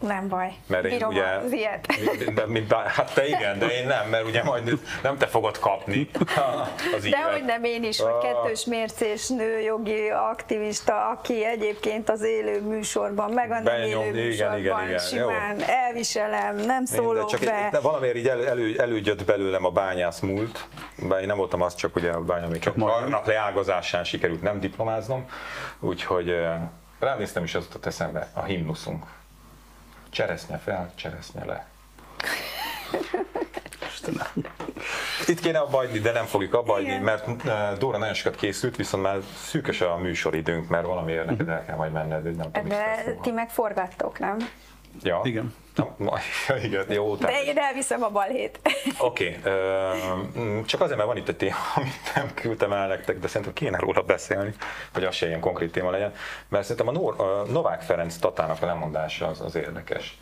Nem 0.00 0.28
baj. 0.28 0.52
Mert 0.66 0.84
én 0.84 0.90
Bírom 0.90 1.10
ugye, 1.10 1.24
az 1.24 1.52
ilyet. 1.52 1.86
De, 2.34 2.46
mint, 2.46 2.72
hát 2.72 3.14
te 3.14 3.26
igen, 3.26 3.58
de 3.58 3.66
én 3.66 3.86
nem, 3.86 4.08
mert 4.08 4.24
ugye 4.24 4.42
majd 4.42 4.78
nem 5.02 5.18
te 5.18 5.26
fogod 5.26 5.58
kapni 5.58 6.10
az 6.96 7.02
De 7.02 7.22
hogy 7.32 7.44
nem 7.44 7.64
én 7.64 7.84
is, 7.84 8.00
hogy 8.00 8.12
kettős 8.22 8.64
mércés 8.64 9.28
nőjogi 9.28 10.08
aktivista, 10.08 11.08
aki 11.08 11.44
egyébként 11.44 12.10
az 12.10 12.22
élő 12.22 12.60
műsorban, 12.60 13.30
meg 13.30 13.50
a 13.50 13.60
nem 13.60 13.80
élő 13.80 13.88
igen, 13.88 14.14
műsorban 14.14 14.58
igen, 14.58 14.86
igen, 14.86 14.98
simán 14.98 15.58
jó. 15.58 15.64
elviselem, 15.66 16.56
nem 16.56 16.84
szólok 16.84 17.30
csak 17.30 17.40
be. 17.40 17.68
de 17.72 17.80
valamiért 17.80 18.16
így 18.16 18.28
elő, 18.28 18.46
elő, 18.46 18.78
elődjött 18.78 19.24
belőlem 19.24 19.64
a 19.64 19.70
bányász 19.70 20.20
múlt, 20.20 20.68
bár 21.08 21.20
én 21.20 21.26
nem 21.26 21.36
voltam 21.36 21.62
az, 21.62 21.74
csak 21.74 21.96
ugye 21.96 22.10
a 22.10 22.20
bánya 22.20 22.48
még 22.48 22.60
csak 22.60 22.76
karnak 22.76 23.26
leágazásán 23.26 24.04
sikerült 24.04 24.42
nem 24.42 24.60
diplomáznom, 24.60 25.26
úgyhogy 25.80 26.36
ránéztem 26.98 27.42
is 27.42 27.54
azt 27.54 27.74
a 27.74 27.86
eszembe, 27.86 28.30
a 28.34 28.42
himnuszunk 28.42 29.04
Cseresznye 30.10 30.56
fel, 30.56 30.92
cseresznye 30.94 31.44
le. 31.44 31.66
Itt 35.26 35.40
kéne 35.40 35.58
abba 35.58 35.76
hagyni, 35.76 35.98
de 35.98 36.12
nem 36.12 36.24
fogjuk 36.24 36.54
abba 36.54 36.72
hagyni, 36.72 36.98
mert 36.98 37.26
Dóra 37.78 37.98
nagyon 37.98 38.14
sokat 38.14 38.38
készült, 38.38 38.76
viszont 38.76 39.02
már 39.02 39.18
szűkös 39.44 39.80
a 39.80 39.96
műsoridőnk, 39.96 40.68
mert 40.68 40.86
valamiért 40.86 41.26
neked 41.26 41.48
el 41.48 41.64
kell 41.64 41.76
majd 41.76 41.92
menned, 41.92 42.36
nem 42.36 42.52
tudom, 42.52 42.68
De 42.68 43.16
ti 43.22 43.30
meg 43.30 43.50
forgattok, 43.50 44.18
nem? 44.18 44.36
Ja. 45.02 45.20
Igen. 45.24 45.54
Igen, 46.62 46.92
jó, 46.92 47.16
tehát... 47.16 47.36
De 47.36 47.50
én 47.50 47.58
elviszem 47.58 48.02
a 48.02 48.08
balhét. 48.08 48.60
Oké, 48.98 49.38
okay. 49.38 50.64
csak 50.64 50.80
azért, 50.80 50.96
mert 50.96 51.08
van 51.08 51.16
itt 51.16 51.28
egy 51.28 51.36
téma, 51.36 51.56
amit 51.76 52.14
nem 52.14 52.34
küldtem 52.34 52.72
el 52.72 52.88
nektek, 52.88 53.18
de 53.18 53.26
szerintem 53.26 53.52
kéne 53.52 53.78
róla 53.78 54.02
beszélni, 54.02 54.54
hogy 54.92 55.04
az 55.04 55.14
se 55.14 55.26
ilyen 55.26 55.40
konkrét 55.40 55.72
téma 55.72 55.90
legyen, 55.90 56.12
mert 56.48 56.66
szerintem 56.66 56.88
a, 56.88 56.98
Nor- 57.00 57.18
a 57.20 57.44
Novák 57.50 57.82
Ferenc 57.82 58.16
Tatának 58.16 58.62
a 58.62 58.66
lemondása 58.66 59.26
az, 59.26 59.40
az 59.40 59.54
érdekes. 59.54 60.18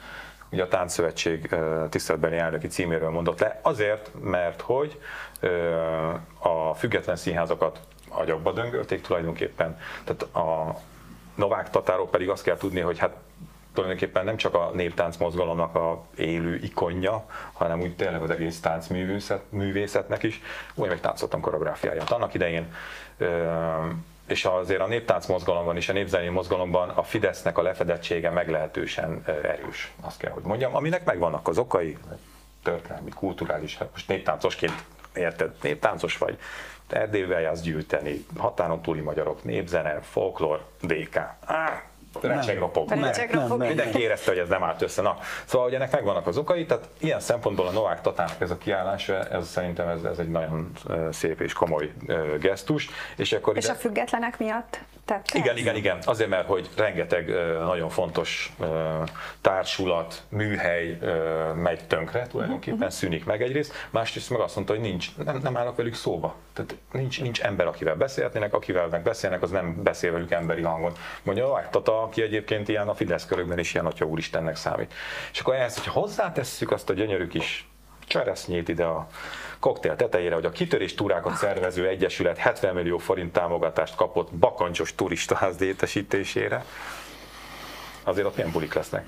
Ugye 0.50 0.62
a 0.62 0.68
Táncszövetség 0.68 1.54
tiszteletbeli 1.90 2.36
elnöki 2.36 2.66
címéről 2.66 3.10
mondott 3.10 3.40
le, 3.40 3.60
azért, 3.62 4.10
mert 4.20 4.60
hogy 4.60 5.00
a 6.38 6.74
független 6.74 7.16
színházakat 7.16 7.80
agyakba 8.08 8.52
döngölték 8.52 9.00
tulajdonképpen. 9.00 9.78
Tehát 10.04 10.22
a 10.22 10.78
Novák 11.34 11.70
Tatáról 11.70 12.08
pedig 12.08 12.28
azt 12.28 12.42
kell 12.42 12.56
tudni, 12.56 12.80
hogy 12.80 12.98
hát 12.98 13.16
tulajdonképpen 13.78 14.24
nem 14.24 14.36
csak 14.36 14.54
a 14.54 14.70
néptánc 14.74 15.16
mozgalomnak 15.16 15.74
a 15.74 16.04
élő 16.16 16.54
ikonja, 16.62 17.24
hanem 17.52 17.80
úgy 17.80 17.96
tényleg 17.96 18.22
az 18.22 18.30
egész 18.30 18.60
táncművészet, 18.60 19.42
művészetnek 19.48 20.22
is. 20.22 20.42
Úgy 20.74 20.88
meg 20.88 21.00
táncoltam 21.00 21.40
koreográfiáját 21.40 22.10
annak 22.10 22.34
idején. 22.34 22.74
És 24.26 24.44
azért 24.44 24.80
a 24.80 24.86
néptánc 24.86 25.26
mozgalomban 25.26 25.76
és 25.76 25.88
a 25.88 25.92
népzenei 25.92 26.28
mozgalomban 26.28 26.88
a 26.88 27.02
Fidesznek 27.02 27.58
a 27.58 27.62
lefedettsége 27.62 28.30
meglehetősen 28.30 29.22
erős, 29.26 29.92
azt 30.00 30.18
kell, 30.18 30.30
hogy 30.30 30.42
mondjam, 30.42 30.74
aminek 30.74 31.04
megvannak 31.04 31.48
az 31.48 31.58
okai, 31.58 31.96
történelmi, 32.62 33.10
kulturális, 33.10 33.76
hát 33.76 33.88
most 33.92 34.08
néptáncosként 34.08 34.84
érted, 35.14 35.54
néptáncos 35.62 36.18
vagy, 36.18 36.38
Erdélybe 36.88 37.40
jársz 37.40 37.60
gyűjteni, 37.60 38.24
határon 38.36 38.82
túli 38.82 39.00
magyarok, 39.00 39.44
népzene, 39.44 40.00
folklór, 40.00 40.64
DK. 40.80 41.16
Ah, 41.46 41.80
Recsegropog. 42.20 42.94
Mindenki 43.58 44.00
érezte, 44.00 44.30
hogy 44.30 44.40
ez 44.40 44.48
nem 44.48 44.62
állt 44.62 44.82
össze. 44.82 45.02
Na, 45.02 45.16
szóval, 45.44 45.66
hogy 45.66 45.76
ennek 45.76 45.92
megvannak 45.92 46.26
az 46.26 46.36
okai, 46.36 46.66
tehát 46.66 46.88
ilyen 46.98 47.20
szempontból 47.20 47.66
a 47.66 47.70
Novák 47.70 48.00
Tatának 48.00 48.40
ez 48.40 48.50
a 48.50 48.58
kiállás, 48.58 49.08
ez 49.08 49.48
szerintem 49.48 49.88
ez, 49.88 50.04
ez 50.04 50.18
egy 50.18 50.30
nagyon 50.30 50.72
szép 51.10 51.40
és 51.40 51.52
komoly 51.52 51.92
gesztus. 52.40 52.88
És, 53.16 53.32
akkor 53.32 53.56
és 53.56 53.64
ide... 53.64 53.72
a 53.72 53.76
függetlenek 53.76 54.38
miatt 54.38 54.80
tette? 55.08 55.38
Igen, 55.38 55.56
igen, 55.56 55.76
igen. 55.76 55.98
Azért, 56.04 56.28
mert 56.28 56.46
hogy 56.46 56.68
rengeteg 56.76 57.28
nagyon 57.58 57.88
fontos 57.88 58.52
társulat, 59.40 60.22
műhely 60.28 60.98
megy 61.54 61.86
tönkre, 61.86 62.26
tulajdonképpen 62.26 62.78
uh-huh. 62.78 62.92
szűnik 62.92 63.24
meg 63.24 63.42
egyrészt, 63.42 63.72
másrészt 63.90 64.30
meg 64.30 64.40
azt 64.40 64.54
mondta, 64.54 64.72
hogy 64.72 64.82
nincs, 64.82 65.16
nem, 65.16 65.38
nem 65.42 65.56
állnak 65.56 65.76
velük 65.76 65.94
szóba. 65.94 66.34
Tehát 66.52 66.76
nincs, 66.92 67.20
nincs 67.20 67.40
ember, 67.40 67.66
akivel 67.66 67.94
beszélhetnének, 67.94 68.54
akivel 68.54 68.86
meg 68.86 69.02
beszélnek, 69.02 69.42
az 69.42 69.50
nem 69.50 69.82
beszél 69.82 70.12
velük 70.12 70.30
emberi 70.30 70.62
hangon. 70.62 70.92
Mondja 71.22 71.46
Novák 71.46 71.70
Tata, 71.70 72.02
aki 72.02 72.22
egyébként 72.22 72.68
ilyen 72.68 72.88
a 72.88 72.94
Fidesz 72.94 73.26
körökben 73.26 73.58
is 73.58 73.74
ilyen 73.74 73.86
atya 73.86 74.04
úristennek 74.04 74.56
számít. 74.56 74.94
És 75.32 75.40
akkor 75.40 75.54
ehhez, 75.54 75.76
hogyha 75.76 76.00
hozzátesszük 76.00 76.70
azt 76.70 76.90
a 76.90 76.92
gyönyörű 76.92 77.26
kis 77.26 77.68
cseresznyét 78.08 78.68
ide 78.68 78.84
a 78.84 79.08
koktél 79.58 79.96
tetejére, 79.96 80.34
hogy 80.34 80.44
a 80.44 80.50
kitörés 80.50 80.94
túrákat 80.94 81.36
szervező 81.36 81.86
egyesület 81.86 82.38
70 82.38 82.74
millió 82.74 82.98
forint 82.98 83.32
támogatást 83.32 83.94
kapott 83.94 84.32
bakancsos 84.32 84.94
turistaház 84.94 85.58
létesítésére. 85.58 86.64
Azért 88.02 88.26
ott 88.26 88.36
milyen 88.36 88.52
bulik 88.52 88.74
lesznek. 88.74 89.06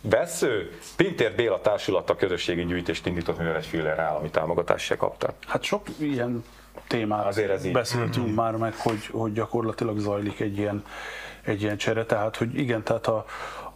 Vesző, 0.00 0.78
Pintér 0.96 1.34
Béla 1.34 1.60
társulata 1.60 2.16
közösségi 2.16 2.64
gyűjtést 2.64 3.06
indított, 3.06 3.38
mivel 3.38 3.56
egy 3.56 3.66
Füller 3.66 3.98
állami 3.98 4.30
támogatást 4.30 4.84
se 4.84 4.96
kaptak. 4.96 5.34
Hát 5.46 5.62
sok 5.62 5.86
ilyen 5.98 6.44
témát 6.86 7.26
Azért 7.26 7.50
ez 7.50 7.64
így. 7.64 7.72
beszéltünk 7.72 8.26
mm-hmm. 8.26 8.34
már 8.34 8.56
meg, 8.56 8.74
hogy, 8.76 9.06
hogy 9.06 9.32
gyakorlatilag 9.32 9.98
zajlik 9.98 10.40
egy 10.40 10.58
ilyen, 10.58 10.84
egy 11.42 11.62
ilyen 11.62 11.76
csere, 11.76 12.04
tehát 12.04 12.36
hogy 12.36 12.58
igen, 12.58 12.82
tehát 12.82 13.06
a, 13.06 13.24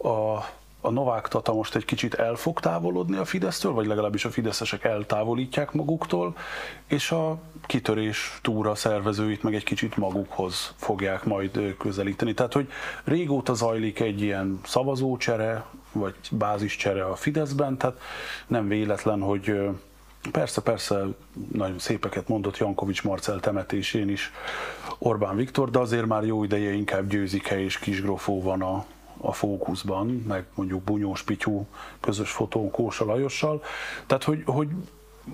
a 0.08 0.44
a 0.84 0.90
Novák 0.90 1.28
Tata 1.28 1.52
most 1.52 1.74
egy 1.74 1.84
kicsit 1.84 2.14
el 2.14 2.34
fog 2.34 2.60
távolodni 2.60 3.16
a 3.16 3.24
Fidesztől, 3.24 3.72
vagy 3.72 3.86
legalábbis 3.86 4.24
a 4.24 4.30
fideszesek 4.30 4.84
eltávolítják 4.84 5.72
maguktól, 5.72 6.36
és 6.86 7.10
a 7.10 7.38
kitörés 7.66 8.38
túra 8.42 8.74
szervezőit 8.74 9.42
meg 9.42 9.54
egy 9.54 9.64
kicsit 9.64 9.96
magukhoz 9.96 10.74
fogják 10.76 11.24
majd 11.24 11.76
közelíteni. 11.78 12.34
Tehát, 12.34 12.52
hogy 12.52 12.68
régóta 13.04 13.54
zajlik 13.54 14.00
egy 14.00 14.20
ilyen 14.20 14.60
szavazócsere, 14.64 15.64
vagy 15.92 16.14
báziscsere 16.30 17.04
a 17.04 17.14
Fideszben, 17.14 17.76
tehát 17.76 18.00
nem 18.46 18.68
véletlen, 18.68 19.20
hogy 19.20 19.70
Persze, 20.30 20.60
persze, 20.60 21.04
nagyon 21.52 21.78
szépeket 21.78 22.28
mondott 22.28 22.58
Jankovics 22.58 23.02
Marcel 23.02 23.40
temetésén 23.40 24.08
is 24.08 24.32
Orbán 24.98 25.36
Viktor, 25.36 25.70
de 25.70 25.78
azért 25.78 26.06
már 26.06 26.24
jó 26.24 26.44
ideje 26.44 26.72
inkább 26.72 27.08
győzike 27.08 27.60
és 27.60 27.78
Kisgrofó 27.78 28.42
van 28.42 28.62
a, 28.62 28.84
a 29.20 29.32
fókuszban, 29.32 30.24
meg 30.28 30.44
mondjuk 30.54 30.82
Bunyós 30.82 31.22
Pityú 31.22 31.66
közös 32.00 32.30
fotón 32.30 32.70
Kósa 32.70 33.04
Lajossal. 33.04 33.62
Tehát, 34.06 34.24
hogy, 34.24 34.42
hogy 34.46 34.68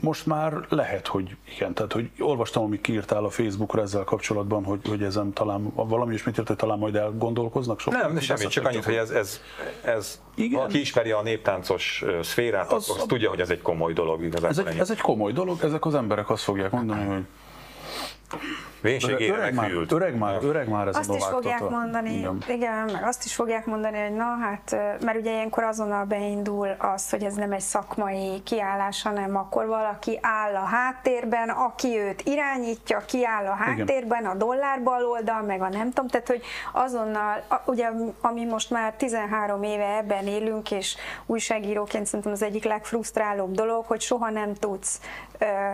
most 0.00 0.26
már 0.26 0.66
lehet, 0.68 1.06
hogy 1.06 1.36
igen, 1.56 1.74
tehát 1.74 1.92
hogy 1.92 2.10
olvastam, 2.18 2.62
amit 2.62 2.80
kiírtál 2.80 3.24
a 3.24 3.30
Facebookra 3.30 3.82
ezzel 3.82 4.04
kapcsolatban, 4.04 4.64
hogy, 4.64 4.80
hogy 4.88 5.02
ezen 5.02 5.32
talán 5.32 5.72
valami 5.74 6.14
is 6.14 6.24
mit 6.24 6.38
írt, 6.38 6.46
hogy 6.46 6.56
talán 6.56 6.78
majd 6.78 6.94
elgondolkoznak 6.94 7.80
sokan. 7.80 8.12
Nem, 8.12 8.20
semmi, 8.20 8.46
csak 8.46 8.66
annyit, 8.66 8.84
hogy 8.84 8.94
ez, 8.94 9.10
ez, 9.10 9.40
ez 9.82 10.20
igen. 10.34 10.60
aki 10.60 10.80
ismeri 10.80 11.10
a 11.10 11.22
néptáncos 11.22 12.04
szférát, 12.22 12.72
az, 12.72 12.90
az, 12.90 12.96
az 12.96 13.04
tudja, 13.06 13.28
hogy 13.28 13.40
ez 13.40 13.50
egy 13.50 13.62
komoly 13.62 13.92
dolog. 13.92 14.34
Ez 14.42 14.58
egy, 14.58 14.78
ez 14.78 14.90
egy 14.90 15.00
komoly 15.00 15.32
dolog, 15.32 15.58
ezek 15.62 15.86
az 15.86 15.94
emberek 15.94 16.30
azt 16.30 16.42
fogják 16.42 16.70
mondani, 16.70 17.04
hogy 17.04 17.24
Vénségére 18.80 19.36
öreg 19.36 19.54
már, 19.54 19.70
öreg 19.88 20.18
már, 20.18 20.38
öreg 20.42 20.68
már 20.68 20.86
ez 20.86 20.96
azt 20.96 21.10
a 21.10 21.14
is 21.14 21.24
fogják 21.24 21.68
mondani, 21.68 22.18
igen. 22.18 22.42
igen, 22.48 22.90
meg 22.92 23.02
azt 23.04 23.24
is 23.24 23.34
fogják 23.34 23.66
mondani, 23.66 23.98
hogy 24.00 24.16
na 24.16 24.36
hát, 24.40 24.76
mert 25.04 25.18
ugye 25.18 25.30
ilyenkor 25.30 25.62
azonnal 25.62 26.04
beindul 26.04 26.68
az, 26.78 27.10
hogy 27.10 27.22
ez 27.22 27.34
nem 27.34 27.52
egy 27.52 27.60
szakmai 27.60 28.42
kiállás, 28.42 29.02
hanem 29.02 29.36
akkor 29.36 29.66
valaki 29.66 30.18
áll 30.22 30.54
a 30.54 30.64
háttérben, 30.64 31.48
aki 31.48 31.98
őt 31.98 32.22
irányítja, 32.22 33.02
ki 33.06 33.26
áll 33.26 33.46
a 33.46 33.54
háttérben, 33.54 34.20
igen. 34.20 34.30
a 34.30 34.34
dollár 34.34 34.82
baloldal, 34.82 35.42
meg 35.42 35.60
a 35.60 35.68
nem 35.68 35.88
tudom, 35.88 36.08
tehát 36.08 36.26
hogy 36.26 36.42
azonnal, 36.72 37.42
ugye 37.64 37.90
ami 38.20 38.44
most 38.44 38.70
már 38.70 38.94
13 38.94 39.62
éve 39.62 39.96
ebben 39.96 40.26
élünk, 40.26 40.70
és 40.70 40.96
újságíróként 41.26 42.06
szerintem 42.06 42.32
az 42.32 42.42
egyik 42.42 42.64
legfrusztrálóbb 42.64 43.54
dolog, 43.54 43.84
hogy 43.84 44.00
soha 44.00 44.30
nem 44.30 44.54
tudsz 44.54 45.00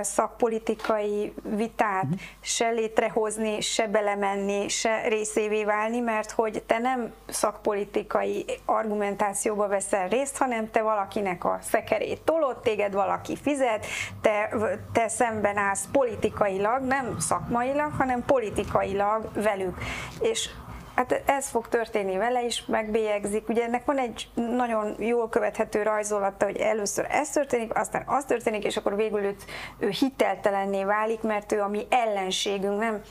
szakpolitikai 0.01 1.35
vitát 1.43 2.05
uh-huh. 2.05 2.21
Se 2.45 2.71
létrehozni, 2.71 3.61
se 3.61 3.87
belemenni, 3.87 4.69
se 4.69 5.09
részévé 5.09 5.65
válni, 5.65 6.01
mert 6.01 6.31
hogy 6.31 6.63
te 6.67 6.79
nem 6.79 7.13
szakpolitikai 7.29 8.45
argumentációba 8.65 9.69
veszel 9.69 10.09
részt, 10.09 10.37
hanem 10.37 10.71
te 10.71 10.83
valakinek 10.83 11.45
a 11.45 11.59
szekerét 11.63 12.21
tolod, 12.21 12.59
téged 12.59 12.93
valaki 12.93 13.37
fizet, 13.37 13.87
te, 14.21 14.49
te 14.93 15.09
szemben 15.09 15.57
állsz 15.57 15.89
politikailag, 15.93 16.83
nem 16.83 17.19
szakmailag, 17.19 17.93
hanem 17.99 18.25
politikailag 18.25 19.31
velük. 19.35 19.79
És 20.21 20.51
Hát 20.95 21.23
ez 21.27 21.49
fog 21.49 21.69
történni 21.69 22.17
vele 22.17 22.45
is, 22.45 22.65
megbélyegzik. 22.67 23.49
Ugye 23.49 23.63
ennek 23.63 23.85
van 23.85 23.99
egy 23.99 24.29
nagyon 24.35 24.95
jól 24.99 25.29
követhető 25.29 25.83
rajzolata, 25.83 26.45
hogy 26.45 26.57
először 26.57 27.07
ez 27.11 27.31
történik, 27.31 27.79
aztán 27.79 28.03
az 28.07 28.25
történik, 28.25 28.65
és 28.65 28.77
akkor 28.77 28.97
végül 28.97 29.21
őt, 29.21 29.45
ő 29.79 29.89
hiteltelenné 29.89 30.85
válik, 30.85 31.21
mert 31.21 31.53
ő 31.53 31.61
a 31.61 31.69
mi 31.69 31.87
ellenségünk, 31.91 32.79
nem 32.79 33.03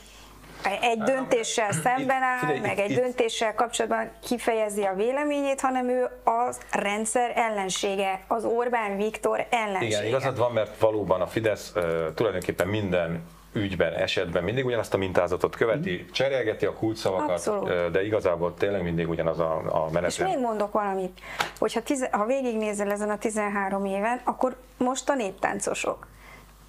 egy 0.80 0.98
döntéssel 0.98 1.72
szemben 1.72 2.22
áll, 2.22 2.58
meg 2.60 2.78
egy 2.78 2.94
döntéssel 2.94 3.54
kapcsolatban 3.54 4.10
kifejezi 4.22 4.82
a 4.82 4.94
véleményét, 4.94 5.60
hanem 5.60 5.88
ő 5.88 6.08
az 6.24 6.60
rendszer 6.70 7.32
ellensége, 7.34 8.24
az 8.28 8.44
Orbán 8.44 8.96
Viktor 8.96 9.46
ellensége. 9.50 9.96
Igen, 9.96 10.06
igazad 10.06 10.38
van, 10.38 10.52
mert 10.52 10.78
valóban 10.78 11.20
a 11.20 11.26
Fidesz 11.26 11.72
uh, 11.74 11.82
tulajdonképpen 12.14 12.68
minden 12.68 13.22
ügyben, 13.54 13.92
esetben 13.92 14.44
mindig 14.44 14.64
ugyanazt 14.64 14.94
a 14.94 14.96
mintázatot 14.96 15.56
követi, 15.56 15.92
mhm. 15.92 16.12
cserélgeti 16.12 16.66
a 16.66 16.72
kulcsszavakat, 16.72 17.30
Abszolút. 17.30 17.90
de 17.90 18.04
igazából 18.04 18.54
tényleg 18.54 18.82
mindig 18.82 19.08
ugyanaz 19.08 19.38
a, 19.38 19.62
a 19.68 19.90
menet. 19.92 20.10
És 20.10 20.18
még 20.18 20.38
mondok 20.38 20.72
valamit, 20.72 21.20
hogyha 21.58 21.82
tize, 21.82 22.08
ha 22.12 22.26
végignézel 22.26 22.90
ezen 22.90 23.10
a 23.10 23.18
13 23.18 23.84
éven, 23.84 24.20
akkor 24.24 24.56
most 24.78 25.08
a 25.08 25.14
néptáncosok. 25.14 26.06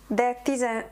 De 0.07 0.41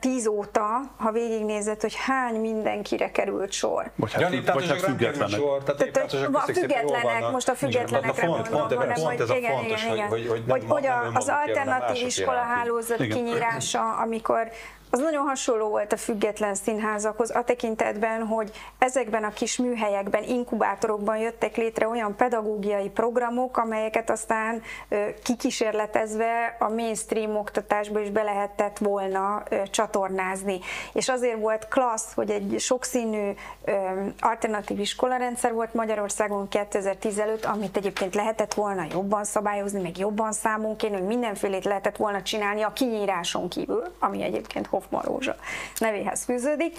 10 0.00 0.26
óta, 0.26 0.80
ha 0.96 1.12
végignézed, 1.12 1.80
hogy 1.80 1.94
hány 1.94 2.40
mindenkire 2.40 3.10
került 3.10 3.52
sor. 3.52 3.90
Bocsánat, 3.96 4.32
ja, 4.32 4.52
bocsánat 4.52 4.82
függetlenek. 4.82 5.38
Sor, 5.38 5.62
tehát 5.62 5.92
tehát, 5.92 6.12
a 6.32 6.40
függetlenek, 6.40 7.30
most 7.30 7.48
a 7.48 7.54
függetlenekre 7.54 8.26
mondom, 8.26 8.78
hanem, 8.78 9.00
hogy 9.00 9.20
igen, 9.36 9.64
igen, 9.64 9.92
igen, 9.92 10.08
hogy, 10.08 10.26
hogy, 10.28 10.42
hogy, 10.48 10.64
hogy 10.68 10.86
az 11.14 11.28
alternatív 11.28 12.06
iskola 12.06 12.40
hálózat 12.40 13.06
kinyírása, 13.06 13.96
amikor 13.96 14.48
az 14.94 15.00
nagyon 15.00 15.26
hasonló 15.26 15.68
volt 15.68 15.92
a 15.92 15.96
független 15.96 16.54
színházakhoz 16.54 17.36
a 17.36 17.44
tekintetben, 17.44 18.26
hogy 18.26 18.50
ezekben 18.78 19.24
a 19.24 19.28
kis 19.30 19.56
műhelyekben, 19.56 20.22
inkubátorokban 20.22 21.16
jöttek 21.16 21.56
létre 21.56 21.88
olyan 21.88 22.16
pedagógiai 22.16 22.88
programok, 22.88 23.56
amelyeket 23.56 24.10
aztán 24.10 24.62
kikísérletezve 25.22 26.56
a 26.58 26.68
mainstream 26.68 27.36
oktatásba 27.36 28.00
is 28.00 28.10
be 28.10 28.22
lehetett 28.22 28.78
volna 28.78 29.42
csatornázni. 29.70 30.60
És 30.92 31.08
azért 31.08 31.40
volt 31.40 31.68
klassz, 31.68 32.14
hogy 32.14 32.30
egy 32.30 32.54
sokszínű 32.58 33.30
alternatív 34.20 34.80
iskolarendszer 34.80 35.52
volt 35.52 35.74
Magyarországon 35.74 36.48
2010 36.48 37.18
előtt, 37.18 37.44
amit 37.44 37.76
egyébként 37.76 38.14
lehetett 38.14 38.54
volna 38.54 38.86
jobban 38.90 39.24
szabályozni, 39.24 39.80
meg 39.80 39.98
jobban 39.98 40.32
számunk 40.32 40.76
kérni, 40.76 40.96
hogy 40.96 41.06
mindenfélét 41.06 41.64
lehetett 41.64 41.96
volna 41.96 42.22
csinálni 42.22 42.62
a 42.62 42.72
kinyíráson 42.72 43.48
kívül, 43.48 43.82
ami 43.98 44.22
egyébként 44.22 44.66
Hoffman 44.84 45.02
Rózsa 45.02 45.36
nevéhez 45.78 46.24
fűződik 46.24 46.78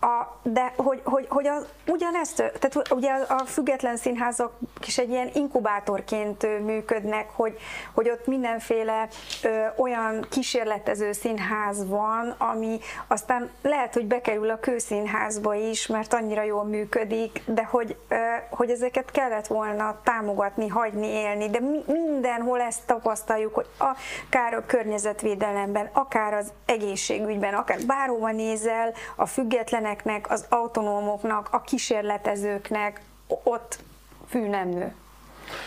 a, 0.00 0.38
de 0.42 0.72
hogy, 0.76 1.00
hogy, 1.04 1.26
hogy 1.28 1.46
az, 1.46 1.66
ugyanezt, 1.86 2.36
tehát 2.36 2.92
ugye 2.92 3.12
a 3.12 3.44
független 3.44 3.96
színházak 3.96 4.52
is 4.86 4.98
egy 4.98 5.10
ilyen 5.10 5.30
inkubátorként 5.34 6.64
működnek, 6.64 7.30
hogy, 7.30 7.58
hogy 7.94 8.10
ott 8.10 8.26
mindenféle 8.26 9.08
ö, 9.42 9.66
olyan 9.76 10.26
kísérletező 10.30 11.12
színház 11.12 11.88
van, 11.88 12.34
ami 12.38 12.78
aztán 13.06 13.50
lehet, 13.62 13.94
hogy 13.94 14.06
bekerül 14.06 14.50
a 14.50 14.60
kőszínházba 14.60 15.54
is, 15.54 15.86
mert 15.86 16.14
annyira 16.14 16.42
jól 16.42 16.64
működik, 16.64 17.42
de 17.46 17.64
hogy, 17.64 17.96
ö, 18.08 18.16
hogy 18.50 18.70
ezeket 18.70 19.10
kellett 19.10 19.46
volna 19.46 20.00
támogatni, 20.04 20.68
hagyni 20.68 21.06
élni, 21.06 21.50
de 21.50 21.60
mi, 21.60 21.84
mindenhol 21.86 22.60
ezt 22.60 22.86
tapasztaljuk, 22.86 23.54
hogy 23.54 23.66
akár 23.76 24.54
a 24.54 24.66
környezetvédelemben, 24.66 25.88
akár 25.92 26.34
az 26.34 26.52
egészségügyben, 26.66 27.54
akár 27.54 27.78
bárhova 27.86 28.30
nézel, 28.30 28.92
a 29.16 29.26
függetlenek 29.26 29.89
gyerekeknek, 29.90 30.30
az 30.30 30.46
autonómoknak, 30.48 31.48
a 31.50 31.60
kísérletezőknek 31.60 33.00
ott 33.26 33.78
fű 34.28 34.48
nem 34.48 34.68
nő. 34.68 34.94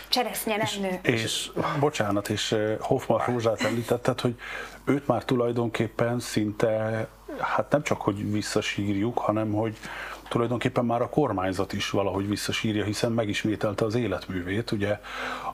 Cseresznye 0.08 0.56
nem 0.56 0.66
nő. 0.80 0.98
És, 1.02 1.22
és 1.22 1.50
bocsánat, 1.80 2.28
és 2.28 2.52
eh, 2.52 2.76
Hoffman 2.80 3.22
Rózsát 3.26 3.62
említetted, 3.62 4.20
hogy 4.20 4.38
őt 4.84 5.06
már 5.06 5.24
tulajdonképpen 5.24 6.20
szinte, 6.20 7.06
hát 7.38 7.70
nem 7.70 7.82
csak, 7.82 8.00
hogy 8.00 8.32
visszasírjuk, 8.32 9.18
hanem 9.18 9.52
hogy 9.52 9.76
tulajdonképpen 10.28 10.84
már 10.84 11.02
a 11.02 11.08
kormányzat 11.08 11.72
is 11.72 11.90
valahogy 11.90 12.28
visszasírja, 12.28 12.84
hiszen 12.84 13.12
megismételte 13.12 13.84
az 13.84 13.94
életművét. 13.94 14.70
Ugye 14.70 15.00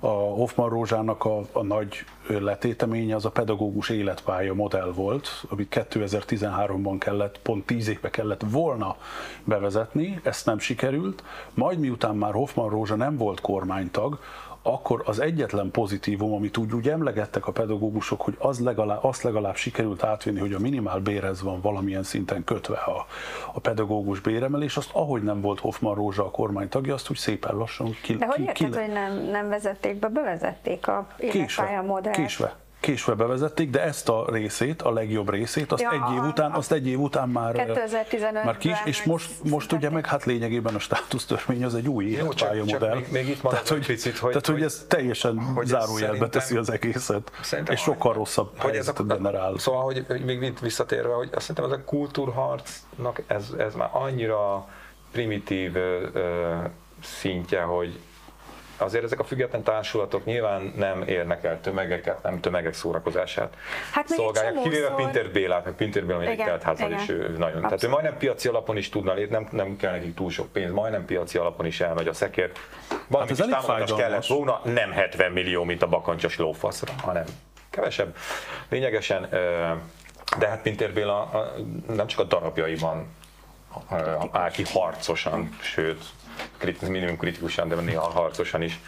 a 0.01 0.09
Hoffman 0.09 0.68
Rózsának 0.68 1.25
a, 1.25 1.41
a 1.53 1.62
nagy 1.62 2.05
letéteménye 2.39 3.14
az 3.14 3.24
a 3.24 3.31
pedagógus 3.31 3.89
életpálya 3.89 4.55
modell 4.55 4.93
volt, 4.93 5.45
amit 5.49 5.76
2013-ban 5.91 6.97
kellett, 6.99 7.39
pont 7.39 7.66
10 7.66 7.89
évbe 7.89 8.11
kellett 8.11 8.43
volna 8.51 8.97
bevezetni, 9.45 10.20
ezt 10.22 10.47
nem 10.47 10.59
sikerült. 10.59 11.22
Majd 11.55 11.78
miután 11.78 12.16
már 12.16 12.33
Hoffman 12.33 12.68
Rózsa 12.68 12.97
nem 12.97 13.16
volt 13.16 13.41
kormánytag, 13.41 14.18
akkor 14.62 15.02
az 15.04 15.20
egyetlen 15.20 15.70
pozitívum, 15.70 16.32
amit 16.32 16.56
úgy, 16.56 16.72
úgy 16.72 16.88
emlegettek 16.88 17.46
a 17.46 17.52
pedagógusok, 17.52 18.20
hogy 18.20 18.36
az 18.38 18.61
legalább, 18.61 19.04
azt 19.04 19.22
legalább 19.22 19.56
sikerült 19.56 20.04
átvinni, 20.04 20.38
hogy 20.38 20.52
a 20.52 20.58
minimál 20.58 20.98
bérez 20.98 21.42
van 21.42 21.61
valamilyen 21.61 22.02
szinten 22.02 22.44
kötve 22.44 22.76
a, 22.76 23.06
a 23.52 23.61
pedagógus 23.61 24.20
béremelés, 24.20 24.76
azt 24.76 24.90
ahogy 24.92 25.22
nem 25.22 25.40
volt 25.40 25.61
Hoffman 25.61 25.94
Rózsa 25.94 26.24
a 26.24 26.30
kormány 26.30 26.68
tagja, 26.68 26.94
azt 26.94 27.11
úgy 27.11 27.16
szépen 27.16 27.56
lassan 27.56 27.96
ki, 28.02 28.16
De 28.16 28.26
hogy 28.26 28.34
ki, 28.34 28.42
érted, 28.42 28.70
ki, 28.70 28.78
hogy 28.78 28.92
nem, 28.92 29.16
nem 29.16 29.48
vezették 29.48 29.98
be, 29.98 30.08
bevezették 30.08 30.88
a 30.88 31.06
életpálya 31.18 31.82
modellt? 31.82 32.16
Késve. 32.16 32.56
Késve 32.81 33.14
bevezették, 33.14 33.70
de 33.70 33.83
ezt 33.83 34.09
a 34.09 34.24
részét, 34.31 34.83
a 34.83 34.91
legjobb 34.93 35.31
részét, 35.31 35.72
azt 35.72 35.83
Ja, 35.83 35.91
egy 35.93 36.14
év 36.16 36.22
után, 36.22 36.53
azt 36.53 36.72
egy 36.72 36.87
év 36.87 37.01
után 37.01 37.28
már, 37.28 37.55
2015-ben 37.57 38.45
már 38.45 38.57
kis, 38.57 38.76
és 38.85 39.03
most, 39.03 39.31
most 39.45 39.72
ugye 39.72 39.91
meg 39.91 40.07
hát 40.07 40.24
lényegében 40.24 40.74
a 40.74 40.78
státusztörvény 40.78 41.64
az 41.64 41.74
egy 41.74 41.89
új 41.89 42.05
életpályamodell. 42.05 42.95
még- 42.95 43.11
még 43.12 43.28
itt 43.28 43.41
tehát, 43.41 43.70
egy 43.70 43.87
picit, 43.87 44.18
hogy- 44.18 44.31
tehát, 44.31 44.47
hogy, 44.47 44.55
hogy- 44.55 44.64
ez 44.64 44.85
teljesen 44.89 45.39
hogy 45.41 45.66
zárójelbe 45.66 46.28
teszi 46.28 46.57
az 46.57 46.70
egészet, 46.70 47.31
és 47.70 47.81
sokkal 47.81 48.12
rosszabb 48.12 48.51
hogy 48.59 48.74
ez 48.76 48.89
a, 48.89 49.03
generál. 49.03 49.59
Szóval, 49.59 49.83
hogy 49.83 50.05
hogy 50.09 50.24
még 50.24 50.43
itt 50.43 50.59
visszatérve, 50.59 51.14
hogy 51.14 51.28
azt 51.33 51.47
szerintem 51.47 51.72
ez 51.72 51.78
a 51.78 51.85
kultúrharcnak 51.85 53.22
ez, 53.26 53.53
ez 53.59 53.74
már 53.74 53.89
annyira 53.93 54.68
primitív 55.12 55.76
ö, 55.76 56.07
ö, 56.12 56.55
szintje, 57.03 57.61
hogy 57.62 57.99
azért 58.81 59.05
ezek 59.05 59.18
a 59.20 59.24
független 59.24 59.62
társulatok 59.62 60.24
nyilván 60.24 60.72
nem 60.76 61.03
érnek 61.07 61.45
el 61.45 61.61
tömegeket, 61.61 62.22
nem 62.22 62.41
tömegek 62.41 62.74
szórakozását 62.74 63.57
Hát 63.93 64.09
szolgálják, 64.09 64.62
kivéve 64.62 64.89
Pinter 64.95 65.31
Bélát, 65.31 65.64
meg 65.64 65.74
Pinter 65.74 66.05
Béla 66.05 66.18
még 66.18 66.43
telt 66.45 66.62
házal 66.62 66.93
is 66.93 67.09
ő 67.09 67.16
nagyon. 67.39 67.39
Tehát 67.39 67.70
ő 67.70 67.74
Abszolút. 67.74 67.95
majdnem 67.95 68.16
piaci 68.18 68.49
alapon 68.49 68.76
is 68.76 68.89
tudna 68.89 69.12
lépni, 69.14 69.35
nem, 69.35 69.49
nem 69.51 69.76
kell 69.76 69.91
nekik 69.93 70.14
túl 70.14 70.31
sok 70.31 70.53
pénz, 70.53 70.72
majdnem 70.72 71.05
piaci 71.05 71.39
alapon 71.39 71.66
is 71.66 71.81
elmegy 71.81 72.09
a 72.09 72.12
szekér. 72.12 72.51
Valami 73.07 73.31
ez 73.31 73.37
kis 73.37 73.47
elég 73.47 73.55
támogatás 73.66 73.95
kellett 73.99 74.26
volna, 74.26 74.61
nem 74.64 74.91
70 74.93 75.33
millió, 75.33 75.64
mint 75.64 75.83
a 75.83 75.87
bakancsos 75.87 76.37
lófaszra, 76.39 76.93
hanem 77.03 77.24
kevesebb. 77.70 78.16
Lényegesen, 78.68 79.28
de 80.39 80.49
hát 80.49 80.62
Pintér 80.62 80.93
Béla 80.93 81.20
a- 81.20 81.55
nem 81.95 82.07
csak 82.07 82.18
a 82.20 82.24
darabjaiban 82.24 83.07
ö, 83.91 83.97
áll 84.33 84.51
ki 84.51 84.64
harcosan, 84.72 85.57
sőt, 85.61 86.05
krit- 86.59 86.88
minimum 86.88 87.16
kritikusan, 87.16 87.68
de 87.68 87.74
néha 87.74 88.01
harcosan 88.11 88.62
is 88.62 88.80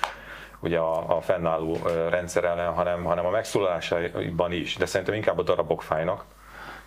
ugye 0.60 0.78
a, 0.78 1.16
a 1.16 1.20
fennálló 1.20 1.76
rendszer 2.10 2.44
ellen, 2.44 2.72
hanem, 2.72 3.04
hanem 3.04 3.26
a 3.26 3.30
megszólalásaiban 3.30 4.52
is. 4.52 4.76
De 4.76 4.86
szerintem 4.86 5.14
inkább 5.16 5.38
a 5.38 5.42
darabok 5.42 5.82
fájnak 5.82 6.24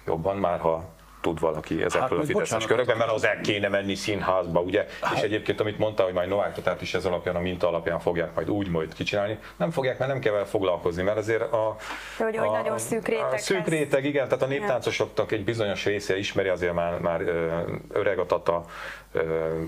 jobban, 0.05 0.37
már 0.37 0.59
ha 0.59 0.83
tud 1.21 1.39
valaki 1.39 1.73
ezekről 1.83 2.01
Hát 2.01 2.11
a 2.11 2.15
fideszes 2.15 2.33
bocsánat, 2.33 2.65
körökben, 2.67 2.97
mert 2.97 3.11
az 3.11 3.25
el 3.25 3.41
kéne 3.41 3.67
menni 3.67 3.95
színházba, 3.95 4.59
ugye? 4.59 4.85
Hát- 5.01 5.15
És 5.17 5.21
egyébként, 5.21 5.59
amit 5.59 5.77
mondta, 5.77 6.03
hogy 6.03 6.13
majd 6.13 6.29
Novák 6.29 6.53
Tatát 6.53 6.81
is 6.81 6.93
ez 6.93 7.05
alapján, 7.05 7.35
a 7.35 7.39
minta 7.39 7.67
alapján 7.67 7.99
fogják 7.99 8.35
majd 8.35 8.49
úgy 8.49 8.69
majd 8.69 8.93
kicsinálni, 8.93 9.37
nem 9.57 9.71
fogják, 9.71 9.97
mert 9.97 10.11
nem 10.11 10.19
kell 10.19 10.31
vele 10.33 10.45
foglalkozni, 10.45 11.03
mert 11.03 11.17
azért 11.17 11.41
a, 11.41 11.75
De 12.17 12.23
hogy- 12.23 12.37
hogy 12.37 12.49
nagyon 12.49 12.77
szűk 12.77 13.07
réteg 13.07 13.33
a 13.33 13.37
szűk 13.37 13.67
réteg, 13.67 14.05
igen, 14.05 14.27
tehát 14.27 14.43
a 14.43 14.47
néptáncosoknak 14.47 15.31
egy 15.31 15.43
bizonyos 15.43 15.85
része 15.85 16.17
ismeri, 16.17 16.47
azért 16.49 16.73
már, 16.73 16.99
már 16.99 17.21
öreg 17.91 18.19
a 18.19 18.25
tata, 18.25 18.63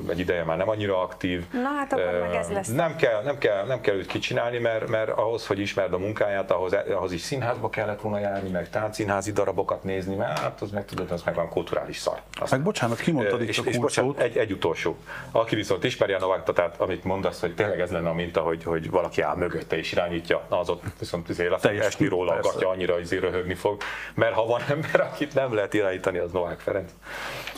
egy 0.09 0.19
ideje 0.19 0.43
már 0.43 0.57
nem 0.57 0.69
annyira 0.69 1.01
aktív. 1.01 1.45
Na, 1.51 1.69
hát 1.77 1.93
akkor 1.93 2.19
meg 2.21 2.35
ez 2.35 2.49
lesz. 2.49 2.67
Nem 2.67 2.95
kell, 2.95 3.23
nem 3.23 3.37
kell, 3.37 3.65
nem 3.65 3.81
kell 3.81 3.95
őt 3.95 4.05
kicsinálni, 4.05 4.57
mert, 4.57 4.87
mert 4.87 5.09
ahhoz, 5.09 5.47
hogy 5.47 5.59
ismerd 5.59 5.93
a 5.93 5.97
munkáját, 5.97 6.51
ahhoz, 6.51 6.73
ahhoz 6.73 7.11
is 7.11 7.21
színházba 7.21 7.69
kellett 7.69 8.01
volna 8.01 8.19
járni, 8.19 8.49
meg 8.49 8.69
táncszínházi 8.69 9.31
darabokat 9.31 9.83
nézni, 9.83 10.15
mert 10.15 10.39
hát 10.39 10.61
az 10.61 10.71
meg 10.71 10.85
tudod, 10.85 11.11
az 11.11 11.23
meg 11.23 11.35
van 11.35 11.49
kulturális 11.49 11.97
szar. 11.97 12.21
Azt 12.39 12.51
Meg 12.51 12.61
bocsánat, 12.61 12.99
kimondtad 12.99 13.41
itt 13.41 13.47
és, 13.47 13.57
a 13.57 13.61
és 13.63 13.77
bocsánat, 13.77 14.19
egy, 14.19 14.37
egy 14.37 14.51
utolsó. 14.51 14.97
Aki 15.31 15.55
viszont 15.55 15.83
ismeri 15.83 16.13
a 16.13 16.19
Novák 16.19 16.43
Tatát, 16.43 16.81
amit 16.81 17.03
mondasz, 17.03 17.41
hogy 17.41 17.55
tényleg 17.55 17.79
ez 17.79 17.91
lenne 17.91 18.09
a 18.09 18.13
minta, 18.13 18.41
hogy, 18.41 18.63
hogy 18.63 18.89
valaki 18.89 19.21
áll 19.21 19.35
mögötte 19.35 19.77
és 19.77 19.91
irányítja, 19.91 20.41
na 20.49 20.59
az 20.59 20.69
ott 20.69 20.83
viszont 20.99 21.29
azért 21.29 21.49
le 21.49 21.57
fog 21.57 21.71
esni 21.71 22.07
róla, 22.07 22.33
persze. 22.33 22.49
agatja 22.49 22.69
annyira, 22.69 22.93
hogy 22.93 23.03
azért 23.03 23.21
röhögni 23.21 23.53
fog. 23.53 23.81
Mert 24.13 24.33
ha 24.33 24.45
van 24.45 24.61
ember, 24.69 24.99
akit 24.99 25.33
nem 25.33 25.53
lehet 25.53 25.73
irányítani, 25.73 26.17
az 26.17 26.31
Novák 26.31 26.59
Ferenc. 26.59 26.91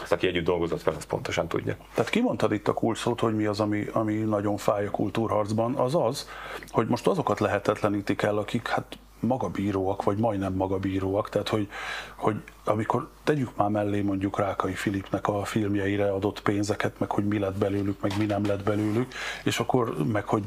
Az, 0.04 0.12
aki 0.12 0.28
együtt 0.28 0.46
dolgozott 0.46 0.82
fel, 0.82 0.94
az 0.98 1.06
pontosan 1.06 1.48
tudja. 1.48 1.76
Tehát 1.94 2.10
kimondtad 2.12 2.52
itt 2.52 2.68
a 2.68 2.74
kulcsszót, 2.74 3.20
hogy 3.20 3.36
mi 3.36 3.46
az, 3.46 3.60
ami, 3.60 3.88
ami 3.92 4.14
nagyon 4.14 4.58
fáj 4.58 4.86
a 4.86 4.92
kultúrharcban, 4.92 5.76
az 5.76 5.96
az, 5.96 6.30
hogy 6.70 6.88
most 6.88 7.08
azokat 7.08 7.40
lehetetlenítik 7.40 8.22
el, 8.22 8.38
akik 8.38 8.68
hát 8.68 8.98
magabíróak, 9.20 10.04
vagy 10.04 10.18
majdnem 10.18 10.54
magabíróak, 10.54 11.30
tehát 11.30 11.50
hogy, 11.50 11.70
hogy 12.16 12.36
amikor 12.64 13.10
tegyük 13.24 13.56
már 13.56 13.70
mellé 13.70 14.02
mondjuk 14.02 14.38
Rákai 14.38 14.74
Filipnek 14.74 15.28
a 15.28 15.44
filmjeire 15.44 16.12
adott 16.12 16.42
pénzeket, 16.42 17.00
meg 17.00 17.12
hogy 17.12 17.28
mi 17.28 17.40
lett 17.40 17.58
belőlük, 17.58 18.02
meg 18.02 18.14
mi 18.18 18.26
nem 18.26 18.46
lett 18.46 18.64
belőlük, 18.64 19.14
és 19.44 19.60
akkor 19.60 19.96
meg 20.12 20.26
hogy 20.26 20.44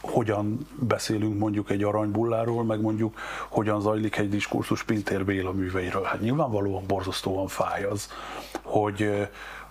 hogyan 0.00 0.66
beszélünk 0.78 1.38
mondjuk 1.38 1.70
egy 1.70 1.82
aranybulláról, 1.82 2.64
meg 2.64 2.80
mondjuk 2.80 3.18
hogyan 3.48 3.80
zajlik 3.80 4.16
egy 4.16 4.28
diskurzus 4.28 4.82
Pintér 4.82 5.24
Béla 5.24 5.52
műveiről. 5.52 6.02
Hát 6.02 6.20
nyilvánvalóan 6.20 6.84
borzasztóan 6.86 7.46
fáj 7.46 7.84
az, 7.84 8.08
hogy, 8.62 9.28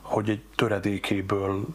hogy 0.09 0.29
egy 0.29 0.41
töredékéből, 0.55 1.65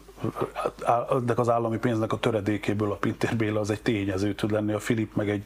de 1.23 1.33
az 1.35 1.49
állami 1.49 1.77
pénznek 1.77 2.13
a 2.13 2.17
töredékéből 2.19 2.91
a 2.91 2.95
Pintér 2.95 3.35
Béla 3.35 3.59
az 3.59 3.69
egy 3.69 3.81
tényező 3.81 4.33
tud 4.35 4.51
lenni, 4.51 4.73
a 4.73 4.79
Filip 4.79 5.15
meg 5.15 5.29
egy 5.29 5.45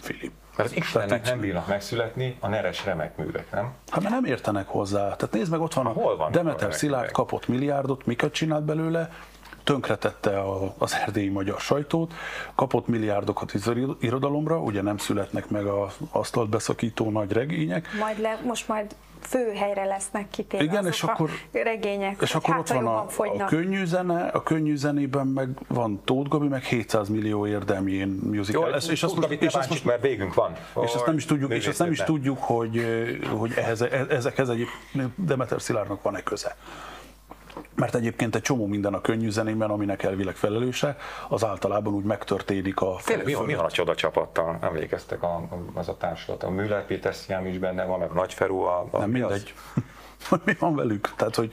Filip. 0.00 0.32
Mert 0.56 0.70
az 0.70 0.76
Istennek 0.76 1.24
nem 1.24 1.40
bírnak 1.40 1.66
megszületni 1.66 2.36
a 2.40 2.48
neres 2.48 2.84
remek 2.84 3.16
művek, 3.16 3.50
nem? 3.52 3.72
Hát 3.90 4.00
mert 4.02 4.14
nem 4.14 4.24
értenek 4.24 4.68
hozzá. 4.68 5.02
Tehát 5.16 5.30
nézd 5.34 5.50
meg, 5.50 5.60
ott 5.60 5.74
van, 5.74 5.86
Hol 5.86 6.16
a 6.18 6.24
a 6.24 6.30
Demeter 6.30 6.60
remek 6.60 6.76
Szilárd 6.76 7.00
művek? 7.00 7.14
kapott 7.14 7.48
milliárdot, 7.48 8.06
miket 8.06 8.32
csinált 8.32 8.64
belőle, 8.64 9.10
tönkretette 9.64 10.38
a, 10.38 10.74
az 10.78 10.94
erdélyi 10.94 11.28
magyar 11.28 11.60
sajtót, 11.60 12.12
kapott 12.54 12.86
milliárdokat 12.86 13.52
az 13.52 13.66
iro- 13.76 14.02
irodalomra, 14.02 14.58
ugye 14.58 14.82
nem 14.82 14.96
születnek 14.96 15.48
meg 15.48 15.66
az 15.66 15.96
asztalt 16.10 16.48
beszakító 16.48 17.10
nagy 17.10 17.32
regények, 17.32 17.88
Majd 17.98 18.20
le, 18.20 18.40
most 18.44 18.68
majd 18.68 18.94
fő 19.20 19.52
helyre 19.54 19.84
lesznek 19.84 20.26
kitéve 20.30 20.62
Igen, 20.62 20.76
azok 20.76 20.92
és 20.92 21.02
akkor- 21.02 21.30
a 21.30 21.58
regények, 21.62 22.16
És 22.20 22.34
akkor 22.34 22.50
hát, 22.54 22.60
ott 22.60 22.68
van 22.68 22.86
a, 22.86 23.02
a 23.02 23.08
fogynak. 23.08 23.48
könnyű 23.48 23.84
zene, 23.84 24.26
a 24.26 24.42
könnyű 24.42 24.76
zenében 24.76 25.26
meg 25.26 25.48
van 25.68 26.00
Tóth 26.04 26.28
Gabi, 26.28 26.48
meg 26.48 26.62
700 26.62 27.08
millió 27.08 27.46
érdeményén 27.46 28.08
musical. 28.08 28.64
Jó, 28.66 28.68
lesz, 28.72 28.88
és 28.88 29.02
azt 29.02 29.16
most, 29.16 29.30
és 29.30 29.54
azt 29.54 29.68
most 29.68 29.84
mert 29.84 30.02
végünk 30.02 30.34
van. 30.34 30.52
és 30.84 30.94
azt 30.94 31.06
nem 31.06 31.16
is 31.16 31.24
tudjuk, 31.24 31.52
és 31.52 31.66
azt 31.66 31.78
nem 31.78 31.90
is 31.90 32.02
tudjuk, 32.02 32.38
hogy, 32.38 32.84
hogy 33.36 33.52
ehhez, 33.56 33.82
ezekhez 34.08 34.48
egy 34.48 34.66
Demeter 35.14 35.60
Szilárdnak 35.60 36.02
van-e 36.02 36.22
köze. 36.22 36.56
Mert 37.74 37.94
egyébként 37.94 38.34
egy 38.34 38.42
csomó 38.42 38.66
minden 38.66 38.94
a 38.94 39.00
könnyű 39.00 39.30
zenében, 39.30 39.70
aminek 39.70 40.02
elvileg 40.02 40.34
felelőse, 40.34 40.96
az 41.28 41.44
általában 41.44 41.92
úgy 41.92 42.04
megtörténik 42.04 42.80
a 42.80 42.96
Tényleg, 43.04 43.24
mi, 43.24 43.34
mi 43.46 43.54
van 43.54 43.64
a 43.64 43.70
csoda 43.70 43.94
csapattal? 43.94 44.58
Emlékeztek 44.60 45.22
a, 45.22 45.48
az 45.74 45.88
a 45.88 45.96
társulat? 45.96 46.42
A 46.42 46.50
Müller 46.50 46.86
Péter 46.86 47.14
is 47.44 47.58
benne 47.58 47.84
van, 47.84 47.98
meg 47.98 48.10
Nagy 48.12 48.34
Feró. 48.34 48.62
A, 48.62 48.86
a, 48.90 48.98
Nem 48.98 49.10
mi 49.10 49.20
az? 49.20 49.44
mi 50.44 50.56
van 50.58 50.74
velük? 50.74 51.14
Tehát, 51.16 51.34
hogy 51.34 51.52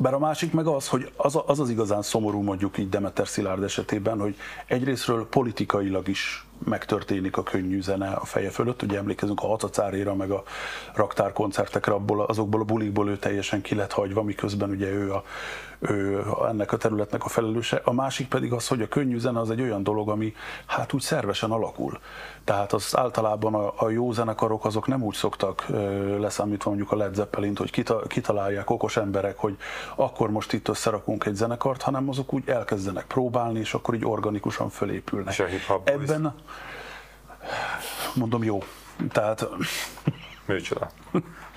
bár 0.00 0.14
a 0.14 0.18
másik 0.18 0.52
meg 0.52 0.66
az, 0.66 0.88
hogy 0.88 1.10
az, 1.16 1.36
a- 1.36 1.44
az 1.46 1.60
az 1.60 1.70
igazán 1.70 2.02
szomorú 2.02 2.42
mondjuk 2.42 2.78
így 2.78 2.88
Demeter 2.88 3.28
Szilárd 3.28 3.62
esetében, 3.62 4.20
hogy 4.20 4.36
egyrésztről 4.66 5.26
politikailag 5.28 6.08
is 6.08 6.46
megtörténik 6.64 7.36
a 7.36 7.42
könnyű 7.42 7.82
zene 7.82 8.08
a 8.08 8.24
feje 8.24 8.50
fölött. 8.50 8.82
Ugye 8.82 8.98
emlékezünk 8.98 9.40
a 9.42 9.46
Hatacáréra, 9.46 10.14
meg 10.14 10.30
a 10.30 10.42
raktárkoncertekre, 10.94 11.92
abból, 11.92 12.24
azokból 12.24 12.60
a 12.60 12.64
bulikból 12.64 13.08
ő 13.10 13.18
teljesen 13.18 13.60
ki 13.60 13.74
lett 13.74 13.92
hagyva, 13.92 14.22
miközben 14.22 14.70
ugye 14.70 14.88
ő, 14.88 15.12
a, 15.12 15.24
ő 15.80 16.24
ennek 16.48 16.72
a 16.72 16.76
területnek 16.76 17.24
a 17.24 17.28
felelőse. 17.28 17.80
A 17.84 17.92
másik 17.92 18.28
pedig 18.28 18.52
az, 18.52 18.68
hogy 18.68 18.82
a 18.82 18.88
könnyű 18.88 19.18
zene 19.18 19.40
az 19.40 19.50
egy 19.50 19.60
olyan 19.60 19.82
dolog, 19.82 20.08
ami 20.08 20.34
hát 20.66 20.92
úgy 20.92 21.00
szervesen 21.00 21.50
alakul. 21.50 21.98
Tehát 22.44 22.72
az 22.72 22.96
általában 22.96 23.54
a, 23.54 23.72
a 23.76 23.88
jó 23.88 24.12
zenekarok 24.12 24.64
azok 24.64 24.86
nem 24.86 25.02
úgy 25.02 25.14
szoktak 25.14 25.66
leszámítva 26.18 26.70
mondjuk 26.70 26.92
a 26.92 26.96
Led 26.96 27.14
Zeppelint, 27.14 27.58
hogy 27.58 27.70
kita, 27.70 28.02
kitalálják 28.06 28.70
okos 28.70 28.96
emberek, 28.96 29.38
hogy 29.38 29.56
akkor 29.94 30.30
most 30.30 30.52
itt 30.52 30.68
összerakunk 30.68 31.24
egy 31.24 31.34
zenekart, 31.34 31.82
hanem 31.82 32.08
azok 32.08 32.32
úgy 32.32 32.48
elkezdenek 32.48 33.06
próbálni, 33.06 33.58
és 33.58 33.74
akkor 33.74 33.94
így 33.94 34.04
organikusan 34.04 34.68
fölépülnek. 34.68 35.38
És 35.38 35.68
a? 35.68 35.80
Ebben 35.84 36.34
mondom 38.14 38.44
jó. 38.44 38.62
Tehát 39.12 39.48
Műcsoda. 40.46 40.90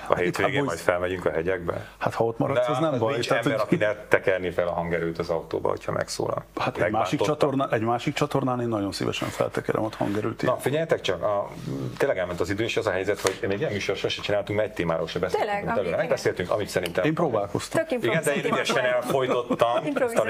A 0.08 0.16
hétvégén 0.16 0.54
boys. 0.54 0.66
majd 0.66 0.80
felmegyünk 0.80 1.26
a 1.26 1.32
hegyekbe. 1.32 1.88
hát 1.98 2.14
ha 2.14 2.24
ott 2.26 2.38
maradsz, 2.38 2.68
az 2.70 2.80
nem 2.80 3.00
baj. 3.00 3.14
Nincs 3.14 3.28
Tehát, 3.28 3.46
ember, 3.46 3.60
hogy- 3.60 3.68
aki 3.74 3.86
ne 3.86 3.96
tekerni 4.08 4.50
fel 4.52 4.68
a 4.68 4.72
hangerőt 4.72 5.20
az 5.20 5.30
autóba, 5.30 5.70
hogyha 5.70 5.92
megszólal. 5.92 6.44
Hát 6.60 6.78
egy 6.78 6.92
másik, 6.92 7.22
csatornán, 7.22 7.72
egy 7.72 7.82
másik 7.82 8.14
csatornán 8.14 8.62
én 8.62 8.68
nagyon 8.68 8.92
szívesen 8.92 9.28
feltekerem 9.28 9.84
ott 9.84 9.96
hangerőt. 9.96 10.42
Na, 10.42 10.58
figyeljetek 10.58 11.02
csak, 11.02 11.24
a, 11.24 11.50
tényleg 11.98 12.18
elment 12.18 12.40
az 12.40 12.50
idő, 12.50 12.64
és 12.64 12.78
az 12.78 12.88
a 12.88 12.92
helyzet, 12.92 13.20
hogy 13.20 13.38
még 13.48 13.60
ilyen 13.60 13.72
műsor 13.72 13.96
sose 13.96 14.22
csináltunk, 14.22 14.58
mert 14.60 14.70
egy 14.70 14.76
témáról 14.76 15.08
se 15.08 15.20
beszéltünk. 15.20 15.52
Tényleg, 15.54 15.78
amit- 15.78 15.96
Megbeszéltünk, 15.96 16.50
amit 16.50 16.68
szerintem... 16.68 17.06
Én 17.06 17.14
próbálkoztam. 17.14 17.86
Tök 17.86 18.04
Igen, 18.04 18.24
de 18.24 18.34
én 18.36 18.46
ügyesen 18.46 18.84
elfolytottam 18.86 19.84
ezt 19.96 20.16
a 20.18 20.24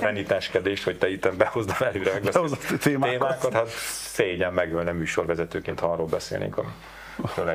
renitenskedést, 0.00 0.84
hogy 0.84 0.98
te 0.98 1.10
itt 1.10 1.34
behozd 1.36 1.70
a 1.78 1.84
előre 1.84 2.12
megbeszélt 2.12 2.80
témákat. 2.82 3.52
Hát 3.52 3.68
szégyen 4.12 4.52
megölne 4.52 4.92
műsorvezetőként, 4.92 5.80
ha 5.80 5.86
arról 5.86 6.06
beszélnénk, 6.06 6.58
ami, 6.58 6.68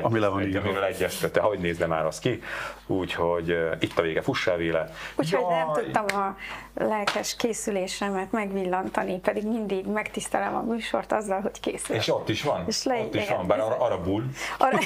Ami 0.02 0.18
le 0.18 0.28
van 0.28 0.40
egy-. 0.40 0.56
Amiről 0.56 0.82
egyeztette, 0.84 1.40
hogy 1.40 1.58
nézne 1.58 1.86
már 1.86 2.06
az 2.06 2.18
ki. 2.18 2.42
Úgyhogy 2.86 3.50
uh, 3.50 3.72
itt 3.80 3.98
a 3.98 4.02
vége, 4.02 4.22
fussál 4.22 4.56
véle. 4.56 4.90
Úgyhogy 5.16 5.46
nem 5.48 5.68
Jaj! 5.74 5.82
tudtam 5.82 6.20
a 6.20 6.36
lelkes 6.74 7.36
készülésemet 7.36 8.32
megvillantani, 8.32 9.18
pedig 9.20 9.46
mindig 9.46 9.86
megtisztelem 9.86 10.54
a 10.54 10.62
műsort 10.62 11.12
azzal, 11.12 11.40
hogy 11.40 11.60
készülök. 11.60 12.00
És 12.02 12.08
ott 12.08 12.28
is 12.28 12.42
van, 12.42 12.64
És 12.66 12.82
le- 12.84 13.00
ott 13.00 13.14
is 13.14 13.28
van, 13.28 13.46
bár 13.46 13.60
arra, 13.60 13.76
arra 13.78 14.00
bull, 14.00 14.22
Arra... 14.58 14.78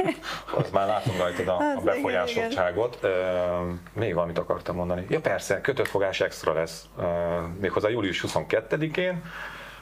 az 0.58 0.70
már 0.72 0.86
látom 0.86 1.16
rajtad 1.18 1.48
a, 1.48 1.56
Az 1.56 1.76
a 1.76 1.80
befolyásoltságot. 1.80 2.98
Ö, 3.00 3.10
még 3.92 4.14
valamit 4.14 4.38
akartam 4.38 4.76
mondani. 4.76 5.06
Ja 5.08 5.20
persze, 5.20 5.60
kötött 5.60 5.88
fogás 5.88 6.20
extra 6.20 6.52
lesz, 6.52 6.84
ö, 6.98 7.04
méghozzá 7.60 7.88
július 7.88 8.24
22-én, 8.26 9.22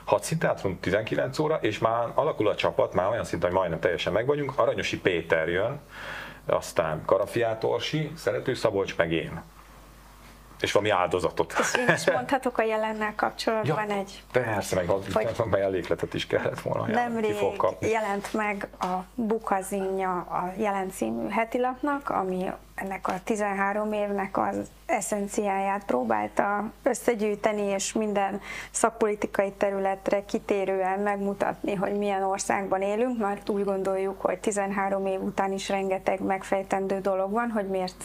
hadszínteátrum 0.05 0.81
19 0.81 1.39
óra, 1.39 1.59
és 1.61 1.79
már 1.79 2.09
alakul 2.15 2.49
a 2.49 2.55
csapat, 2.55 2.95
már 2.95 3.11
olyan 3.11 3.25
szinten, 3.25 3.49
hogy 3.49 3.59
majdnem 3.59 3.81
teljesen 3.81 4.13
meg 4.13 4.27
vagyunk. 4.27 4.53
Aranyosi 4.57 5.01
Péter 5.01 5.49
jön, 5.49 5.81
aztán 6.47 7.03
Karafiát 7.05 7.65
Orsi, 7.65 8.11
Szerető 8.17 8.55
Szabolcs, 8.55 8.97
meg 8.97 9.13
én 9.13 9.43
és 10.61 10.73
valami 10.73 10.91
áldozatot. 10.91 11.55
És 11.59 11.75
én 11.75 11.95
is 11.95 12.11
mondhatok 12.11 12.59
a 12.59 12.63
jelennel 12.63 13.13
kapcsolatban 13.17 13.89
ja, 13.89 13.97
egy... 13.97 14.23
Persze, 14.33 14.75
meg 14.75 14.89
hogy 14.89 15.47
mellékletet 15.51 16.15
is 16.15 16.27
kellett 16.27 16.61
volna. 16.61 16.87
Nemrég 16.87 17.37
jelent 17.81 18.33
meg 18.33 18.69
a 18.81 19.05
Bukazinja 19.15 20.11
a 20.11 20.53
Jelent 20.57 20.93
című 20.93 21.29
hetilapnak, 21.29 22.11
ami 22.11 22.51
ennek 22.75 23.09
a 23.09 23.15
13 23.25 23.93
évnek 23.93 24.39
az 24.39 24.57
eszenciáját 24.87 25.85
próbálta 25.85 26.71
összegyűjteni, 26.83 27.63
és 27.63 27.93
minden 27.93 28.41
szakpolitikai 28.71 29.53
területre 29.53 30.25
kitérően 30.25 30.99
megmutatni, 30.99 31.75
hogy 31.75 31.99
milyen 31.99 32.23
országban 32.23 32.83
élünk, 32.83 33.19
mert 33.19 33.49
úgy 33.49 33.65
gondoljuk, 33.65 34.21
hogy 34.21 34.39
13 34.39 35.07
év 35.07 35.23
után 35.23 35.53
is 35.53 35.69
rengeteg 35.69 36.21
megfejtendő 36.21 37.01
dolog 37.01 37.31
van, 37.31 37.51
hogy 37.51 37.69
miért 37.69 38.05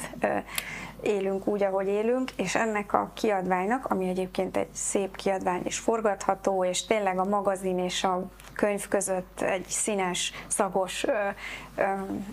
élünk 1.01 1.47
úgy, 1.47 1.63
ahogy 1.63 1.87
élünk, 1.87 2.31
és 2.35 2.55
ennek 2.55 2.93
a 2.93 3.11
kiadványnak, 3.13 3.85
ami 3.85 4.09
egyébként 4.09 4.57
egy 4.57 4.73
szép 4.73 5.15
kiadvány 5.15 5.61
és 5.63 5.77
forgatható, 5.77 6.65
és 6.65 6.85
tényleg 6.85 7.19
a 7.19 7.23
magazin 7.23 7.79
és 7.79 8.03
a 8.03 8.23
könyv 8.53 8.87
között 8.87 9.41
egy 9.41 9.65
színes, 9.67 10.33
szagos, 10.47 11.05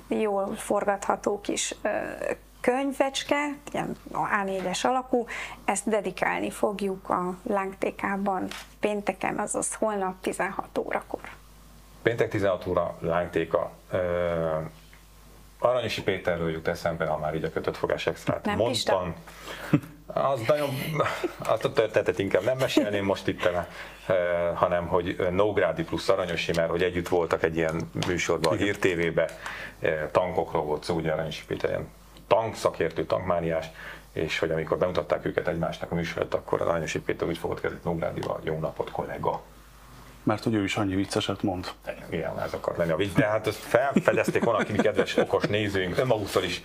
jól 0.09 0.55
forgatható 0.55 1.41
kis 1.41 1.75
könyvecske, 2.61 3.57
ilyen 3.73 3.97
A4-es 4.13 4.87
alakú, 4.87 5.27
ezt 5.65 5.89
dedikálni 5.89 6.51
fogjuk 6.51 7.11
a 7.11 7.37
Lángtékában 7.43 8.49
pénteken, 8.81 9.39
azaz 9.39 9.75
holnap 9.75 10.15
16 10.21 10.79
órakor. 10.79 11.21
Péntek 12.03 12.29
16 12.29 12.67
óra 12.67 12.97
Lángtéka. 13.01 13.71
Aranyosi 15.59 16.03
Péterről 16.03 16.51
jut 16.51 16.69
eszembe, 16.69 17.07
ha 17.07 17.19
már 17.19 17.35
így 17.35 17.45
a 17.45 17.51
kötött 17.51 17.77
fogás 17.77 18.07
extrát 18.07 18.45
nem 18.45 18.57
mondtam. 18.57 19.15
Az 20.07 20.41
nagyon, 20.47 20.71
azt 21.39 21.65
a 21.65 21.73
történetet 21.73 22.19
inkább 22.19 22.45
nem 22.45 22.57
mesélném 22.57 23.05
most 23.05 23.29
itt, 23.29 23.45
eh, 23.45 23.65
hanem 24.55 24.87
hogy 24.87 25.17
Nógrádi 25.31 25.85
plusz 25.85 26.09
Aranyosi, 26.09 26.53
mert 26.57 26.71
hogy 26.71 26.83
együtt 26.83 27.09
voltak 27.09 27.43
egy 27.43 27.57
ilyen 27.57 27.91
műsorban, 28.07 28.53
a 28.53 28.57
Hír 28.57 28.79
TV-be, 28.79 29.29
eh, 29.81 30.09
tankokról 30.13 30.63
volt 30.63 30.85
szó, 30.85 30.95
ugye 30.95 31.13
Aranyosi 31.13 31.45
Péter 31.47 31.71
ilyen 31.71 31.89
tankszakértő, 32.27 33.05
tankmániás, 33.05 33.67
és 34.13 34.39
hogy 34.39 34.51
amikor 34.51 34.79
bemutatták 34.79 35.25
őket 35.25 35.49
egymásnak 35.49 35.91
a 35.91 35.95
műsorot, 35.95 36.35
akkor 36.35 36.61
az 36.61 36.67
Aranyosi 36.67 37.01
Péter 37.01 37.29
úgy 37.29 37.39
fogott 37.39 37.61
kezdeni 37.61 37.83
Nógrádival, 37.85 38.41
jó 38.45 38.59
napot 38.59 38.91
kollega 38.91 39.43
mert 40.27 40.45
hogy 40.45 40.55
ő 40.55 40.63
is 40.63 40.77
annyi 40.77 40.95
vicceset 40.95 41.43
mond. 41.43 41.69
Igen, 42.11 42.41
ez 42.41 42.53
akart 42.53 42.77
lenni 42.77 42.91
a 42.91 42.97
vicc, 42.97 43.15
de 43.15 43.27
hát 43.27 43.47
ezt 43.47 43.59
felfedezték 43.59 44.45
valaki, 44.45 44.73
mi 44.73 44.79
kedves, 44.79 45.17
okos 45.17 45.45
nézőink, 45.45 45.99
önmaguktól 45.99 46.43
is. 46.43 46.63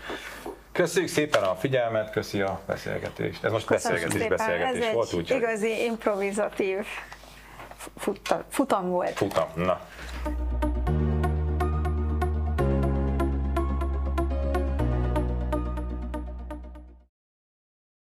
Köszönjük 0.71 1.11
szépen 1.11 1.43
a 1.43 1.55
figyelmet, 1.55 2.11
köszi 2.11 2.41
a 2.41 2.59
beszélgetést. 2.65 3.43
Ez 3.43 3.51
most 3.51 3.65
Köszönöm 3.65 3.97
beszélgetés, 3.97 4.21
szépen. 4.21 4.37
beszélgetés 4.37 4.87
Ez 4.87 4.93
volt, 4.93 5.13
úgyhogy... 5.13 5.37
igazi 5.37 5.83
improvizatív 5.83 6.85
futam 8.49 8.89
volt. 8.89 9.17
Futam, 9.17 9.47
na. 9.55 9.79